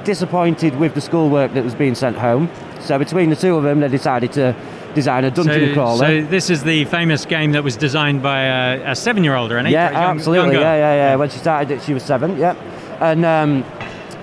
disappointed 0.05 0.77
with 0.77 0.95
the 0.95 1.03
schoolwork 1.03 1.53
that 1.53 1.65
was 1.65 1.75
being 1.75 1.95
sent 1.95 2.17
home. 2.17 2.49
So, 2.81 2.99
between 2.99 3.29
the 3.29 3.37
two 3.37 3.57
of 3.57 3.65
them, 3.65 3.81
they 3.81 3.89
decided 3.89 4.33
to 4.33 4.57
design 4.95 5.25
a 5.25 5.31
dungeon 5.31 5.69
so, 5.69 5.75
crawler. 5.75 5.99
so 5.99 6.23
this 6.23 6.49
is 6.49 6.65
the 6.65 6.87
famous 6.87 7.27
game 7.27 7.53
that 7.53 7.63
was 7.63 7.77
designed 7.77 8.23
by 8.23 8.45
a, 8.45 8.93
a 8.93 8.97
seven-year-old 8.97 9.53
or 9.53 9.59
an 9.59 9.67
yeah, 9.67 9.91
young, 9.91 10.17
absolutely. 10.17 10.47
young 10.47 10.55
girl. 10.55 10.63
Yeah, 10.63 10.77
yeah, 10.77 10.95
yeah. 10.95 11.17
When 11.17 11.29
she 11.29 11.39
started 11.39 11.71
it, 11.71 11.83
she 11.83 11.93
was 11.93 12.03
seven. 12.03 12.39
Yep. 12.39 12.57
And 13.01 13.27
um, 13.27 13.65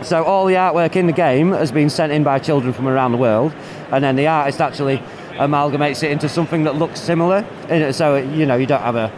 so 0.02 0.24
all 0.24 0.48
the 0.48 0.56
artwork 0.56 0.96
in 0.96 1.06
the 1.06 1.14
game 1.14 1.52
has 1.52 1.72
been 1.72 1.92
sent 1.92 2.12
in 2.12 2.24
by 2.24 2.40
children 2.40 2.74
from 2.74 2.88
around 2.88 3.12
the 3.12 3.20
world, 3.20 3.54
and 3.92 4.04
then 4.04 4.16
the 4.16 4.26
artist 4.26 4.60
actually 4.60 5.04
amalgamates 5.34 6.02
it 6.02 6.10
into 6.10 6.30
something 6.30 6.64
that 6.64 6.78
looks 6.78 7.00
similar. 7.00 7.46
So 7.92 8.16
you 8.16 8.48
know 8.48 8.56
you 8.56 8.66
don't 8.66 8.82
have 8.82 8.96
a, 8.96 9.12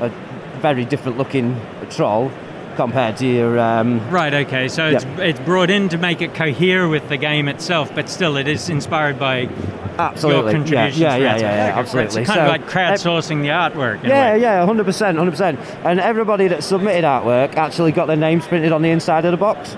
a 0.00 0.10
very 0.60 0.84
different 0.84 1.18
looking 1.18 1.60
troll 1.90 2.30
compared 2.76 3.16
to 3.18 3.26
your. 3.26 3.58
Um, 3.58 4.00
Right. 4.10 4.32
Okay. 4.32 4.68
So 4.68 4.86
it's 4.88 5.04
it's 5.18 5.40
brought 5.40 5.70
in 5.70 5.88
to 5.90 5.98
make 5.98 6.22
it 6.22 6.34
cohere 6.34 6.88
with 6.88 7.08
the 7.08 7.16
game 7.16 7.48
itself, 7.48 7.94
but 7.94 8.08
still 8.08 8.36
it 8.36 8.48
is 8.48 8.68
inspired 8.68 9.18
by 9.18 9.48
absolutely. 9.98 10.52
your 10.52 10.60
contributions. 10.60 10.98
Yeah, 10.98 11.16
yeah, 11.16 11.36
yeah, 11.36 11.40
yeah, 11.40 11.66
yeah, 11.68 11.78
absolutely. 11.78 12.22
It's 12.22 12.30
kind 12.30 12.38
So, 12.38 12.42
of 12.44 12.48
like 12.48 12.62
ev- 12.62 12.68
crowdsourcing 12.68 13.42
the 13.42 13.48
artwork. 13.48 14.02
Yeah, 14.06 14.34
yeah, 14.36 14.64
hundred 14.64 14.84
percent, 14.84 15.18
hundred 15.18 15.32
percent. 15.32 15.58
And 15.84 16.00
everybody 16.00 16.48
that 16.48 16.62
submitted 16.64 17.04
artwork 17.04 17.56
actually 17.56 17.92
got 17.92 18.06
their 18.06 18.16
names 18.16 18.46
printed 18.46 18.72
on 18.72 18.82
the 18.82 18.90
inside 18.90 19.24
of 19.24 19.30
the 19.32 19.36
box. 19.36 19.76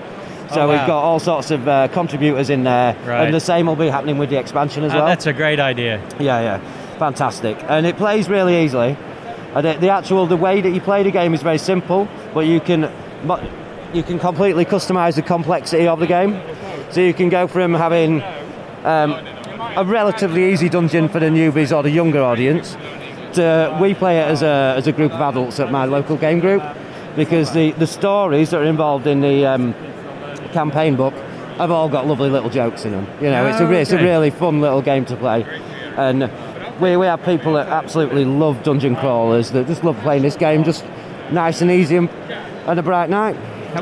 So 0.53 0.61
Oh, 0.61 0.67
wow. 0.67 0.71
we've 0.77 0.87
got 0.87 1.01
all 1.03 1.19
sorts 1.19 1.49
of 1.51 1.67
uh, 1.67 1.87
contributors 1.87 2.49
in 2.51 2.63
there, 2.63 2.95
Right. 3.07 3.25
and 3.25 3.33
the 3.33 3.39
same 3.39 3.65
will 3.65 3.75
be 3.75 3.87
happening 3.89 4.19
with 4.19 4.29
the 4.29 4.37
expansion 4.37 4.83
as 4.83 4.91
Uh, 4.93 4.97
well. 4.97 5.05
that's 5.07 5.25
a 5.25 5.33
great 5.33 5.59
idea. 5.59 5.99
Yeah, 6.19 6.41
yeah, 6.41 6.59
fantastic. 6.99 7.57
And 7.67 7.87
it 7.87 7.97
plays 7.97 8.29
really 8.29 8.63
easily. 8.63 8.95
And 9.55 9.65
the, 9.65 9.73
the 9.73 9.89
actual 9.89 10.25
the 10.25 10.37
way 10.37 10.61
that 10.61 10.69
you 10.71 10.81
play 10.81 11.03
the 11.03 11.11
game 11.11 11.33
is 11.33 11.41
very 11.41 11.57
simple, 11.57 12.07
but 12.33 12.41
you 12.41 12.59
can 12.59 12.91
you 13.93 14.03
can 14.03 14.19
completely 14.19 14.65
customize 14.65 15.15
the 15.15 15.21
complexity 15.21 15.87
of 15.87 15.99
the 15.99 16.07
game. 16.07 16.41
So 16.91 17.01
you 17.01 17.13
can 17.13 17.29
go 17.29 17.47
from 17.47 17.73
having 17.73 18.21
um, 18.83 19.13
a 19.75 19.83
relatively 19.85 20.51
easy 20.51 20.69
dungeon 20.69 21.09
for 21.09 21.19
the 21.19 21.27
newbies 21.27 21.75
or 21.75 21.83
the 21.83 21.91
younger 21.91 22.21
audience 22.21 22.75
to 23.33 23.77
we 23.81 23.93
play 23.93 24.19
it 24.19 24.27
as 24.27 24.41
a, 24.41 24.75
as 24.77 24.87
a 24.87 24.91
group 24.91 25.11
of 25.11 25.21
adults 25.21 25.59
at 25.59 25.71
my 25.71 25.85
local 25.85 26.17
game 26.17 26.39
group 26.39 26.63
because 27.15 27.51
the, 27.53 27.71
the 27.73 27.87
stories 27.87 28.51
that 28.51 28.61
are 28.61 28.65
involved 28.65 29.07
in 29.07 29.21
the 29.21 29.45
um, 29.45 29.73
campaign 30.51 30.95
book 30.95 31.13
have 31.57 31.71
all 31.71 31.89
got 31.89 32.07
lovely 32.07 32.29
little 32.29 32.49
jokes 32.49 32.85
in 32.85 32.91
them. 32.91 33.07
You 33.21 33.29
know, 33.29 33.45
it's 33.47 33.59
a 33.59 33.71
it's 33.71 33.91
a 33.91 33.97
really 33.97 34.31
fun 34.31 34.61
little 34.61 34.81
game 34.81 35.05
to 35.05 35.15
play, 35.15 35.43
and 35.97 36.23
we 36.83 36.97
we 36.97 37.05
have 37.05 37.23
people 37.23 37.53
that 37.53 37.67
absolutely 37.67 38.25
love 38.25 38.61
dungeon 38.63 38.95
crawlers 38.95 39.51
that 39.51 39.67
just 39.67 39.83
love 39.83 39.97
playing 39.99 40.21
this 40.21 40.35
game, 40.35 40.63
just 40.63 40.85
nice 41.31 41.61
and 41.61 41.71
easy 41.71 41.95
and, 41.95 42.09
and 42.09 42.77
a 42.77 42.83
bright 42.83 43.09
night. 43.09 43.35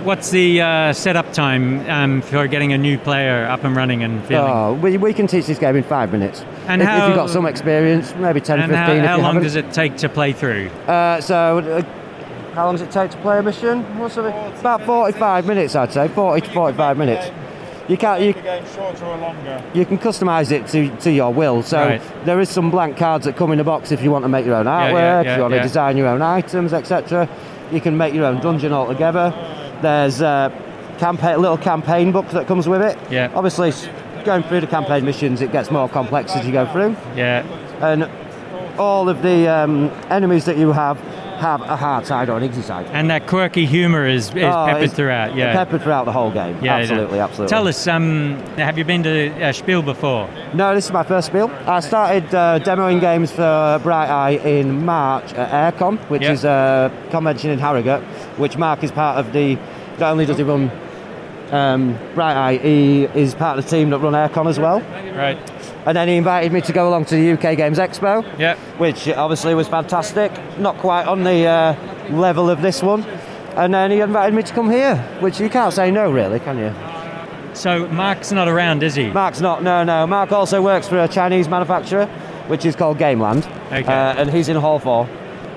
What's 0.03 0.29
the 0.29 0.61
uh, 0.61 0.93
setup 0.93 1.33
time 1.33 1.89
um, 1.89 2.21
for 2.21 2.47
getting 2.47 2.71
a 2.71 2.77
new 2.77 2.97
player 2.97 3.45
up 3.45 3.65
and 3.65 3.75
running 3.75 4.03
and 4.03 4.23
feeling? 4.25 4.49
Oh, 4.49 4.73
we, 4.75 4.95
we 4.97 5.13
can 5.13 5.27
teach 5.27 5.47
this 5.47 5.59
game 5.59 5.75
in 5.75 5.83
five 5.83 6.13
minutes. 6.13 6.45
And 6.67 6.81
if, 6.81 6.87
if 6.87 7.07
you've 7.07 7.15
got 7.15 7.29
some 7.29 7.45
experience, 7.45 8.15
maybe 8.15 8.39
10, 8.39 8.61
and 8.61 8.71
15 8.71 8.99
how, 8.99 9.07
how 9.07 9.17
long 9.17 9.33
haven't. 9.33 9.43
does 9.43 9.55
it 9.55 9.73
take 9.73 9.97
to 9.97 10.07
play 10.07 10.31
through? 10.31 10.69
Uh, 10.87 11.19
so, 11.19 11.57
uh, 11.59 11.81
how 12.53 12.67
long 12.67 12.75
does 12.75 12.83
it 12.83 12.91
take 12.91 13.11
to 13.11 13.17
play 13.17 13.39
a 13.39 13.43
mission? 13.43 13.83
What's 13.99 14.15
it? 14.15 14.25
About 14.25 14.85
45 14.85 15.45
minutes, 15.45 15.75
I'd 15.75 15.91
say. 15.91 16.07
40 16.07 16.47
to 16.47 16.53
45 16.53 16.97
minutes. 16.97 17.29
You 17.91 17.97
can't. 17.97 18.21
You, 18.21 18.31
game 18.31 18.63
shorter 18.73 19.03
or 19.05 19.17
longer? 19.17 19.61
you 19.73 19.85
can 19.85 19.97
customize 19.97 20.49
it 20.53 20.65
to, 20.67 20.95
to 21.01 21.11
your 21.11 21.33
will. 21.33 21.61
So 21.61 21.77
Right. 21.77 22.01
there 22.23 22.39
is 22.39 22.47
some 22.49 22.71
blank 22.71 22.95
cards 22.95 23.25
that 23.25 23.35
come 23.35 23.51
in 23.51 23.57
the 23.57 23.65
box 23.65 23.91
if 23.91 24.01
you 24.01 24.09
want 24.11 24.23
to 24.23 24.29
make 24.29 24.45
your 24.45 24.55
own 24.55 24.65
yeah, 24.65 24.89
artwork, 24.91 25.25
yeah, 25.25 25.31
if 25.31 25.35
you 25.35 25.41
want 25.41 25.53
yeah. 25.53 25.61
to 25.61 25.67
design 25.67 25.97
your 25.97 26.07
own 26.07 26.21
items, 26.21 26.71
etc. 26.71 27.27
You 27.69 27.81
can 27.81 27.97
make 27.97 28.13
your 28.13 28.23
own 28.23 28.39
dungeon 28.39 28.71
altogether. 28.71 29.33
There's 29.81 30.21
a 30.21 30.53
campaign, 30.99 31.41
little 31.41 31.57
campaign 31.57 32.13
book 32.13 32.29
that 32.29 32.47
comes 32.47 32.65
with 32.65 32.81
it. 32.81 32.97
Yeah. 33.11 33.29
Obviously, 33.35 33.73
going 34.23 34.43
through 34.43 34.61
the 34.61 34.67
campaign 34.67 35.03
missions, 35.03 35.41
it 35.41 35.51
gets 35.51 35.69
more 35.69 35.89
complex 35.89 36.33
as 36.33 36.45
you 36.45 36.53
go 36.53 36.65
through, 36.71 36.95
Yeah. 37.17 37.43
and 37.81 38.09
all 38.79 39.09
of 39.09 39.21
the 39.21 39.49
um, 39.49 39.91
enemies 40.09 40.45
that 40.45 40.57
you 40.57 40.71
have 40.71 40.97
have 41.41 41.61
a 41.61 41.75
hard 41.75 42.05
side 42.05 42.29
or 42.29 42.37
an 42.37 42.43
easy 42.43 42.61
side. 42.61 42.85
And 42.93 43.09
that 43.09 43.27
quirky 43.27 43.65
humour 43.65 44.05
is, 44.07 44.29
is 44.29 44.43
Oh, 44.43 44.65
peppered 44.67 44.91
throughout. 44.93 45.35
Yeah. 45.35 45.53
Peppered 45.53 45.81
throughout 45.81 46.05
the 46.05 46.11
whole 46.11 46.31
game. 46.31 46.57
Yeah, 46.63 46.75
absolutely, 46.77 47.19
absolutely. 47.19 47.49
Tell 47.49 47.67
us, 47.67 47.87
um, 47.87 48.37
have 48.57 48.77
you 48.77 48.85
been 48.85 49.03
to 49.03 49.29
uh, 49.43 49.51
Spiel 49.51 49.81
before? 49.81 50.29
No, 50.53 50.73
this 50.75 50.85
is 50.85 50.91
my 50.91 51.03
first 51.03 51.27
spiel. 51.27 51.49
I 51.65 51.79
started 51.81 52.33
uh, 52.33 52.59
demoing 52.59 53.01
games 53.01 53.31
for 53.31 53.79
Bright 53.83 54.09
Eye 54.09 54.37
in 54.47 54.85
March 54.85 55.33
at 55.33 55.75
AireCon, 55.75 55.97
which 56.09 56.21
Yeah. 56.21 56.31
is 56.31 56.45
a 56.45 56.91
convention 57.09 57.49
in 57.49 57.59
Harrogate, 57.59 58.03
which 58.37 58.55
Mark 58.57 58.83
is 58.83 58.91
part 58.91 59.17
of 59.17 59.33
the. 59.33 59.55
Not 59.99 60.11
only 60.11 60.25
does 60.25 60.37
he 60.37 60.43
run 60.43 60.71
um, 61.51 61.97
Bright 62.15 62.35
Eye, 62.37 62.57
he 62.57 63.03
is 63.03 63.35
part 63.35 63.57
of 63.57 63.65
the 63.65 63.69
team 63.69 63.89
that 63.89 63.97
run 63.99 64.13
AireCon 64.13 64.47
as 64.47 64.59
well. 64.59 64.79
Right. 65.15 65.37
And 65.85 65.97
then 65.97 66.07
he 66.07 66.15
invited 66.15 66.51
me 66.51 66.61
to 66.61 66.73
go 66.73 66.87
along 66.89 67.05
to 67.05 67.15
the 67.15 67.31
UK 67.31 67.57
Games 67.57 67.79
Expo, 67.79 68.23
Yeah. 68.37 68.55
which 68.77 69.07
obviously 69.09 69.55
was 69.55 69.67
fantastic. 69.67 70.31
Not 70.59 70.77
quite 70.77 71.07
on 71.07 71.23
the 71.23 71.45
uh, 71.45 71.75
level 72.11 72.49
of 72.49 72.61
this 72.61 72.83
one. 72.83 73.03
And 73.55 73.73
then 73.73 73.91
he 73.91 73.99
invited 73.99 74.33
me 74.35 74.43
to 74.43 74.53
come 74.53 74.69
here, 74.69 74.95
which 75.19 75.39
you 75.39 75.49
can't 75.49 75.73
say 75.73 75.89
no, 75.91 76.11
really, 76.11 76.39
can 76.39 76.57
you? 76.57 76.73
So 77.53 77.87
Mark's 77.87 78.31
not 78.31 78.47
around, 78.47 78.81
is 78.83 78.95
he? 78.95 79.09
Mark's 79.09 79.41
not. 79.41 79.61
No, 79.63 79.83
no. 79.83 80.07
Mark 80.07 80.31
also 80.31 80.61
works 80.61 80.87
for 80.87 80.99
a 80.99 81.07
Chinese 81.07 81.49
manufacturer, 81.49 82.05
which 82.47 82.63
is 82.65 82.75
called 82.75 82.97
Gameland. 82.97 83.45
Okay. 83.71 83.83
Uh, 83.83 84.13
and 84.21 84.29
he's 84.31 84.47
in 84.49 84.55
Hall 84.57 84.79
4. 84.79 85.05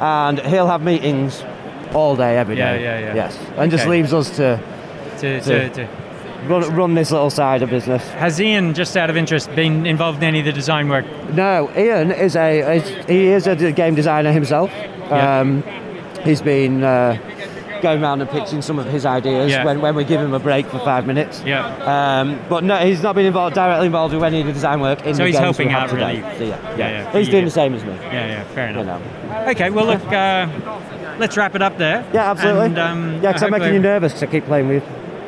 And 0.00 0.40
he'll 0.40 0.66
have 0.66 0.82
meetings 0.82 1.44
all 1.92 2.16
day, 2.16 2.36
every 2.36 2.56
Yeah, 2.56 2.76
day. 2.76 2.82
yeah, 2.82 2.98
yeah. 2.98 3.14
Yes. 3.14 3.38
And 3.56 3.70
just 3.70 3.86
leaves 3.86 4.12
us 4.12 4.30
to 4.36 4.58
To, 5.18 5.40
to, 5.40 5.68
to- 5.68 5.68
to. 5.70 6.03
Run, 6.48 6.74
run 6.74 6.94
this 6.94 7.10
little 7.10 7.30
side 7.30 7.62
of 7.62 7.70
business. 7.70 8.06
Has 8.10 8.40
Ian, 8.40 8.74
just 8.74 8.96
out 8.96 9.10
of 9.10 9.16
interest, 9.16 9.54
been 9.54 9.86
involved 9.86 10.18
in 10.18 10.24
any 10.24 10.40
of 10.40 10.44
the 10.44 10.52
design 10.52 10.88
work? 10.88 11.04
No, 11.32 11.70
Ian 11.76 12.10
is 12.12 12.36
a 12.36 12.76
is, 12.76 13.06
he 13.06 13.26
is 13.26 13.46
a 13.46 13.72
game 13.72 13.94
designer 13.94 14.32
himself. 14.32 14.70
Yeah. 14.74 15.40
Um, 15.40 15.62
he's 16.24 16.40
been 16.42 16.82
uh, 16.82 17.18
going 17.82 18.02
around 18.02 18.22
and 18.22 18.30
pitching 18.30 18.62
some 18.62 18.78
of 18.78 18.86
his 18.86 19.04
ideas 19.04 19.50
Yeah. 19.50 19.64
when, 19.64 19.80
when 19.82 19.94
we 19.94 20.04
give 20.04 20.20
him 20.20 20.32
a 20.32 20.38
break 20.38 20.66
for 20.66 20.78
five 20.78 21.06
minutes. 21.06 21.42
Yeah. 21.44 21.66
Um, 22.20 22.40
but 22.48 22.64
no, 22.64 22.76
he's 22.78 23.02
not 23.02 23.14
been 23.14 23.26
involved 23.26 23.54
directly 23.54 23.86
involved 23.86 24.14
with 24.14 24.22
any 24.24 24.40
of 24.40 24.46
the 24.46 24.52
design 24.54 24.80
work 24.80 25.04
in 25.04 25.14
So 25.14 25.22
the 25.24 25.26
he's 25.28 25.38
helping 25.38 25.70
out, 25.70 25.90
today. 25.90 26.22
really. 26.22 26.38
So, 26.38 26.44
yeah, 26.44 26.76
Yeah, 26.76 26.90
yeah. 27.02 27.12
He's 27.12 27.26
you. 27.26 27.32
doing 27.32 27.44
the 27.44 27.50
same 27.50 27.74
as 27.74 27.84
me. 27.84 27.92
Yeah, 27.94 28.26
yeah, 28.26 28.44
fair 28.54 28.72
You 28.72 28.80
enough. 28.80 29.02
know. 29.28 29.50
Okay, 29.50 29.68
well, 29.70 29.84
look, 29.86 30.04
uh, 30.06 30.46
let's 31.18 31.36
wrap 31.36 31.54
it 31.54 31.60
up 31.62 31.76
there. 31.76 32.06
Yeah, 32.14 32.30
absolutely. 32.30 32.66
And, 32.66 32.78
um, 32.78 33.14
yeah, 33.22 33.32
because 33.32 33.42
I'm 33.42 33.50
making 33.50 33.74
you 33.74 33.80
nervous 33.80 34.12
because 34.14 34.22
I 34.28 34.32
keep 34.32 34.46
playing 34.46 34.68
with, 34.68 34.82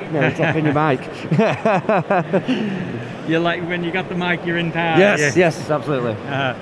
you 0.07 0.13
know, 0.21 0.31
dropping 0.31 0.65
your 0.65 0.75
mic. 0.75 1.01
You're 3.29 3.41
like 3.41 3.67
when 3.69 3.83
you 3.83 3.91
got 3.91 4.09
the 4.09 4.15
mic, 4.15 4.45
you're 4.47 4.57
in 4.57 4.71
power. 4.71 4.99
yes, 4.99 5.19
Yeah. 5.21 5.33
yes, 5.47 5.71
absolutely. 5.71 6.13
Uh, 6.29 6.55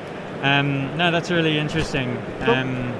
um, 0.42 0.96
no, 0.96 1.10
that's 1.10 1.30
really 1.30 1.58
interesting. 1.58 2.16
Um, 2.40 2.94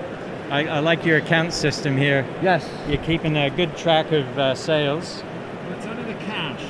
I, 0.50 0.66
I 0.66 0.78
like 0.80 1.04
your 1.06 1.16
account 1.16 1.52
system 1.54 1.96
here. 1.96 2.26
Yes. 2.42 2.68
You're 2.88 3.02
keeping 3.02 3.36
a 3.36 3.48
good 3.50 3.74
track 3.76 4.12
of 4.12 4.38
uh, 4.38 4.54
sales. 4.54 5.22
It's 5.70 5.86
only 5.86 6.04
the 6.04 6.18
cash. 6.20 6.60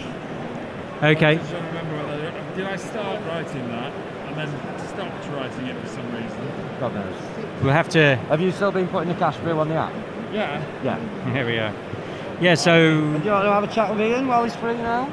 Okay. 1.02 1.26
I 1.26 1.34
just 1.36 1.50
don't 1.52 1.66
remember 1.66 1.96
whether 2.06 2.32
did 2.56 2.66
I 2.66 2.76
start 2.76 3.20
writing 3.26 3.68
that 3.70 3.92
and 4.28 4.36
then 4.36 4.48
stopped 4.88 5.26
writing 5.32 5.66
it 5.66 5.80
for 5.80 5.88
some 5.88 6.06
reason. 6.14 6.48
God 6.78 6.94
knows. 6.94 7.14
We'll 7.62 7.72
have 7.72 7.88
to. 7.90 8.14
Have 8.28 8.40
you 8.40 8.52
still 8.52 8.70
been 8.70 8.86
putting 8.86 9.08
the 9.12 9.18
cash 9.18 9.36
through 9.38 9.58
on 9.58 9.68
the 9.68 9.74
app? 9.74 9.92
Yeah. 10.32 10.62
Yeah. 10.84 10.98
Here 11.32 11.44
we 11.46 11.58
are. 11.58 11.74
Yeah, 12.40 12.54
so 12.54 12.90
Do 12.90 12.96
you 13.24 13.30
want 13.30 13.44
to 13.44 13.52
have 13.52 13.64
a 13.64 13.68
chat 13.68 13.90
with 13.90 14.00
Ian 14.00 14.26
while 14.26 14.44
he's 14.44 14.56
free 14.56 14.74
now? 14.74 15.10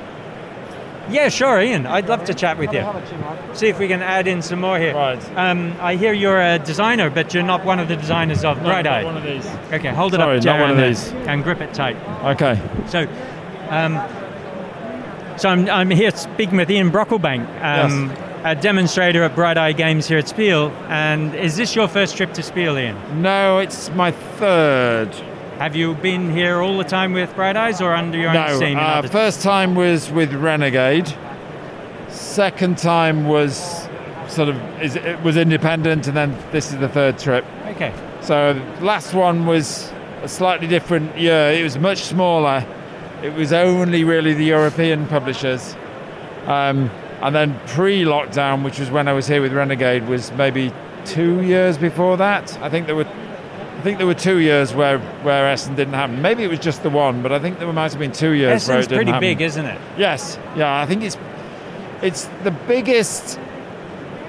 yeah, 1.09 1.29
sure, 1.29 1.59
Ian. 1.61 1.85
I'd 1.85 2.07
love 2.07 2.23
to 2.25 2.33
chat 2.33 2.57
with 2.57 2.71
you. 2.73 2.79
Have 2.79 2.95
a 2.95 3.01
chat, 3.01 3.19
man. 3.19 3.55
See 3.55 3.67
if 3.67 3.79
we 3.79 3.87
can 3.87 4.01
add 4.01 4.27
in 4.27 4.41
some 4.41 4.61
more 4.61 4.77
here. 4.79 4.93
Right. 4.95 5.37
Um, 5.37 5.73
I 5.79 5.95
hear 5.95 6.13
you're 6.13 6.39
a 6.41 6.57
designer, 6.59 7.09
but 7.09 7.33
you're 7.33 7.43
not 7.43 7.65
one 7.65 7.79
of 7.79 7.87
the 7.89 7.95
designers 7.97 8.43
of 8.45 8.59
Bright 8.63 8.87
Eye. 8.87 9.03
One 9.03 9.17
of 9.17 9.23
these. 9.23 9.45
Okay, 9.73 9.89
hold 9.93 10.13
it 10.13 10.17
Sorry, 10.17 10.37
up, 10.37 10.43
not 10.45 10.59
one 10.61 10.71
of 10.71 10.77
these. 10.77 11.09
and 11.27 11.43
grip 11.43 11.59
it 11.61 11.73
tight. 11.73 11.97
Okay. 12.23 12.59
So, 12.87 13.01
um, 13.69 13.99
so 15.37 15.49
I'm, 15.49 15.69
I'm 15.69 15.89
here 15.89 16.11
speaking 16.11 16.57
with 16.57 16.69
Ian 16.71 16.91
Brocklebank, 16.91 17.45
um, 17.63 18.11
a 18.45 18.55
demonstrator 18.55 19.23
at 19.23 19.35
Bright 19.35 19.57
Eye 19.57 19.73
Games 19.73 20.07
here 20.07 20.17
at 20.19 20.27
Spiel. 20.29 20.69
And 20.87 21.35
is 21.35 21.57
this 21.57 21.75
your 21.75 21.87
first 21.87 22.15
trip 22.15 22.33
to 22.35 22.43
Spiel, 22.43 22.77
Ian? 22.77 23.21
No, 23.21 23.59
it's 23.59 23.89
my 23.91 24.11
third. 24.11 25.09
Have 25.61 25.75
you 25.75 25.93
been 25.93 26.31
here 26.31 26.59
all 26.59 26.75
the 26.75 26.83
time 26.83 27.13
with 27.13 27.35
Bright 27.35 27.55
Eyes 27.55 27.81
or 27.81 27.93
under 27.93 28.17
your 28.17 28.35
own 28.35 28.57
steam? 28.57 28.79
uh, 28.79 29.03
first 29.03 29.43
time 29.43 29.75
was 29.75 30.09
with 30.09 30.33
Renegade. 30.33 31.13
Second 32.09 32.79
time 32.79 33.27
was 33.27 33.87
sort 34.27 34.49
of 34.49 34.57
is 34.81 34.95
it 34.95 35.21
was 35.21 35.37
independent, 35.37 36.07
and 36.07 36.17
then 36.17 36.35
this 36.51 36.73
is 36.73 36.79
the 36.79 36.89
third 36.89 37.19
trip. 37.19 37.45
okay. 37.67 37.93
So 38.21 38.59
last 38.81 39.13
one 39.13 39.45
was 39.45 39.93
a 40.23 40.27
slightly 40.27 40.65
different 40.65 41.15
year. 41.15 41.51
It 41.51 41.61
was 41.61 41.77
much 41.77 41.99
smaller. 41.99 42.65
It 43.21 43.35
was 43.35 43.53
only 43.53 44.03
really 44.03 44.33
the 44.33 44.45
European 44.45 45.05
publishers. 45.05 45.75
Um, 46.47 46.89
and 47.21 47.35
then 47.35 47.59
pre-lockdown, 47.67 48.63
which 48.63 48.79
was 48.79 48.89
when 48.89 49.07
I 49.07 49.13
was 49.13 49.27
here 49.27 49.43
with 49.43 49.53
Renegade, 49.53 50.07
was 50.07 50.31
maybe 50.31 50.73
two 51.05 51.43
years 51.43 51.77
before 51.77 52.17
that. 52.17 52.57
I 52.63 52.69
think 52.69 52.87
there 52.87 52.95
were, 52.95 53.07
I 53.81 53.83
think 53.83 53.97
there 53.97 54.05
were 54.05 54.13
two 54.13 54.37
years 54.37 54.75
where 54.75 54.99
where 55.23 55.47
Essen 55.47 55.73
didn't 55.73 55.95
happen. 55.95 56.21
Maybe 56.21 56.43
it 56.43 56.51
was 56.51 56.59
just 56.59 56.83
the 56.83 56.91
one, 56.91 57.23
but 57.23 57.31
I 57.31 57.39
think 57.39 57.57
there 57.57 57.73
might 57.73 57.89
have 57.89 57.97
been 57.99 58.11
two 58.11 58.33
years 58.33 58.67
where 58.67 58.77
it 58.77 58.81
Essen's 58.81 58.87
didn't 58.89 58.97
pretty 58.99 59.11
happen. 59.11 59.27
big, 59.27 59.41
isn't 59.41 59.65
it? 59.65 59.81
Yes, 59.97 60.37
yeah, 60.55 60.79
I 60.79 60.85
think 60.85 61.01
it's 61.01 61.17
it's 62.03 62.25
the 62.43 62.51
biggest 62.51 63.39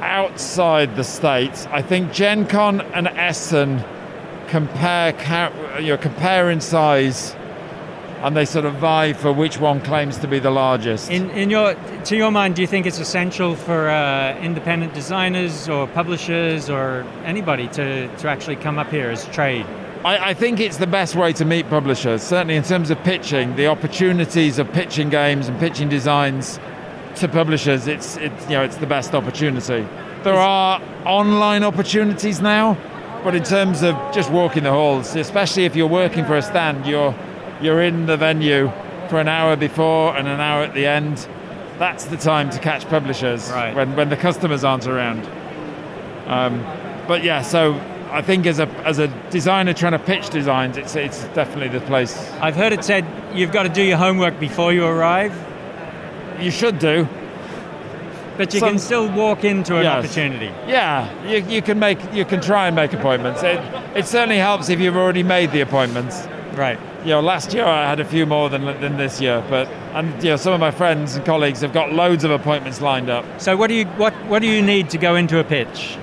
outside 0.00 0.96
the 0.96 1.04
states. 1.04 1.66
I 1.66 1.82
think 1.82 2.14
Gen 2.14 2.46
Con 2.46 2.80
and 2.94 3.08
Essen 3.08 3.84
compare 4.48 5.12
you 5.78 5.88
know, 5.88 5.98
compare 5.98 6.50
in 6.50 6.62
size, 6.62 7.36
and 8.22 8.36
they 8.36 8.44
sort 8.44 8.64
of 8.64 8.74
vie 8.74 9.12
for 9.12 9.32
which 9.32 9.58
one 9.58 9.80
claims 9.80 10.16
to 10.18 10.28
be 10.28 10.38
the 10.38 10.50
largest. 10.50 11.10
In, 11.10 11.28
in 11.30 11.50
your, 11.50 11.74
to 12.04 12.16
your 12.16 12.30
mind, 12.30 12.54
do 12.54 12.62
you 12.62 12.68
think 12.68 12.86
it's 12.86 13.00
essential 13.00 13.56
for 13.56 13.88
uh, 13.88 14.38
independent 14.38 14.94
designers 14.94 15.68
or 15.68 15.88
publishers 15.88 16.70
or 16.70 17.02
anybody 17.24 17.66
to, 17.68 18.16
to 18.16 18.28
actually 18.28 18.56
come 18.56 18.78
up 18.78 18.90
here 18.90 19.10
as 19.10 19.26
trade? 19.28 19.66
I, 20.04 20.30
I 20.30 20.34
think 20.34 20.60
it's 20.60 20.76
the 20.76 20.86
best 20.86 21.16
way 21.16 21.32
to 21.34 21.44
meet 21.44 21.68
publishers. 21.68 22.22
Certainly 22.22 22.56
in 22.56 22.62
terms 22.62 22.90
of 22.90 22.98
pitching, 23.02 23.56
the 23.56 23.66
opportunities 23.66 24.58
of 24.58 24.72
pitching 24.72 25.10
games 25.10 25.48
and 25.48 25.58
pitching 25.58 25.88
designs 25.88 26.60
to 27.16 27.28
publishers, 27.28 27.86
it's, 27.86 28.16
it's 28.16 28.44
you 28.44 28.52
know 28.52 28.62
it's 28.62 28.76
the 28.76 28.86
best 28.86 29.14
opportunity. 29.14 29.86
There 30.22 30.34
are 30.34 30.80
online 31.04 31.62
opportunities 31.62 32.40
now, 32.40 32.76
but 33.24 33.34
in 33.34 33.42
terms 33.42 33.82
of 33.82 33.96
just 34.12 34.30
walking 34.30 34.62
the 34.62 34.70
halls, 34.70 35.14
especially 35.14 35.64
if 35.64 35.76
you're 35.76 35.86
working 35.86 36.24
for 36.24 36.36
a 36.36 36.42
stand, 36.42 36.86
you're 36.86 37.14
you're 37.62 37.82
in 37.82 38.06
the 38.06 38.16
venue 38.16 38.70
for 39.08 39.20
an 39.20 39.28
hour 39.28 39.56
before 39.56 40.16
and 40.16 40.26
an 40.28 40.40
hour 40.40 40.62
at 40.62 40.74
the 40.74 40.86
end. 40.86 41.26
That's 41.78 42.04
the 42.04 42.16
time 42.16 42.50
to 42.50 42.58
catch 42.58 42.86
publishers 42.88 43.50
Right. 43.50 43.74
when, 43.74 43.96
when 43.96 44.08
the 44.08 44.16
customers 44.16 44.64
aren't 44.64 44.86
around. 44.86 45.26
Um, 46.26 46.62
but 47.08 47.24
yeah, 47.24 47.42
so 47.42 47.74
I 48.10 48.22
think 48.22 48.46
as 48.46 48.58
a 48.58 48.66
as 48.86 48.98
a 48.98 49.08
designer 49.30 49.72
trying 49.74 49.92
to 49.92 49.98
pitch 49.98 50.30
designs, 50.30 50.76
it's 50.76 50.94
it's 50.96 51.24
definitely 51.34 51.76
the 51.78 51.84
place 51.86 52.16
I've 52.40 52.54
heard 52.56 52.72
it 52.72 52.84
said 52.84 53.04
you've 53.34 53.52
got 53.52 53.64
to 53.64 53.68
do 53.68 53.82
your 53.82 53.96
homework 53.96 54.38
before 54.38 54.72
you 54.72 54.84
arrive, 54.84 55.34
you 56.40 56.50
should 56.50 56.78
do. 56.78 57.08
but 58.36 58.52
you 58.54 58.60
Some- 58.60 58.70
can 58.70 58.78
still 58.78 59.08
walk 59.10 59.44
into 59.44 59.76
an 59.76 59.82
Yes. 59.84 60.04
opportunity. 60.04 60.50
Yeah, 60.66 61.08
you, 61.26 61.38
you 61.48 61.62
can 61.62 61.78
make 61.78 61.98
you 62.14 62.24
can 62.24 62.40
try 62.40 62.66
and 62.66 62.76
make 62.76 62.92
appointments. 62.92 63.42
It 63.42 63.60
it 63.96 64.06
certainly 64.06 64.38
helps 64.38 64.68
if 64.68 64.78
you've 64.80 64.96
already 64.96 65.22
made 65.22 65.50
the 65.52 65.60
appointments. 65.62 66.26
Right. 66.54 66.78
You 67.02 67.08
know, 67.08 67.20
last 67.20 67.52
year 67.52 67.64
I 67.64 67.88
had 67.88 67.98
a 67.98 68.04
few 68.04 68.26
more 68.26 68.48
than 68.48 68.64
than 68.80 68.96
this 68.96 69.20
year, 69.20 69.44
but 69.50 69.66
and 69.92 70.22
you 70.22 70.30
know 70.30 70.36
some 70.36 70.52
of 70.52 70.60
my 70.60 70.70
friends 70.70 71.16
and 71.16 71.24
colleagues 71.26 71.60
have 71.62 71.72
got 71.72 71.92
loads 71.92 72.22
of 72.22 72.30
appointments 72.30 72.80
lined 72.80 73.10
up. 73.10 73.24
So 73.40 73.56
what 73.56 73.66
do 73.66 73.74
you 73.74 73.86
what 73.96 74.14
what 74.26 74.40
do 74.40 74.46
you 74.46 74.62
need 74.62 74.88
to 74.90 74.98
go 74.98 75.16
into 75.16 75.40
a 75.40 75.44
pitch? 75.44 75.98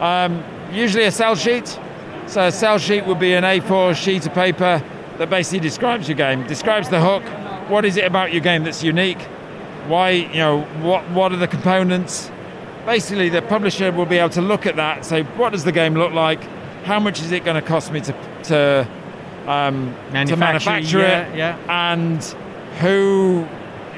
Um, 0.00 0.42
usually 0.72 1.04
a 1.04 1.12
sell 1.12 1.36
sheet. 1.36 1.78
So 2.26 2.48
a 2.48 2.52
sell 2.52 2.78
sheet 2.78 3.06
would 3.06 3.20
be 3.20 3.34
an 3.34 3.44
A4 3.44 3.94
sheet 3.94 4.26
of 4.26 4.34
paper 4.34 4.82
that 5.18 5.30
basically 5.30 5.60
describes 5.60 6.08
your 6.08 6.16
game, 6.16 6.44
describes 6.48 6.88
the 6.88 7.00
hook. 7.00 7.22
What 7.70 7.84
is 7.84 7.96
it 7.96 8.04
about 8.04 8.32
your 8.32 8.40
game 8.40 8.64
that's 8.64 8.82
unique? 8.82 9.22
Why, 9.86 10.10
you 10.10 10.38
know, 10.38 10.62
what 10.82 11.08
what 11.10 11.30
are 11.30 11.36
the 11.36 11.46
components? 11.46 12.28
Basically, 12.86 13.28
the 13.28 13.42
publisher 13.42 13.92
will 13.92 14.04
be 14.04 14.18
able 14.18 14.30
to 14.30 14.42
look 14.42 14.66
at 14.66 14.74
that, 14.76 14.96
and 14.96 15.06
say, 15.06 15.22
what 15.22 15.52
does 15.52 15.62
the 15.62 15.72
game 15.72 15.94
look 15.94 16.12
like? 16.12 16.42
How 16.84 16.98
much 16.98 17.20
is 17.20 17.30
it 17.30 17.44
going 17.44 17.54
to 17.54 17.66
cost 17.66 17.92
me 17.92 18.00
to 18.00 18.12
to 18.44 18.88
um, 19.46 19.94
to 20.08 20.12
Manufacture, 20.12 20.36
manufacture 20.70 20.98
yeah, 21.00 21.26
it? 21.28 21.36
yeah. 21.36 21.92
And 21.92 22.22
who 22.80 23.46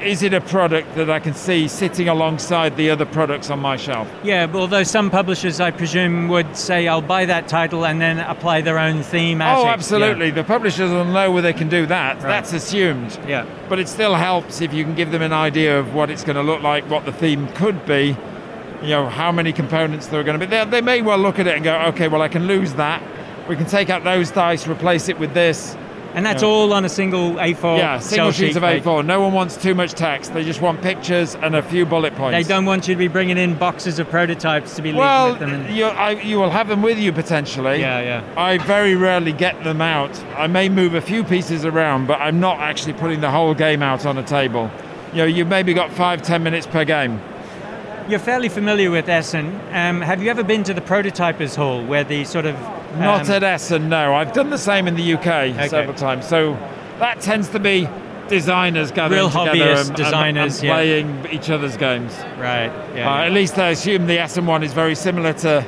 is 0.03 0.21
it 0.21 0.31
a 0.31 0.39
product 0.41 0.93
that 0.93 1.09
I 1.09 1.19
can 1.19 1.33
see 1.33 1.67
sitting 1.67 2.07
alongside 2.07 2.77
the 2.77 2.91
other 2.91 3.05
products 3.05 3.49
on 3.49 3.59
my 3.59 3.77
shelf? 3.77 4.07
Yeah, 4.23 4.47
although 4.53 4.83
some 4.83 5.09
publishers, 5.09 5.59
I 5.59 5.71
presume, 5.71 6.27
would 6.27 6.55
say, 6.55 6.87
"I'll 6.87 7.01
buy 7.01 7.25
that 7.25 7.47
title" 7.47 7.83
and 7.85 7.99
then 7.99 8.19
apply 8.19 8.61
their 8.61 8.77
own 8.77 9.01
theme. 9.01 9.41
As 9.41 9.57
Oh, 9.57 9.63
it- 9.67 9.71
absolutely. 9.71 10.29
The 10.29 10.43
publishers 10.43 10.91
will 10.91 11.05
know 11.05 11.31
where 11.31 11.41
they 11.41 11.53
can 11.53 11.67
do 11.69 11.87
that. 11.87 12.15
Right. 12.17 12.21
That's 12.23 12.53
assumed. 12.53 13.17
Yeah. 13.27 13.45
But 13.69 13.79
it 13.79 13.87
still 13.87 14.13
helps 14.15 14.61
if 14.61 14.71
you 14.73 14.83
can 14.83 14.93
give 14.93 15.11
them 15.11 15.23
an 15.23 15.33
idea 15.33 15.79
of 15.79 15.95
what 15.95 16.11
it's 16.11 16.23
going 16.23 16.35
to 16.35 16.43
look 16.43 16.61
like, 16.61 16.87
what 16.91 17.05
the 17.05 17.11
theme 17.11 17.47
could 17.55 17.83
be, 17.87 18.15
you 18.83 18.89
know, 18.89 19.07
how 19.09 19.31
many 19.31 19.51
components 19.51 20.05
there 20.07 20.19
are 20.19 20.23
going 20.23 20.39
to 20.39 20.45
be. 20.45 20.49
They, 20.49 20.63
they 20.65 20.81
may 20.81 21.01
well 21.01 21.17
look 21.17 21.39
at 21.39 21.47
it 21.47 21.55
and 21.55 21.63
go, 21.63 21.75
okay, 21.87 22.07
well, 22.07 22.21
I 22.21 22.27
can 22.27 22.45
lose 22.45 22.73
that. 22.73 23.01
We 23.47 23.55
can 23.55 23.65
take 23.65 23.89
out 23.89 24.03
those 24.03 24.31
dice, 24.31 24.67
replace 24.67 25.09
it 25.09 25.19
with 25.19 25.33
this. 25.33 25.75
And 26.13 26.25
that's 26.25 26.41
all 26.41 26.73
on 26.73 26.83
a 26.83 26.89
single 26.89 27.33
A4. 27.33 27.77
yeah, 27.77 27.99
single 27.99 28.31
sheets 28.31 28.55
of 28.55 28.63
A4. 28.63 29.05
No 29.05 29.21
one 29.21 29.33
wants 29.33 29.55
too 29.55 29.75
much 29.75 29.91
text. 29.93 30.33
They 30.33 30.43
just 30.43 30.61
want 30.61 30.81
pictures 30.81 31.35
and 31.35 31.55
a 31.55 31.61
few 31.61 31.85
bullet 31.85 32.15
points. 32.15 32.35
They 32.35 32.47
don't 32.51 32.65
want 32.65 32.87
you 32.87 32.95
to 32.95 32.97
be 32.97 33.07
bringing 33.07 33.37
in 33.37 33.53
boxes 33.53 33.99
of 33.99 34.09
prototypes 34.09 34.75
to 34.77 34.81
be 34.81 34.89
leaving 34.89 34.99
Well, 35.01 35.31
with 35.31 35.39
them. 35.41 35.53
And, 35.53 35.75
you, 35.75 35.87
you 36.27 36.39
will 36.39 36.49
have 36.49 36.69
them 36.69 36.81
with 36.81 36.97
you 36.97 37.11
potentially. 37.11 37.79
yeah, 37.81 37.99
yeah. 38.01 38.23
I 38.35 38.57
very 38.57 38.95
rarely 38.95 39.31
get 39.31 39.63
them 39.63 39.79
out. 39.79 40.17
I 40.35 40.47
may 40.47 40.69
move 40.69 40.95
a 40.95 41.01
few 41.01 41.23
pieces 41.23 41.65
around, 41.65 42.07
but 42.07 42.19
I'm 42.19 42.39
not 42.39 42.59
actually 42.61 42.93
putting 42.93 43.21
the 43.21 43.29
whole 43.29 43.53
game 43.53 43.83
out 43.83 44.07
on 44.07 44.17
a 44.17 44.23
table. 44.23 44.71
You 45.11 45.17
know, 45.19 45.25
you've 45.25 45.47
maybe 45.49 45.75
got 45.75 45.91
five, 45.91 46.23
ten 46.23 46.41
minutes 46.41 46.65
per 46.65 46.83
game. 46.83 47.21
You're 48.09 48.19
fairly 48.19 48.47
familiar 48.47 48.89
with 48.89 49.09
Essen. 49.09 49.47
Um, 49.73 49.99
have 49.99 50.23
you 50.23 50.29
ever 50.29 50.41
been 50.43 50.63
to 50.63 50.73
the 50.73 50.79
Prototypers 50.79 51.55
Hall, 51.57 51.83
where 51.83 52.05
the 52.05 52.23
sort 52.23 52.45
of 52.45 52.55
Not 52.97 53.25
um, 53.25 53.31
at 53.31 53.43
Essen, 53.43 53.89
no. 53.89 54.15
I've 54.15 54.31
done 54.31 54.49
the 54.49 54.57
same 54.57 54.87
in 54.87 54.95
the 54.95 55.13
UK 55.15 55.27
Okay. 55.27 55.67
several 55.67 55.93
times. 55.93 56.25
So 56.25 56.53
that 56.99 57.19
tends 57.19 57.49
to 57.49 57.59
be 57.59 57.87
designers 58.29 58.91
gathering 58.91 59.19
Real 59.19 59.29
together 59.29 59.71
and, 59.71 59.87
and- 59.89 59.95
designers, 59.97 60.59
and 60.59 60.67
yeah. 60.67 60.73
playing 60.73 61.27
each 61.31 61.49
other's 61.49 61.75
games. 61.75 62.13
right? 62.37 62.71
Yeah. 62.95 63.11
Uh, 63.13 63.25
at 63.25 63.33
least 63.33 63.57
I 63.57 63.69
assume 63.71 64.07
the 64.07 64.19
Essen 64.19 64.45
one 64.45 64.63
is 64.63 64.71
very 64.71 64.95
similar 64.95 65.33
to 65.33 65.65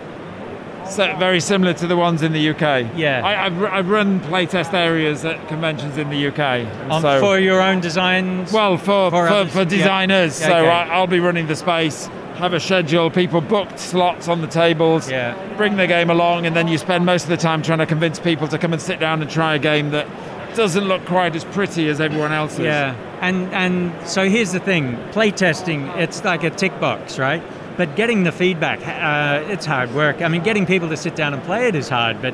so 0.90 1.16
very 1.18 1.40
similar 1.40 1.74
to 1.74 1.86
the 1.88 1.96
ones 1.98 2.24
in 2.24 2.32
the 2.32 2.50
UK. 2.50 2.88
Yeah. 2.96 3.22
I, 3.24 3.46
I've, 3.46 3.64
I've 3.64 3.90
run 3.90 4.22
playtest 4.22 4.74
areas 4.74 5.24
at 5.24 5.46
conventions 5.48 5.98
in 5.98 6.10
the 6.10 6.28
UK. 6.30 6.40
and 6.40 6.92
On- 6.92 7.02
so, 7.02 7.20
for 7.20 7.38
your 7.38 7.62
own 7.62 7.80
designs. 7.82 8.52
Well, 8.54 8.78
for 8.78 9.12
For 9.12 9.28
for, 9.28 9.46
for 9.50 9.66
designers, 9.66 10.40
Yeah, 10.40 10.48
so 10.48 10.56
okay. 10.56 10.70
I, 10.70 10.88
I'll 10.96 11.06
be 11.06 11.20
running 11.20 11.46
the 11.46 11.56
space, 11.56 12.10
have 12.40 12.54
a 12.54 12.60
schedule, 12.60 13.10
people 13.12 13.42
booked 13.42 13.80
slots 13.80 14.28
on 14.28 14.42
the 14.42 14.48
tables, 14.48 15.10
Yeah. 15.12 15.36
bring 15.58 15.76
the 15.76 15.88
game 15.88 16.10
along, 16.10 16.46
and 16.46 16.56
then 16.56 16.68
you 16.68 16.78
spend 16.78 17.06
most 17.06 17.24
of 17.24 17.30
the 17.30 17.38
time 17.38 17.62
trying 17.62 17.80
to 17.80 17.86
convince 17.86 18.20
people 18.20 18.48
to 18.48 18.58
come 18.58 18.74
and 18.74 18.82
sit 18.82 19.00
down 19.00 19.22
and 19.22 19.30
try 19.30 19.56
a 19.56 19.60
game 19.60 19.92
that 19.92 20.08
doesn't 20.56 20.86
look 20.86 21.06
quite 21.06 21.36
as 21.36 21.44
pretty 21.44 21.88
as 21.90 22.02
everyone 22.02 22.32
else's. 22.32 22.60
Yeah, 22.62 22.96
and 23.22 23.54
and 23.54 23.92
so 24.08 24.28
here's 24.30 24.52
the 24.52 24.60
thing: 24.60 24.98
playtesting, 25.12 25.96
it's 25.98 26.24
like 26.24 26.44
a 26.44 26.50
tick 26.50 26.80
box, 26.80 27.20
right? 27.20 27.44
But 27.78 27.96
getting 27.96 28.24
the 28.24 28.32
feedback, 28.32 28.80
uh, 28.86 29.44
it's 29.52 29.66
hard 29.66 29.94
work. 29.94 30.22
I 30.22 30.28
mean, 30.28 30.42
getting 30.44 30.66
people 30.66 30.90
to 30.90 30.98
sit 30.98 31.16
down 31.16 31.34
and 31.34 31.44
play 31.44 31.68
it 31.68 31.76
is 31.76 31.88
hard. 31.88 32.22
But 32.22 32.34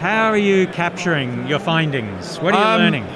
how 0.00 0.28
are 0.30 0.36
you 0.38 0.66
capturing 0.68 1.46
your 1.46 1.58
findings? 1.58 2.38
What 2.38 2.54
are 2.54 2.60
you 2.60 2.66
Um, 2.66 2.80
learning? 2.80 3.06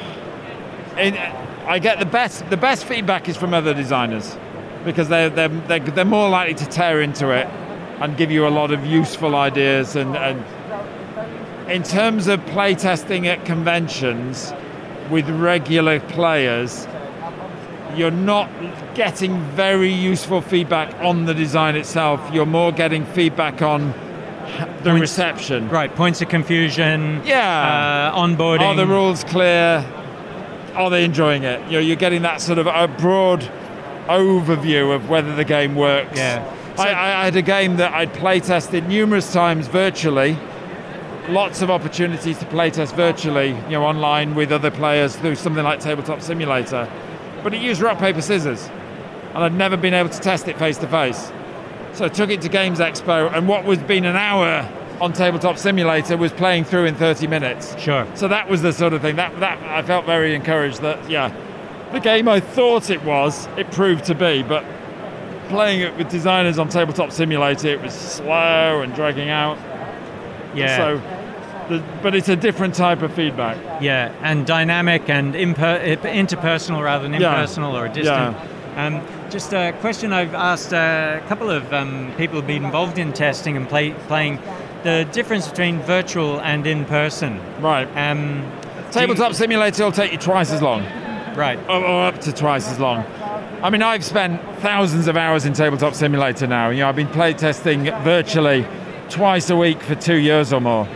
And 0.98 1.18
I 1.66 1.78
get 1.78 1.98
the 1.98 2.04
best. 2.06 2.48
The 2.50 2.56
best 2.56 2.84
feedback 2.84 3.28
is 3.28 3.36
from 3.36 3.54
other 3.54 3.72
designers 3.74 4.36
because 4.84 5.08
they're 5.08 5.30
they're 5.30 5.48
they're, 5.48 5.80
they're 5.80 6.04
more 6.04 6.28
likely 6.28 6.54
to 6.54 6.66
tear 6.66 7.00
into 7.00 7.30
it 7.30 7.46
and 8.00 8.16
give 8.16 8.30
you 8.30 8.46
a 8.46 8.50
lot 8.50 8.70
of 8.72 8.84
useful 8.84 9.34
ideas. 9.36 9.96
And, 9.96 10.16
and 10.16 10.44
in 11.70 11.82
terms 11.82 12.26
of 12.26 12.40
playtesting 12.46 13.26
at 13.26 13.44
conventions 13.44 14.52
with 15.10 15.28
regular 15.30 16.00
players, 16.00 16.86
you're 17.94 18.10
not 18.10 18.50
getting 18.94 19.40
very 19.50 19.92
useful 19.92 20.40
feedback 20.40 20.92
on 21.02 21.24
the 21.26 21.34
design 21.34 21.76
itself. 21.76 22.20
You're 22.32 22.46
more 22.46 22.72
getting 22.72 23.06
feedback 23.06 23.62
on 23.62 23.92
the 24.82 24.90
Points- 24.90 25.00
reception. 25.00 25.68
Right, 25.68 25.94
points 25.94 26.20
of 26.20 26.28
confusion. 26.28 27.22
Yeah. 27.24 28.12
Uh, 28.12 28.18
onboarding. 28.18 28.60
Are 28.62 28.74
the 28.74 28.86
rules 28.86 29.24
clear? 29.24 29.84
are 30.74 30.90
they 30.90 31.04
enjoying 31.04 31.44
it? 31.44 31.60
You 31.66 31.74
know, 31.74 31.78
you're 31.78 31.96
getting 31.96 32.22
that 32.22 32.40
sort 32.40 32.58
of 32.58 32.66
a 32.66 32.88
broad 32.98 33.48
overview 34.08 34.94
of 34.94 35.08
whether 35.08 35.34
the 35.34 35.44
game 35.44 35.74
works. 35.74 36.16
Yeah. 36.16 36.52
I, 36.78 36.88
I 36.88 37.24
had 37.24 37.36
a 37.36 37.42
game 37.42 37.76
that 37.76 37.92
I'd 37.92 38.12
play 38.14 38.40
tested 38.40 38.88
numerous 38.88 39.32
times 39.32 39.68
virtually. 39.68 40.36
Lots 41.28 41.62
of 41.62 41.70
opportunities 41.70 42.38
to 42.38 42.46
play 42.46 42.70
test 42.70 42.94
virtually, 42.94 43.50
you 43.50 43.70
know, 43.70 43.84
online 43.84 44.34
with 44.34 44.52
other 44.52 44.70
players 44.70 45.16
through 45.16 45.36
something 45.36 45.64
like 45.64 45.80
Tabletop 45.80 46.20
Simulator. 46.20 46.90
But 47.42 47.54
it 47.54 47.62
used 47.62 47.80
rock, 47.80 47.98
paper, 47.98 48.20
scissors. 48.20 48.68
And 49.34 49.38
I'd 49.38 49.54
never 49.54 49.76
been 49.76 49.94
able 49.94 50.10
to 50.10 50.20
test 50.20 50.48
it 50.48 50.58
face 50.58 50.78
to 50.78 50.88
face. 50.88 51.32
So 51.94 52.04
I 52.04 52.08
took 52.08 52.30
it 52.30 52.40
to 52.42 52.48
Games 52.48 52.80
Expo, 52.80 53.32
and 53.32 53.46
what 53.46 53.64
was 53.64 53.78
been 53.78 54.04
an 54.04 54.16
hour 54.16 54.68
on 55.00 55.12
Tabletop 55.12 55.58
Simulator 55.58 56.16
was 56.16 56.32
playing 56.32 56.64
through 56.64 56.86
in 56.86 56.94
30 56.94 57.26
minutes. 57.26 57.78
Sure. 57.78 58.06
So 58.14 58.28
that 58.28 58.48
was 58.48 58.62
the 58.62 58.72
sort 58.72 58.92
of 58.92 59.02
thing 59.02 59.16
that 59.16 59.38
that 59.40 59.62
I 59.62 59.82
felt 59.82 60.06
very 60.06 60.34
encouraged 60.34 60.80
that 60.82 61.08
yeah, 61.08 61.32
the 61.94 62.00
game 62.00 62.28
I 62.28 62.40
thought 62.40 62.90
it 62.90 63.02
was, 63.04 63.46
it 63.56 63.70
proved 63.70 64.04
to 64.06 64.14
be, 64.14 64.42
but 64.42 64.64
playing 65.48 65.80
it 65.80 65.96
with 65.96 66.10
designers 66.10 66.58
on 66.58 66.68
Tabletop 66.68 67.12
Simulator, 67.12 67.68
it 67.68 67.80
was 67.80 67.92
slow 67.94 68.82
and 68.82 68.94
dragging 68.94 69.28
out. 69.30 69.58
Yeah. 70.54 70.76
So, 70.76 71.02
the, 71.68 71.82
but 72.02 72.14
it's 72.14 72.28
a 72.28 72.36
different 72.36 72.74
type 72.74 73.02
of 73.02 73.12
feedback. 73.14 73.56
Yeah, 73.82 74.12
and 74.22 74.46
dynamic 74.46 75.08
and 75.08 75.34
imper- 75.34 75.96
interpersonal 76.02 76.82
rather 76.82 77.08
than 77.08 77.20
Yeah. 77.20 77.30
impersonal 77.34 77.76
or 77.76 77.88
distant. 77.88 78.36
Um, 78.76 79.00
just 79.30 79.52
a 79.52 79.72
question 79.80 80.12
I've 80.12 80.34
asked 80.34 80.72
a 80.72 81.22
couple 81.28 81.50
of 81.50 81.72
um, 81.72 82.12
people 82.16 82.36
who've 82.36 82.46
been 82.46 82.64
involved 82.64 82.98
in 82.98 83.12
testing 83.12 83.56
and 83.56 83.68
play, 83.68 83.92
playing 84.08 84.40
the 84.82 85.08
difference 85.12 85.48
between 85.48 85.80
virtual 85.80 86.40
and 86.40 86.66
in 86.66 86.84
person. 86.84 87.40
Right. 87.60 87.88
Um, 87.96 88.44
Tabletop 88.90 89.34
Simulator 89.34 89.84
will 89.84 89.92
take 89.92 90.12
you 90.12 90.18
twice 90.18 90.52
as 90.52 90.60
long, 90.62 90.82
right. 91.36 91.58
or, 91.68 91.84
or 91.84 92.06
up 92.06 92.20
to 92.22 92.32
twice 92.32 92.68
as 92.70 92.78
long. 92.78 93.04
I 93.62 93.70
mean, 93.70 93.82
I've 93.82 94.04
spent 94.04 94.40
thousands 94.60 95.08
of 95.08 95.16
hours 95.16 95.46
in 95.46 95.54
Tabletop 95.54 95.94
Simulator 95.94 96.46
now. 96.46 96.70
You 96.70 96.80
know, 96.80 96.88
I've 96.88 96.96
been 96.96 97.08
playtesting 97.08 97.84
virtually 98.04 98.66
twice 99.08 99.50
a 99.50 99.56
week 99.56 99.82
for 99.82 99.94
two 99.94 100.16
years 100.16 100.52
or 100.52 100.60
more. 100.60 100.88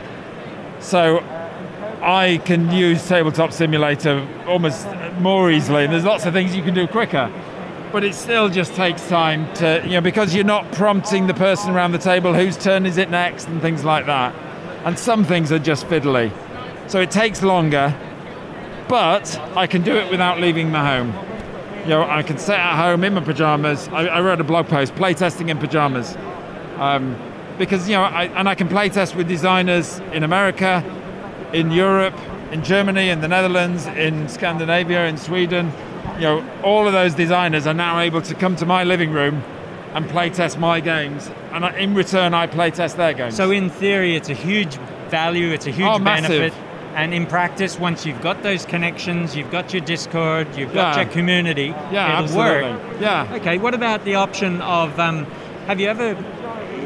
So 0.80 1.18
I 2.03 2.41
can 2.45 2.70
use 2.70 3.07
Tabletop 3.09 3.53
Simulator 3.53 4.26
almost 4.47 4.86
more 5.18 5.51
easily, 5.51 5.84
and 5.84 5.93
there's 5.93 6.05
lots 6.05 6.26
of 6.26 6.32
things 6.32 6.55
you 6.55 6.62
can 6.62 6.74
do 6.74 6.86
quicker. 6.86 7.32
But 7.91 8.05
it 8.05 8.14
still 8.14 8.49
just 8.49 8.74
takes 8.74 9.09
time 9.09 9.53
to, 9.55 9.82
you 9.84 9.93
know, 9.93 10.01
because 10.01 10.34
you're 10.34 10.45
not 10.45 10.70
prompting 10.72 11.26
the 11.26 11.34
person 11.34 11.70
around 11.70 11.93
the 11.93 11.99
table 11.99 12.34
whose 12.34 12.57
turn 12.57 12.84
is 12.84 12.99
it 12.99 13.11
next 13.11 13.49
and 13.49 13.62
things 13.62 13.82
like 13.82 14.07
that. 14.07 14.34
And 14.84 14.99
some 14.99 15.24
things 15.24 15.51
are 15.53 15.59
just 15.59 15.86
fiddly. 15.86 16.30
So 16.86 17.01
it 17.01 17.11
takes 17.11 17.43
longer, 17.43 17.95
but 18.89 19.39
I 19.57 19.66
can 19.66 19.82
do 19.82 19.97
it 19.97 20.11
without 20.11 20.41
leaving 20.41 20.70
my 20.70 20.84
home. 20.97 21.12
You 21.82 21.91
know, 21.91 22.03
I 22.09 22.22
can 22.22 22.39
sit 22.39 22.57
at 22.57 22.76
home 22.76 23.05
in 23.05 23.14
my 23.14 23.20
pajamas. 23.20 23.89
I, 23.89 24.07
I 24.07 24.20
wrote 24.20 24.41
a 24.41 24.45
blog 24.45 24.66
post, 24.68 24.95
playtesting 24.95 25.49
in 25.49 25.59
pajamas. 25.59 26.16
Um, 26.78 27.16
because, 27.59 27.89
you 27.89 27.95
know, 27.97 28.03
I, 28.03 28.24
and 28.24 28.49
I 28.49 28.55
can 28.55 28.68
playtest 28.68 29.14
with 29.14 29.26
designers 29.28 29.99
in 30.12 30.22
America, 30.22 30.84
in 31.53 31.70
Europe, 31.70 32.14
in 32.53 32.62
Germany, 32.62 33.09
in 33.11 33.20
the 33.20 33.28
Netherlands, 33.28 33.86
in 33.86 34.28
Scandinavia, 34.28 35.07
in 35.07 35.16
Sweden. 35.16 35.72
You 36.14 36.20
know, 36.20 36.51
all 36.62 36.86
of 36.86 36.93
those 36.93 37.14
designers 37.14 37.66
are 37.66 37.74
now 37.74 38.01
able 38.01 38.22
to 38.22 38.34
come 38.34 38.57
to 38.57 38.66
my 38.66 38.84
living 38.84 39.11
room 39.11 39.43
and 39.95 40.05
playtest 40.07 40.59
my 40.59 40.80
games. 40.80 41.30
And 41.53 41.64
in 41.76 41.95
return, 41.95 42.34
I 42.34 42.47
playtest 42.47 42.97
their 42.97 43.14
games. 43.14 43.36
So 43.36 43.51
in 43.51 43.70
theory, 43.70 44.14
it's 44.14 44.28
a 44.28 44.34
huge 44.34 44.76
value, 45.09 45.51
it's 45.51 45.66
a 45.66 45.70
huge 45.70 45.89
Oh, 45.89 45.99
massive. 45.99 46.55
And 46.95 47.14
in 47.14 47.26
practice, 47.26 47.78
once 47.78 48.05
you've 48.05 48.20
got 48.22 48.43
those 48.43 48.64
connections, 48.64 49.36
you've 49.36 49.51
got 49.51 49.72
your 49.72 49.82
Discord, 49.84 50.49
you've 50.57 50.72
got 50.74 50.97
Yeah. 50.97 51.03
your 51.03 51.12
community, 51.12 51.74
yeah, 51.93 52.22
it'll 52.24 52.36
work. 52.36 52.64
absolutely. 52.64 53.01
Yeah. 53.01 53.26
Okay, 53.34 53.59
what 53.59 53.74
about 53.74 54.05
the 54.05 54.16
option 54.16 54.61
of 54.62 54.99
um, 54.99 55.26
have 55.66 55.78
you 55.80 55.89
ever 55.89 56.16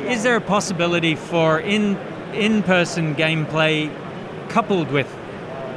is 0.06 0.22
there 0.22 0.36
a 0.36 0.40
possibility 0.40 1.14
for 1.14 1.60
in 1.60 1.96
in 2.34 2.62
person 2.62 3.14
gameplay 3.14 3.90
coupled 4.48 4.90
with 4.90 5.06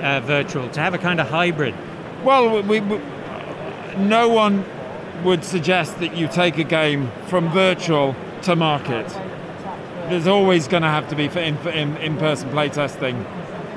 uh, 0.01 0.19
virtual 0.21 0.67
to 0.69 0.79
have 0.81 0.93
a 0.93 0.97
kind 0.97 1.19
of 1.21 1.29
hybrid? 1.29 1.73
Well, 2.23 2.61
we, 2.63 2.79
we, 2.81 2.99
no 3.97 4.27
one 4.29 4.65
would 5.23 5.43
suggest 5.45 5.99
that 5.99 6.17
you 6.17 6.27
take 6.27 6.57
a 6.57 6.63
game 6.63 7.11
from 7.27 7.49
virtual 7.49 8.15
to 8.41 8.55
market. 8.55 9.07
There's 10.09 10.27
always 10.27 10.67
going 10.67 10.83
to 10.83 10.89
have 10.89 11.07
to 11.09 11.15
be 11.15 11.27
for 11.29 11.39
in, 11.39 11.55
in, 11.67 11.95
in-person 11.97 12.49
playtesting. 12.49 13.25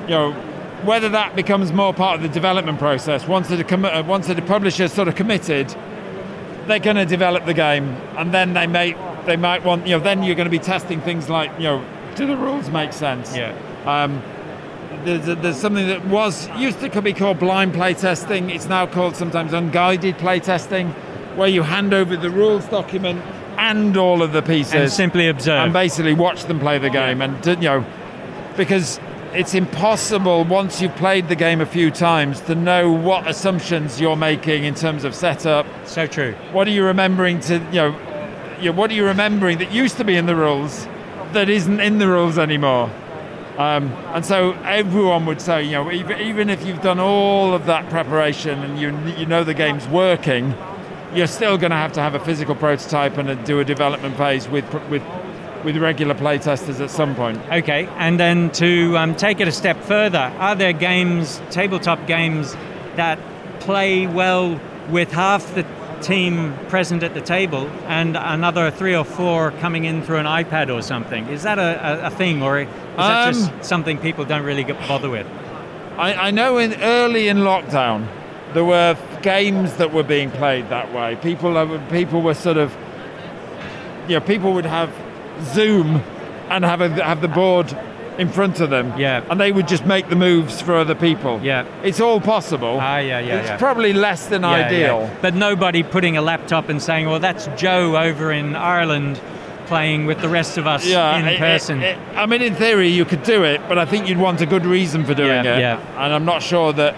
You 0.09 0.15
know, 0.15 0.31
whether 0.85 1.07
that 1.09 1.35
becomes 1.35 1.71
more 1.71 1.93
part 1.93 2.15
of 2.15 2.23
the 2.23 2.29
development 2.29 2.79
process 2.79 3.27
once 3.27 3.47
the 3.47 3.63
commi- 3.63 3.95
uh, 3.95 4.03
once 4.03 4.25
the 4.25 4.41
publisher's 4.41 4.91
sort 4.91 5.07
of 5.07 5.13
committed, 5.13 5.69
they're 6.65 6.79
going 6.79 6.95
to 6.95 7.05
develop 7.05 7.45
the 7.45 7.53
game, 7.53 7.89
and 8.17 8.33
then 8.33 8.53
they 8.53 8.65
may 8.65 8.95
they 9.27 9.35
might 9.37 9.63
want 9.63 9.85
you 9.85 9.95
know 9.95 10.03
then 10.03 10.23
you're 10.23 10.33
going 10.35 10.47
to 10.47 10.51
be 10.51 10.57
testing 10.57 10.99
things 10.99 11.29
like 11.29 11.51
you 11.57 11.65
know 11.65 11.85
do 12.15 12.25
the 12.25 12.35
rules 12.35 12.71
make 12.71 12.91
sense? 12.91 13.37
Yeah. 13.37 13.53
Um, 13.85 14.23
there's, 15.05 15.27
there's 15.27 15.57
something 15.57 15.87
that 15.87 16.03
was 16.07 16.49
used 16.57 16.79
to 16.79 17.01
be 17.03 17.13
called 17.13 17.37
blind 17.37 17.73
playtesting. 17.73 18.53
It's 18.53 18.65
now 18.65 18.87
called 18.87 19.15
sometimes 19.15 19.53
unguided 19.53 20.17
playtesting, 20.17 20.91
where 21.35 21.47
you 21.47 21.61
hand 21.61 21.93
over 21.93 22.17
the 22.17 22.31
rules 22.31 22.65
document 22.65 23.21
and 23.57 23.95
all 23.95 24.23
of 24.23 24.31
the 24.31 24.41
pieces 24.41 24.73
And 24.73 24.91
simply 24.91 25.27
observe. 25.27 25.65
and 25.65 25.71
basically 25.71 26.13
watch 26.15 26.45
them 26.45 26.59
play 26.59 26.79
the 26.79 26.89
game. 26.89 27.21
And 27.21 27.45
you 27.45 27.55
know, 27.69 27.85
because 28.57 28.99
it's 29.33 29.53
impossible 29.53 30.43
once 30.43 30.81
you've 30.81 30.95
played 30.95 31.27
the 31.27 31.35
game 31.35 31.61
a 31.61 31.65
few 31.65 31.91
times 31.91 32.41
to 32.41 32.55
know 32.55 32.91
what 32.91 33.27
assumptions 33.27 34.01
you're 34.01 34.15
making 34.15 34.63
in 34.63 34.75
terms 34.75 35.03
of 35.03 35.13
setup. 35.13 35.65
so 35.85 36.07
true. 36.07 36.33
What 36.51 36.67
are 36.67 36.71
you 36.71 36.83
remembering 36.83 37.39
to 37.41 37.55
you 37.55 37.75
know? 37.75 37.99
You 38.59 38.65
know, 38.65 38.77
what 38.77 38.91
are 38.91 38.93
you 38.93 39.05
remembering 39.05 39.59
that 39.59 39.71
used 39.71 39.95
to 39.97 40.03
be 40.03 40.17
in 40.17 40.25
the 40.25 40.35
rules 40.35 40.85
that 41.31 41.47
isn't 41.47 41.79
in 41.79 41.97
the 41.97 42.07
rules 42.07 42.37
anymore? 42.37 42.91
Um, 43.57 43.89
and 44.13 44.25
so 44.25 44.51
everyone 44.63 45.25
would 45.25 45.39
say, 45.41 45.63
you 45.63 45.71
know, 45.71 45.91
even, 45.91 46.19
even 46.19 46.49
if 46.49 46.65
you've 46.65 46.81
done 46.81 46.99
all 46.99 47.53
of 47.53 47.65
that 47.67 47.89
preparation 47.89 48.59
and 48.59 48.79
you 48.79 48.97
you 49.17 49.25
know 49.25 49.43
the 49.43 49.53
game's 49.53 49.87
working, 49.87 50.55
you're 51.13 51.27
still 51.27 51.57
going 51.57 51.71
to 51.71 51.77
have 51.77 51.93
to 51.93 52.01
have 52.01 52.15
a 52.15 52.19
physical 52.19 52.55
prototype 52.55 53.17
and 53.17 53.29
a, 53.29 53.35
do 53.35 53.59
a 53.59 53.65
development 53.65 54.17
phase 54.17 54.47
with 54.49 54.65
with 54.89 55.03
with 55.63 55.77
regular 55.77 56.15
playtesters 56.15 56.79
at 56.79 56.89
some 56.89 57.15
point. 57.15 57.37
Okay, 57.51 57.87
and 57.97 58.19
then 58.19 58.49
to 58.51 58.97
um, 58.97 59.15
take 59.15 59.39
it 59.39 59.47
a 59.47 59.51
step 59.51 59.77
further, 59.83 60.31
are 60.39 60.55
there 60.55 60.73
games, 60.73 61.41
tabletop 61.51 62.05
games, 62.07 62.55
that 62.95 63.19
play 63.59 64.07
well 64.07 64.59
with 64.89 65.11
half 65.11 65.53
the 65.55 65.65
team 66.01 66.53
present 66.69 67.03
at 67.03 67.13
the 67.13 67.19
table 67.21 67.67
and 67.87 68.15
another 68.15 68.71
three 68.71 68.95
or 68.95 69.03
four 69.03 69.51
coming 69.59 69.83
in 69.83 70.01
through 70.01 70.17
an 70.17 70.25
iPad 70.25 70.73
or 70.73 70.81
something? 70.81 71.27
Is 71.27 71.43
that 71.43 71.59
a, 71.59 72.03
a, 72.03 72.07
a 72.07 72.09
thing, 72.09 72.41
or 72.41 72.61
is 72.61 72.67
that 72.95 73.27
Um, 73.27 73.33
just 73.33 73.51
something 73.65 73.97
people 73.97 74.23
don't 74.25 74.43
really 74.43 74.63
get 74.63 74.79
bother 74.87 75.09
with? 75.09 75.27
I, 75.97 76.13
I 76.13 76.31
know 76.31 76.57
in 76.57 76.73
early 76.81 77.27
in 77.27 77.39
lockdown 77.39 78.07
there 78.53 78.63
were 78.63 78.95
games 79.21 79.73
that 79.73 79.93
were 79.93 80.03
being 80.03 80.31
played 80.31 80.69
that 80.69 80.93
way. 80.93 81.17
People 81.21 81.57
are- 81.57 81.79
people 81.91 82.21
were 82.21 82.33
sort 82.33 82.55
of 82.57 82.75
you 84.07 84.15
know 84.17 84.21
people 84.25 84.53
would 84.53 84.65
have 84.65 84.89
Zoom 85.43 86.01
and 86.49 86.63
have 86.65 86.81
a, 86.81 86.89
have 87.03 87.21
the 87.21 87.27
board 87.27 87.75
in 88.17 88.27
front 88.29 88.59
of 88.59 88.69
them. 88.69 88.93
Yeah. 88.99 89.23
And 89.29 89.39
they 89.39 89.51
would 89.51 89.67
just 89.67 89.85
make 89.85 90.09
the 90.09 90.15
moves 90.15 90.61
for 90.61 90.75
other 90.75 90.95
people. 90.95 91.39
Yeah. 91.41 91.65
It's 91.83 92.01
all 92.01 92.19
possible. 92.19 92.77
Ah, 92.81 92.97
yeah, 92.97 93.19
yeah, 93.19 93.37
It's 93.39 93.49
yeah. 93.49 93.57
probably 93.57 93.93
less 93.93 94.25
than 94.27 94.41
Yeah, 94.41 94.49
ideal. 94.49 95.01
yeah. 95.03 95.15
But 95.21 95.35
nobody 95.35 95.83
putting 95.83 96.17
a 96.17 96.21
laptop 96.21 96.67
and 96.69 96.81
saying, 96.81 97.07
well, 97.07 97.19
that's 97.19 97.47
Joe 97.55 97.95
over 97.97 98.31
in 98.31 98.55
Ireland 98.57 99.21
playing 99.67 100.05
with 100.07 100.19
the 100.21 100.27
rest 100.27 100.57
of 100.57 100.65
us 100.67 100.85
in 100.85 101.27
it- 101.27 101.33
it- 101.33 101.39
person. 101.39 101.81
it- 101.81 101.97
I 102.15 102.25
mean, 102.25 102.41
in 102.41 102.55
theory, 102.55 102.89
you 102.89 103.05
could 103.05 103.23
do 103.23 103.43
it, 103.43 103.61
but 103.69 103.77
I 103.77 103.85
think 103.85 104.09
you'd 104.09 104.17
want 104.17 104.41
a 104.41 104.45
good 104.47 104.65
reason 104.65 105.05
for 105.05 105.13
doing 105.13 105.45
Yeah, 105.45 105.55
it. 105.55 105.59
yeah. 105.59 105.77
And 105.97 106.11
I'm 106.13 106.25
not 106.25 106.41
sure 106.41 106.73
that 106.73 106.95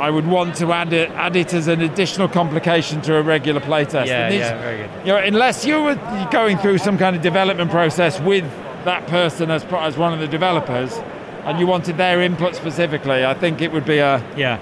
I 0.00 0.10
would 0.10 0.26
want 0.26 0.56
to 0.56 0.72
add 0.72 0.92
it, 0.92 1.10
add 1.10 1.36
it 1.36 1.52
as 1.52 1.68
an 1.68 1.82
additional 1.82 2.26
complication 2.28 3.00
to 3.02 3.16
a 3.16 3.22
regular 3.22 3.60
playtest. 3.60 4.06
yeah, 4.06 4.28
these- 4.30 4.40
yeah, 4.40 4.60
very 4.60 4.78
good. 4.78 4.90
You 5.04 5.12
know, 5.12 5.18
unless 5.18 5.64
you 5.66 5.82
were 5.82 5.94
going 6.32 6.56
through 6.58 6.78
some 6.78 6.96
kind 6.98 7.14
of 7.14 7.22
development 7.22 7.70
process 7.70 8.18
with 8.20 8.44
that 8.84 9.06
person 9.08 9.50
as, 9.50 9.62
as 9.64 9.96
one 9.98 10.12
of 10.14 10.20
the 10.20 10.26
developers, 10.28 10.98
and 11.44 11.58
you 11.60 11.66
wanted 11.66 11.96
their 11.98 12.22
input 12.22 12.56
specifically, 12.56 13.24
I 13.24 13.34
think 13.34 13.60
it 13.60 13.72
would 13.72 13.84
be 13.84 13.98
a 13.98 14.22
Yeah. 14.36 14.58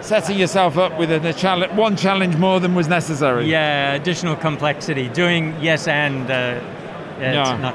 setting 0.00 0.38
yourself 0.38 0.78
up 0.78 0.96
with 0.98 1.10
a, 1.12 1.32
challenge, 1.32 1.72
one 1.72 1.96
challenge 1.96 2.36
more 2.36 2.60
than 2.60 2.74
was 2.74 2.86
necessary. 2.88 3.46
Yeah, 3.50 3.94
additional 3.94 4.36
complexity. 4.36 5.08
Doing 5.08 5.54
yes 5.60 5.88
and 5.88 6.30
uh, 6.30 6.60
yeah, 7.20 7.32
Yeah. 7.32 7.72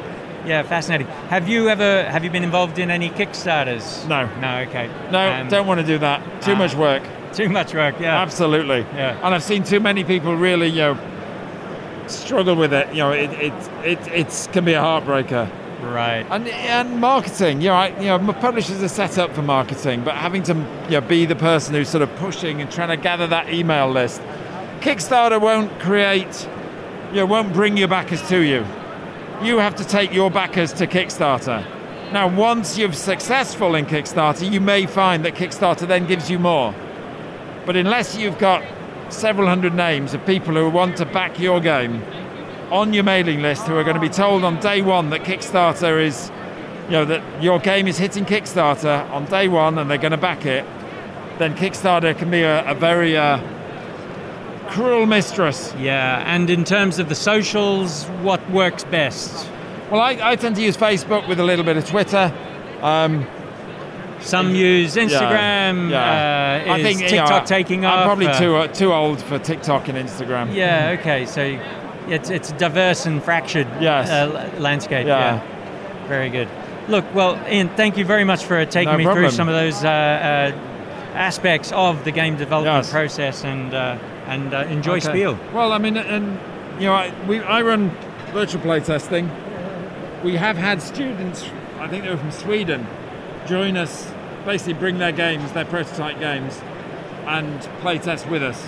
Yeah, 0.47 0.63
fascinating. 0.63 1.07
Have 1.29 1.49
you 1.49 1.67
ever 1.69 2.03
have 2.09 2.23
you 2.23 2.29
been 2.29 2.43
involved 2.43 2.79
in 2.79 2.89
any 2.89 3.09
Kickstarters? 3.09 4.07
No. 4.07 4.29
No. 4.39 4.59
Okay. 4.69 4.89
No, 5.11 5.19
Um, 5.19 5.47
don't 5.49 5.67
want 5.67 5.81
to 5.81 5.85
do 5.85 5.97
that. 5.99 6.21
Too 6.41 6.53
ah. 6.53 6.57
much 6.57 6.73
work. 6.73 7.03
Too 7.33 7.49
much 7.49 7.73
work. 7.73 7.95
Yeah. 7.99 8.21
Absolutely. 8.21 8.79
Yeah. 8.95 9.19
And 9.23 9.35
I've 9.35 9.43
seen 9.43 9.63
too 9.63 9.79
many 9.79 10.03
people 10.03 10.35
really, 10.35 10.67
you 10.67 10.77
know, 10.77 10.97
struggle 12.07 12.55
with 12.55 12.73
it. 12.73 12.87
You 12.89 12.99
know, 12.99 13.11
it 13.11 13.29
it 13.31 13.53
it 13.83 14.07
it's, 14.07 14.47
can 14.47 14.63
be 14.63 14.73
a 14.73 14.81
heartbreaker. 14.81 15.49
Right. 15.81 16.25
And, 16.31 16.47
and 16.47 16.99
marketing, 16.99 17.61
you 17.61 17.67
know, 17.67 17.75
I, 17.75 17.87
you 17.99 18.07
know, 18.07 18.15
m- 18.15 18.33
publishers 18.41 18.81
are 18.81 18.87
set 18.87 19.19
up 19.19 19.33
for 19.35 19.43
marketing, 19.43 20.03
but 20.03 20.15
having 20.15 20.41
to 20.43 20.53
you 20.85 20.89
know, 20.89 21.01
be 21.01 21.25
the 21.25 21.35
person 21.35 21.75
who's 21.75 21.87
sort 21.87 22.01
of 22.01 22.13
pushing 22.15 22.61
and 22.61 22.71
trying 22.71 22.89
to 22.89 22.97
gather 22.97 23.27
that 23.27 23.53
email 23.53 23.87
list, 23.87 24.19
Kickstarter 24.79 25.39
won't 25.39 25.79
create, 25.79 26.49
you 27.11 27.17
know, 27.17 27.25
won't 27.27 27.53
bring 27.53 27.77
your 27.77 27.87
backers 27.87 28.27
to 28.29 28.39
you. 28.39 28.65
You 29.41 29.59
have 29.59 29.75
to 29.75 29.85
take 29.85 30.13
your 30.13 30.31
backers 30.31 30.73
to 30.73 30.87
Kickstarter. 30.87 31.63
Now, 32.11 32.27
once 32.27 32.75
you're 32.75 32.91
successful 32.91 33.75
in 33.75 33.85
Kickstarter, 33.85 34.51
you 34.51 34.59
may 34.59 34.87
find 34.87 35.23
that 35.25 35.35
Kickstarter 35.35 35.87
then 35.87 36.07
gives 36.07 36.27
you 36.29 36.39
more. 36.39 36.73
But 37.65 37.75
unless 37.75 38.17
you've 38.17 38.39
got 38.39 38.63
several 39.09 39.47
hundred 39.47 39.75
names 39.75 40.15
of 40.15 40.25
people 40.25 40.55
who 40.55 40.69
want 40.69 40.97
to 40.97 41.05
back 41.05 41.39
your 41.39 41.59
game 41.59 42.01
on 42.71 42.93
your 42.93 43.03
mailing 43.03 43.43
list 43.43 43.67
who 43.67 43.77
are 43.77 43.83
going 43.83 43.95
to 43.95 44.01
be 44.01 44.09
told 44.09 44.43
on 44.43 44.59
day 44.59 44.81
one 44.81 45.11
that 45.11 45.21
Kickstarter 45.21 46.03
is, 46.03 46.31
you 46.85 46.93
know, 46.93 47.05
that 47.05 47.43
your 47.43 47.59
game 47.59 47.87
is 47.87 47.97
hitting 47.99 48.25
Kickstarter 48.25 49.07
on 49.11 49.25
day 49.25 49.47
one 49.47 49.77
and 49.77 49.89
they're 49.89 49.99
going 49.99 50.11
to 50.11 50.17
back 50.17 50.47
it, 50.47 50.65
then 51.37 51.55
Kickstarter 51.55 52.17
can 52.17 52.31
be 52.31 52.41
a, 52.41 52.67
a 52.71 52.73
very 52.73 53.15
uh, 53.15 53.37
cruel 54.69 55.05
mistress. 55.05 55.73
Yeah, 55.79 56.23
and 56.25 56.49
in 56.49 56.63
terms 56.63 56.99
of 56.99 57.09
the 57.09 57.15
socials, 57.15 58.05
what 58.21 58.47
works 58.49 58.83
best? 58.85 59.49
Well, 59.91 60.01
I, 60.01 60.17
I 60.21 60.35
tend 60.35 60.55
to 60.57 60.61
use 60.61 60.75
Facebook 60.77 61.27
with 61.27 61.39
a 61.39 61.43
little 61.43 61.63
bit 61.65 61.77
of 61.77 61.87
Twitter. 61.87 62.33
Um, 62.81 63.25
Some 64.19 64.53
use 64.53 64.95
Instagram. 64.95 65.89
yeah. 65.91 66.63
Uh, 66.67 66.73
I 66.73 66.81
think 66.81 66.99
you 66.99 67.05
know, 67.05 67.09
TikTok 67.25 67.45
taking 67.45 67.85
off. 67.85 67.99
I'm 67.99 68.05
probably 68.05 68.27
Uh, 68.27 68.39
too 68.39 68.55
uh, 68.55 68.67
too 68.67 68.91
old 68.93 69.21
for 69.21 69.39
TikTok 69.39 69.87
and 69.87 69.97
Instagram. 69.97 70.53
Yeah. 70.53 70.97
Okay. 70.99 71.25
So 71.25 71.59
it's 72.09 72.29
it's 72.29 72.49
a 72.51 72.57
diverse 72.57 73.05
and 73.05 73.23
fractured 73.23 73.67
Yes. 73.79 74.09
uh, 74.09 74.49
landscape. 74.59 75.07
Yeah. 75.07 75.39
Very 76.07 76.29
good. 76.29 76.49
Look, 76.89 77.05
well, 77.13 77.37
Ian, 77.49 77.69
thank 77.75 77.97
you 77.97 78.05
very 78.05 78.23
much 78.23 78.43
for 78.45 78.65
taking 78.65 78.91
No 78.93 78.97
me 78.97 79.03
through 79.03 79.29
some 79.31 79.49
of 79.49 79.55
those 79.55 79.83
uh, 79.83 79.87
uh, 79.89 80.51
aspects 81.15 81.71
of 81.73 82.03
the 82.05 82.11
game 82.11 82.37
development 82.37 82.85
Yes. 82.85 82.91
process 82.91 83.43
and 83.43 83.73
uh, 83.73 83.97
and 84.27 84.53
uh, 84.53 84.59
enjoy 84.69 84.97
Okay. 84.97 85.09
Spiel. 85.09 85.39
Well, 85.53 85.71
I 85.71 85.77
mean, 85.77 85.97
and 85.97 86.39
you 86.79 86.87
know, 86.87 86.93
I, 86.93 87.13
we 87.27 87.39
I 87.39 87.61
run 87.61 87.89
virtual 88.33 88.61
playtesting. 88.61 89.29
We 90.23 90.35
have 90.35 90.57
had 90.57 90.81
students, 90.81 91.43
I 91.79 91.87
think 91.87 92.03
they 92.03 92.09
were 92.09 92.17
from 92.17 92.31
Sweden, 92.31 92.85
join 93.47 93.77
us, 93.77 94.11
basically 94.45 94.73
bring 94.73 94.97
their 94.97 95.11
games, 95.11 95.51
their 95.53 95.65
prototype 95.65 96.19
games, 96.19 96.59
and 97.25 97.59
playtest 97.81 98.29
with 98.29 98.43
us. 98.43 98.67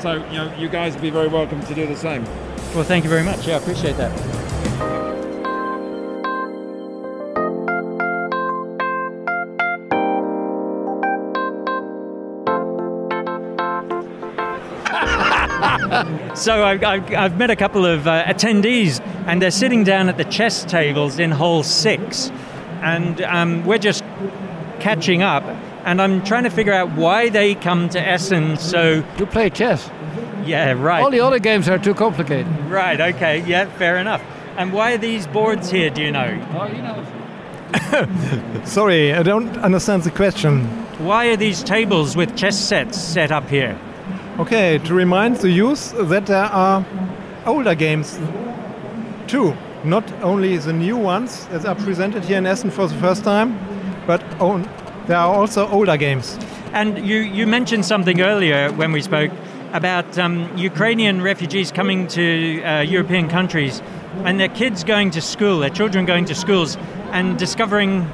So 0.00 0.14
you 0.26 0.38
know, 0.38 0.54
you 0.56 0.68
guys 0.68 0.94
would 0.94 1.02
be 1.02 1.10
very 1.10 1.28
welcome 1.28 1.60
to 1.66 1.74
do 1.74 1.86
the 1.86 1.96
same. 1.96 2.24
Well, 2.74 2.84
thank 2.84 3.04
you 3.04 3.10
very 3.10 3.24
much. 3.24 3.46
Yeah, 3.46 3.54
I 3.54 3.58
appreciate 3.58 3.96
that. 3.96 4.39
So 16.40 16.62
I, 16.62 16.76
I, 16.76 17.24
I've 17.24 17.36
met 17.36 17.50
a 17.50 17.54
couple 17.56 17.84
of 17.84 18.06
uh, 18.06 18.24
attendees, 18.24 18.98
and 19.26 19.42
they're 19.42 19.50
sitting 19.50 19.84
down 19.84 20.08
at 20.08 20.16
the 20.16 20.24
chess 20.24 20.64
tables 20.64 21.18
in 21.18 21.30
Hall 21.30 21.62
Six, 21.62 22.30
and 22.80 23.20
um, 23.20 23.66
we're 23.66 23.76
just 23.76 24.02
catching 24.78 25.20
up. 25.20 25.44
And 25.84 26.00
I'm 26.00 26.24
trying 26.24 26.44
to 26.44 26.50
figure 26.50 26.72
out 26.72 26.92
why 26.92 27.28
they 27.28 27.54
come 27.54 27.90
to 27.90 28.00
Essen. 28.00 28.56
So 28.56 29.02
To 29.18 29.26
play 29.26 29.50
chess. 29.50 29.90
yeah, 30.46 30.72
right. 30.72 31.02
All 31.02 31.10
the 31.10 31.20
other 31.20 31.40
games 31.40 31.68
are 31.68 31.78
too 31.78 31.92
complicated. 31.92 32.46
Right, 32.70 32.98
okay, 32.98 33.44
yeah, 33.46 33.66
fair 33.76 33.98
enough. 33.98 34.22
And 34.56 34.72
why 34.72 34.94
are 34.94 34.98
these 34.98 35.26
boards 35.26 35.70
here, 35.70 35.90
do 35.90 36.00
you 36.00 36.10
know? 36.10 36.48
Oh, 36.54 36.66
you 36.68 36.80
know. 36.80 38.62
Sorry, 38.64 39.12
I 39.12 39.22
don't 39.22 39.58
understand 39.58 40.04
the 40.04 40.10
question. 40.10 40.64
Why 41.04 41.26
are 41.26 41.36
these 41.36 41.62
tables 41.62 42.16
with 42.16 42.34
chess 42.34 42.58
sets 42.58 42.98
set 42.98 43.30
up 43.30 43.46
here? 43.50 43.78
Okay, 44.40 44.78
to 44.78 44.94
remind 44.94 45.36
the 45.36 45.50
youth 45.50 45.92
that 46.08 46.24
there 46.24 46.46
are 46.46 46.82
older 47.44 47.74
games 47.74 48.18
too. 49.26 49.54
Not 49.84 50.10
only 50.22 50.56
the 50.56 50.72
new 50.72 50.96
ones 50.96 51.44
that 51.48 51.66
are 51.66 51.74
presented 51.74 52.24
here 52.24 52.38
in 52.38 52.46
Essen 52.46 52.70
for 52.70 52.88
the 52.88 52.94
first 52.94 53.22
time, 53.22 53.58
but 54.06 54.22
on, 54.40 54.62
there 55.06 55.18
are 55.18 55.34
also 55.34 55.68
older 55.68 55.98
games. 55.98 56.38
And 56.72 57.06
you, 57.06 57.18
you 57.18 57.46
mentioned 57.46 57.84
something 57.84 58.22
earlier 58.22 58.72
when 58.72 58.92
we 58.92 59.02
spoke 59.02 59.30
about 59.74 60.18
um, 60.18 60.48
Ukrainian 60.56 61.20
refugees 61.20 61.70
coming 61.70 62.06
to 62.06 62.62
uh, 62.62 62.80
European 62.80 63.28
countries 63.28 63.82
and 64.24 64.40
their 64.40 64.48
kids 64.48 64.84
going 64.84 65.10
to 65.10 65.20
school, 65.20 65.58
their 65.58 65.68
children 65.68 66.06
going 66.06 66.24
to 66.24 66.34
schools, 66.34 66.78
and 67.12 67.38
discovering 67.38 68.10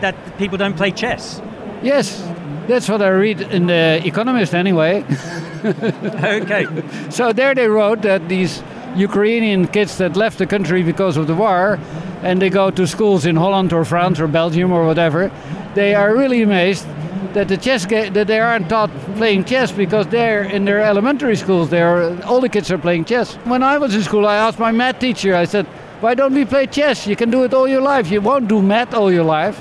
that 0.00 0.14
people 0.38 0.56
don't 0.56 0.78
play 0.78 0.92
chess. 0.92 1.42
Yes, 1.82 2.22
that's 2.68 2.88
what 2.88 3.02
I 3.02 3.08
read 3.08 3.40
in 3.40 3.66
The 3.66 4.00
Economist 4.06 4.54
anyway. 4.54 5.04
Okay, 6.42 6.66
So 7.10 7.32
there 7.32 7.54
they 7.54 7.68
wrote 7.68 8.02
that 8.02 8.28
these 8.28 8.62
Ukrainian 8.96 9.66
kids 9.68 9.98
that 9.98 10.16
left 10.16 10.38
the 10.38 10.46
country 10.46 10.82
because 10.82 11.16
of 11.16 11.26
the 11.26 11.34
war 11.34 11.78
and 12.22 12.40
they 12.40 12.50
go 12.50 12.70
to 12.70 12.86
schools 12.86 13.26
in 13.26 13.36
Holland 13.36 13.72
or 13.72 13.84
France 13.84 14.20
or 14.20 14.28
Belgium 14.28 14.72
or 14.72 14.84
whatever, 14.86 15.30
they 15.74 15.94
are 15.94 16.14
really 16.14 16.42
amazed 16.42 16.86
that 17.34 17.48
the 17.48 17.56
chess 17.56 17.86
that 17.86 18.26
they 18.26 18.40
aren't 18.40 18.68
taught 18.68 18.90
playing 19.16 19.44
chess 19.44 19.72
because 19.72 20.06
they're 20.08 20.42
in 20.42 20.64
their 20.64 20.80
elementary 20.80 21.36
schools. 21.36 21.70
They're 21.70 22.22
all 22.24 22.40
the 22.40 22.48
kids 22.48 22.70
are 22.70 22.78
playing 22.78 23.06
chess. 23.06 23.34
When 23.44 23.62
I 23.62 23.78
was 23.78 23.94
in 23.94 24.02
school, 24.02 24.26
I 24.26 24.36
asked 24.36 24.58
my 24.58 24.72
math 24.72 24.98
teacher. 24.98 25.34
I 25.34 25.44
said, 25.46 25.66
"Why 26.00 26.14
don't 26.14 26.34
we 26.34 26.44
play 26.44 26.66
chess? 26.66 27.06
You 27.06 27.16
can 27.16 27.30
do 27.30 27.44
it 27.44 27.54
all 27.54 27.68
your 27.68 27.80
life. 27.80 28.10
You 28.10 28.20
won't 28.20 28.48
do 28.48 28.60
math 28.60 28.92
all 28.92 29.10
your 29.10 29.24
life. 29.24 29.58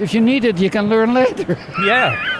If 0.00 0.14
you 0.14 0.20
need 0.20 0.44
it, 0.44 0.58
you 0.58 0.70
can 0.70 0.88
learn 0.88 1.12
later." 1.12 1.58
yeah. 1.84 2.31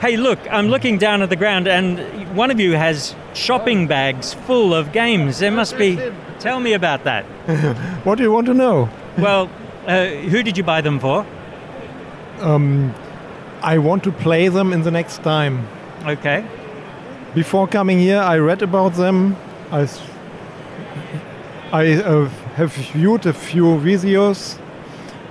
Hey, 0.00 0.16
look, 0.16 0.38
I'm 0.50 0.68
looking 0.68 0.98
down 0.98 1.22
at 1.22 1.30
the 1.30 1.36
ground, 1.36 1.66
and 1.66 2.36
one 2.36 2.50
of 2.50 2.60
you 2.60 2.72
has 2.72 3.14
shopping 3.34 3.86
bags 3.86 4.34
full 4.34 4.74
of 4.74 4.92
games. 4.92 5.38
There 5.38 5.50
must 5.50 5.76
be. 5.78 5.98
Tell 6.38 6.60
me 6.60 6.74
about 6.74 7.04
that. 7.04 7.24
What 8.04 8.18
do 8.18 8.24
you 8.24 8.32
want 8.32 8.46
to 8.46 8.54
know? 8.54 8.88
Well, 9.18 9.50
uh, 9.86 10.06
who 10.06 10.42
did 10.42 10.56
you 10.58 10.64
buy 10.64 10.80
them 10.80 11.00
for? 11.00 11.26
Um, 12.40 12.94
I 13.62 13.78
want 13.78 14.04
to 14.04 14.12
play 14.12 14.48
them 14.48 14.72
in 14.72 14.82
the 14.82 14.90
next 14.90 15.22
time. 15.22 15.66
Okay. 16.04 16.44
Before 17.34 17.66
coming 17.66 17.98
here, 17.98 18.20
I 18.20 18.38
read 18.38 18.62
about 18.62 18.94
them. 18.94 19.36
I 21.72 21.94
uh, 21.94 22.28
have 22.54 22.72
viewed 22.72 23.26
a 23.26 23.32
few 23.32 23.78
videos, 23.78 24.58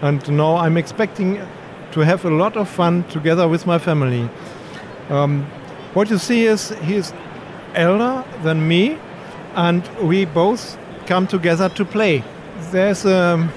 and 0.01 0.27
now 0.29 0.57
I'm 0.57 0.77
expecting 0.77 1.39
to 1.95 2.01
have 2.01 2.25
a 2.25 2.29
lot 2.29 2.57
of 2.57 2.67
fun 2.67 3.05
together 3.05 3.47
with 3.47 3.65
my 3.65 3.79
family. 3.79 4.29
Um, 5.09 5.43
what 5.93 6.09
you 6.09 6.17
see 6.17 6.45
is 6.45 6.69
he 6.83 6.95
is 6.95 7.13
elder 7.73 8.25
than 8.43 8.67
me, 8.67 8.97
and 9.55 9.81
we 10.01 10.25
both 10.25 10.77
come 11.07 11.25
together 11.25 11.69
to 11.69 11.85
play. 11.85 12.21
There's 12.71 13.05
a 13.05 13.49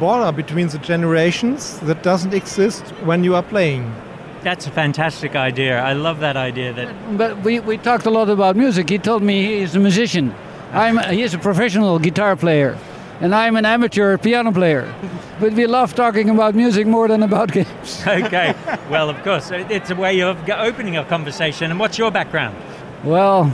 border 0.00 0.32
between 0.32 0.68
the 0.68 0.78
generations 0.78 1.78
that 1.80 2.02
doesn't 2.02 2.32
exist 2.32 2.82
when 3.04 3.22
you 3.24 3.34
are 3.34 3.42
playing. 3.42 3.94
That's 4.42 4.66
a 4.66 4.70
fantastic 4.70 5.36
idea. 5.36 5.82
I 5.82 5.92
love 5.92 6.20
that 6.20 6.36
idea. 6.38 6.72
That 6.72 7.18
But 7.18 7.44
we, 7.44 7.60
we 7.60 7.76
talked 7.76 8.06
a 8.06 8.10
lot 8.10 8.30
about 8.30 8.56
music. 8.56 8.88
He 8.88 8.98
told 8.98 9.22
me 9.22 9.58
he's 9.58 9.76
a 9.76 9.80
musician. 9.80 10.34
I'm 10.72 10.96
he 11.12 11.22
is 11.22 11.34
a 11.34 11.38
professional 11.38 11.98
guitar 11.98 12.36
player, 12.36 12.78
and 13.20 13.34
I'm 13.34 13.56
an 13.56 13.64
amateur 13.64 14.18
piano 14.18 14.52
player. 14.52 14.92
But 15.40 15.52
we 15.52 15.66
love 15.66 15.94
talking 15.94 16.30
about 16.30 16.54
music 16.54 16.86
more 16.86 17.08
than 17.08 17.22
about 17.22 17.52
games. 17.52 18.02
okay. 18.06 18.54
well, 18.90 19.10
of 19.10 19.22
course, 19.22 19.50
it's 19.50 19.90
a 19.90 19.94
way 19.94 20.20
of 20.20 20.48
opening 20.48 20.96
a 20.96 21.04
conversation. 21.04 21.70
And 21.70 21.80
what's 21.80 21.98
your 21.98 22.10
background? 22.10 22.56
Well, 23.04 23.52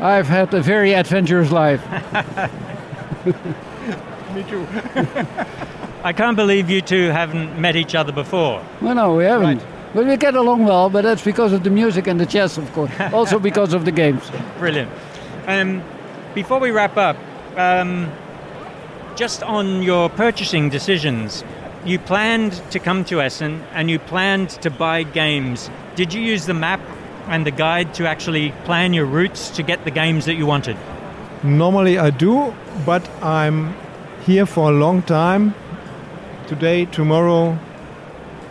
I've 0.00 0.26
had 0.26 0.52
a 0.54 0.60
very 0.62 0.94
adventurous 0.94 1.50
life. 1.50 1.82
Me 4.34 4.42
too. 4.44 4.66
I 6.04 6.12
can't 6.12 6.36
believe 6.36 6.68
you 6.68 6.80
two 6.80 7.10
haven't 7.10 7.60
met 7.60 7.76
each 7.76 7.94
other 7.94 8.12
before. 8.12 8.64
Well, 8.80 8.94
no, 8.94 9.14
we 9.14 9.24
haven't. 9.24 9.62
But 9.94 10.06
we 10.06 10.16
get 10.16 10.34
along 10.34 10.64
well, 10.64 10.88
but 10.88 11.02
that's 11.02 11.22
because 11.22 11.52
of 11.52 11.64
the 11.64 11.70
music 11.70 12.06
and 12.06 12.18
the 12.18 12.26
chess, 12.26 12.56
of 12.56 12.72
course. 12.72 12.90
also 13.12 13.38
because 13.38 13.74
of 13.74 13.84
the 13.84 13.92
games. 13.92 14.30
Brilliant. 14.58 14.90
Um, 15.46 15.82
before 16.34 16.58
we 16.58 16.70
wrap 16.70 16.96
up, 16.96 17.16
um, 17.56 18.10
just 19.16 19.42
on 19.42 19.82
your 19.82 20.08
purchasing 20.08 20.68
decisions, 20.68 21.44
you 21.84 21.98
planned 21.98 22.52
to 22.70 22.78
come 22.78 23.04
to 23.06 23.20
Essen 23.20 23.62
and 23.72 23.90
you 23.90 23.98
planned 23.98 24.50
to 24.62 24.70
buy 24.70 25.02
games. 25.02 25.70
Did 25.96 26.14
you 26.14 26.20
use 26.20 26.46
the 26.46 26.54
map 26.54 26.80
and 27.26 27.46
the 27.46 27.50
guide 27.50 27.94
to 27.94 28.08
actually 28.08 28.52
plan 28.64 28.92
your 28.92 29.06
routes 29.06 29.50
to 29.50 29.62
get 29.62 29.84
the 29.84 29.90
games 29.90 30.24
that 30.26 30.34
you 30.34 30.46
wanted? 30.46 30.76
Normally 31.42 31.98
I 31.98 32.10
do, 32.10 32.54
but 32.86 33.08
I'm 33.22 33.74
here 34.24 34.46
for 34.46 34.70
a 34.70 34.72
long 34.72 35.02
time. 35.02 35.54
Today, 36.46 36.84
tomorrow, 36.86 37.58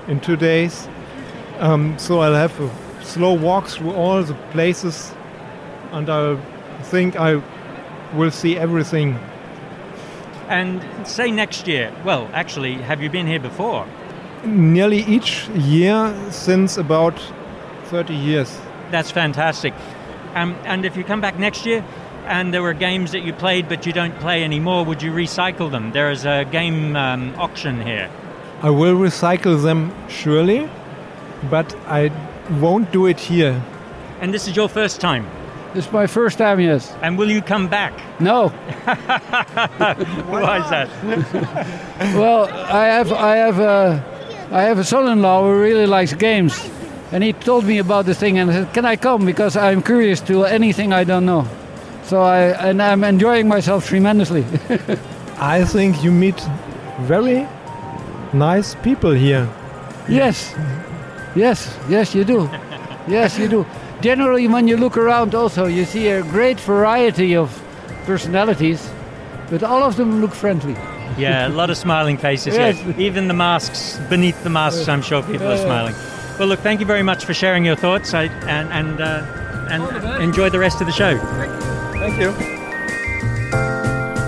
in 0.07 0.19
two 0.19 0.35
days. 0.35 0.87
Um, 1.59 1.97
so 1.97 2.19
I'll 2.19 2.35
have 2.35 2.59
a 2.59 2.69
slow 3.03 3.33
walk 3.33 3.67
through 3.67 3.93
all 3.93 4.23
the 4.23 4.33
places 4.51 5.13
and 5.91 6.09
I 6.09 6.35
think 6.83 7.15
I 7.15 7.41
will 8.13 8.31
see 8.31 8.57
everything. 8.57 9.19
And 10.51 10.83
say 11.07 11.31
next 11.31 11.65
year. 11.65 11.93
Well, 12.03 12.29
actually, 12.33 12.73
have 12.73 13.01
you 13.01 13.09
been 13.09 13.25
here 13.25 13.39
before? 13.39 13.87
Nearly 14.43 14.97
each 15.03 15.47
year 15.47 16.13
since 16.29 16.77
about 16.77 17.17
30 17.85 18.13
years. 18.13 18.59
That's 18.91 19.09
fantastic. 19.09 19.73
Um, 20.35 20.57
and 20.65 20.83
if 20.83 20.97
you 20.97 21.05
come 21.05 21.21
back 21.21 21.39
next 21.39 21.65
year 21.65 21.85
and 22.25 22.53
there 22.53 22.61
were 22.61 22.73
games 22.73 23.13
that 23.13 23.21
you 23.21 23.31
played 23.31 23.69
but 23.69 23.85
you 23.85 23.93
don't 23.93 24.13
play 24.19 24.43
anymore, 24.43 24.83
would 24.83 25.01
you 25.01 25.13
recycle 25.13 25.71
them? 25.71 25.93
There 25.93 26.11
is 26.11 26.25
a 26.25 26.43
game 26.51 26.97
um, 26.97 27.33
auction 27.37 27.81
here. 27.81 28.11
I 28.61 28.71
will 28.71 28.95
recycle 28.95 29.63
them 29.63 29.93
surely, 30.09 30.69
but 31.49 31.73
I 31.87 32.11
won't 32.59 32.91
do 32.91 33.05
it 33.05 33.21
here. 33.21 33.63
And 34.19 34.33
this 34.33 34.49
is 34.49 34.55
your 34.57 34.67
first 34.67 34.99
time. 34.99 35.25
This 35.73 35.85
is 35.87 35.91
my 35.93 36.05
first 36.05 36.37
time, 36.37 36.59
yes. 36.59 36.93
And 37.01 37.17
will 37.17 37.31
you 37.31 37.41
come 37.41 37.69
back? 37.69 37.93
No. 38.19 38.49
Why 40.27 40.59
is 40.59 40.69
that? 40.69 40.89
well, 42.15 42.49
I 42.51 42.85
have 42.87 43.13
I 43.13 43.35
have 43.37 43.59
a 43.59 44.03
I 44.51 44.63
have 44.63 44.79
a 44.79 44.83
son-in-law 44.83 45.43
who 45.43 45.61
really 45.61 45.85
likes 45.85 46.13
games, 46.13 46.69
and 47.13 47.23
he 47.23 47.31
told 47.31 47.63
me 47.63 47.77
about 47.77 48.05
the 48.05 48.13
thing, 48.13 48.37
and 48.37 48.51
I 48.51 48.53
said, 48.53 48.73
"Can 48.73 48.85
I 48.85 48.97
come? 48.97 49.25
Because 49.25 49.55
I'm 49.55 49.81
curious 49.81 50.19
to 50.21 50.43
anything 50.43 50.91
I 50.91 51.05
don't 51.05 51.25
know." 51.25 51.47
So 52.03 52.21
I 52.21 52.51
and 52.69 52.81
I'm 52.81 53.05
enjoying 53.05 53.47
myself 53.47 53.87
tremendously. 53.87 54.43
I 55.39 55.63
think 55.63 56.03
you 56.03 56.11
meet 56.11 56.39
very 57.07 57.47
nice 58.33 58.75
people 58.83 59.11
here. 59.11 59.47
Yes, 60.09 60.53
yes, 61.33 61.77
yes, 61.87 62.13
you 62.13 62.25
do. 62.25 62.49
Yes, 63.07 63.39
you 63.39 63.47
do. 63.47 63.65
Generally, 64.01 64.47
when 64.47 64.67
you 64.67 64.77
look 64.77 64.97
around, 64.97 65.35
also 65.35 65.67
you 65.67 65.85
see 65.85 66.07
a 66.07 66.23
great 66.23 66.59
variety 66.59 67.35
of 67.35 67.61
personalities, 68.05 68.89
but 69.49 69.61
all 69.61 69.83
of 69.83 69.95
them 69.95 70.21
look 70.21 70.33
friendly. 70.33 70.73
Yeah, 71.17 71.47
a 71.47 71.49
lot 71.49 71.69
of 71.69 71.77
smiling 71.77 72.17
faces. 72.17 72.55
Yes. 72.55 72.81
Yes. 72.83 72.97
Even 72.97 73.27
the 73.27 73.33
masks, 73.33 73.99
beneath 74.09 74.43
the 74.43 74.49
masks, 74.49 74.87
I'm 74.87 75.01
sure 75.03 75.21
people 75.21 75.47
are 75.47 75.57
smiling. 75.57 75.93
Well, 76.39 76.47
look, 76.47 76.61
thank 76.61 76.79
you 76.79 76.85
very 76.85 77.03
much 77.03 77.25
for 77.25 77.35
sharing 77.35 77.63
your 77.63 77.75
thoughts 77.75 78.13
I, 78.15 78.23
and, 78.23 78.69
and, 78.69 79.01
uh, 79.01 79.67
and 79.69 80.23
enjoy 80.23 80.49
the 80.49 80.57
rest 80.57 80.81
of 80.81 80.87
the 80.87 80.93
show. 80.93 81.17
Thank 81.93 82.19
you. 82.19 82.31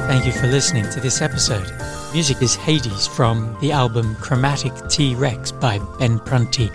Thank 0.08 0.26
you 0.28 0.34
for 0.34 0.46
listening 0.46 0.88
to 0.92 1.00
this 1.00 1.22
episode. 1.22 1.72
Music 2.14 2.44
is 2.44 2.54
Hades 2.54 3.08
from 3.08 3.58
the 3.60 3.72
album 3.72 4.16
Chromatic 4.18 4.74
T 4.90 5.16
Rex 5.16 5.52
by 5.52 5.80
Ben 5.98 6.20
Prunty. 6.20 6.70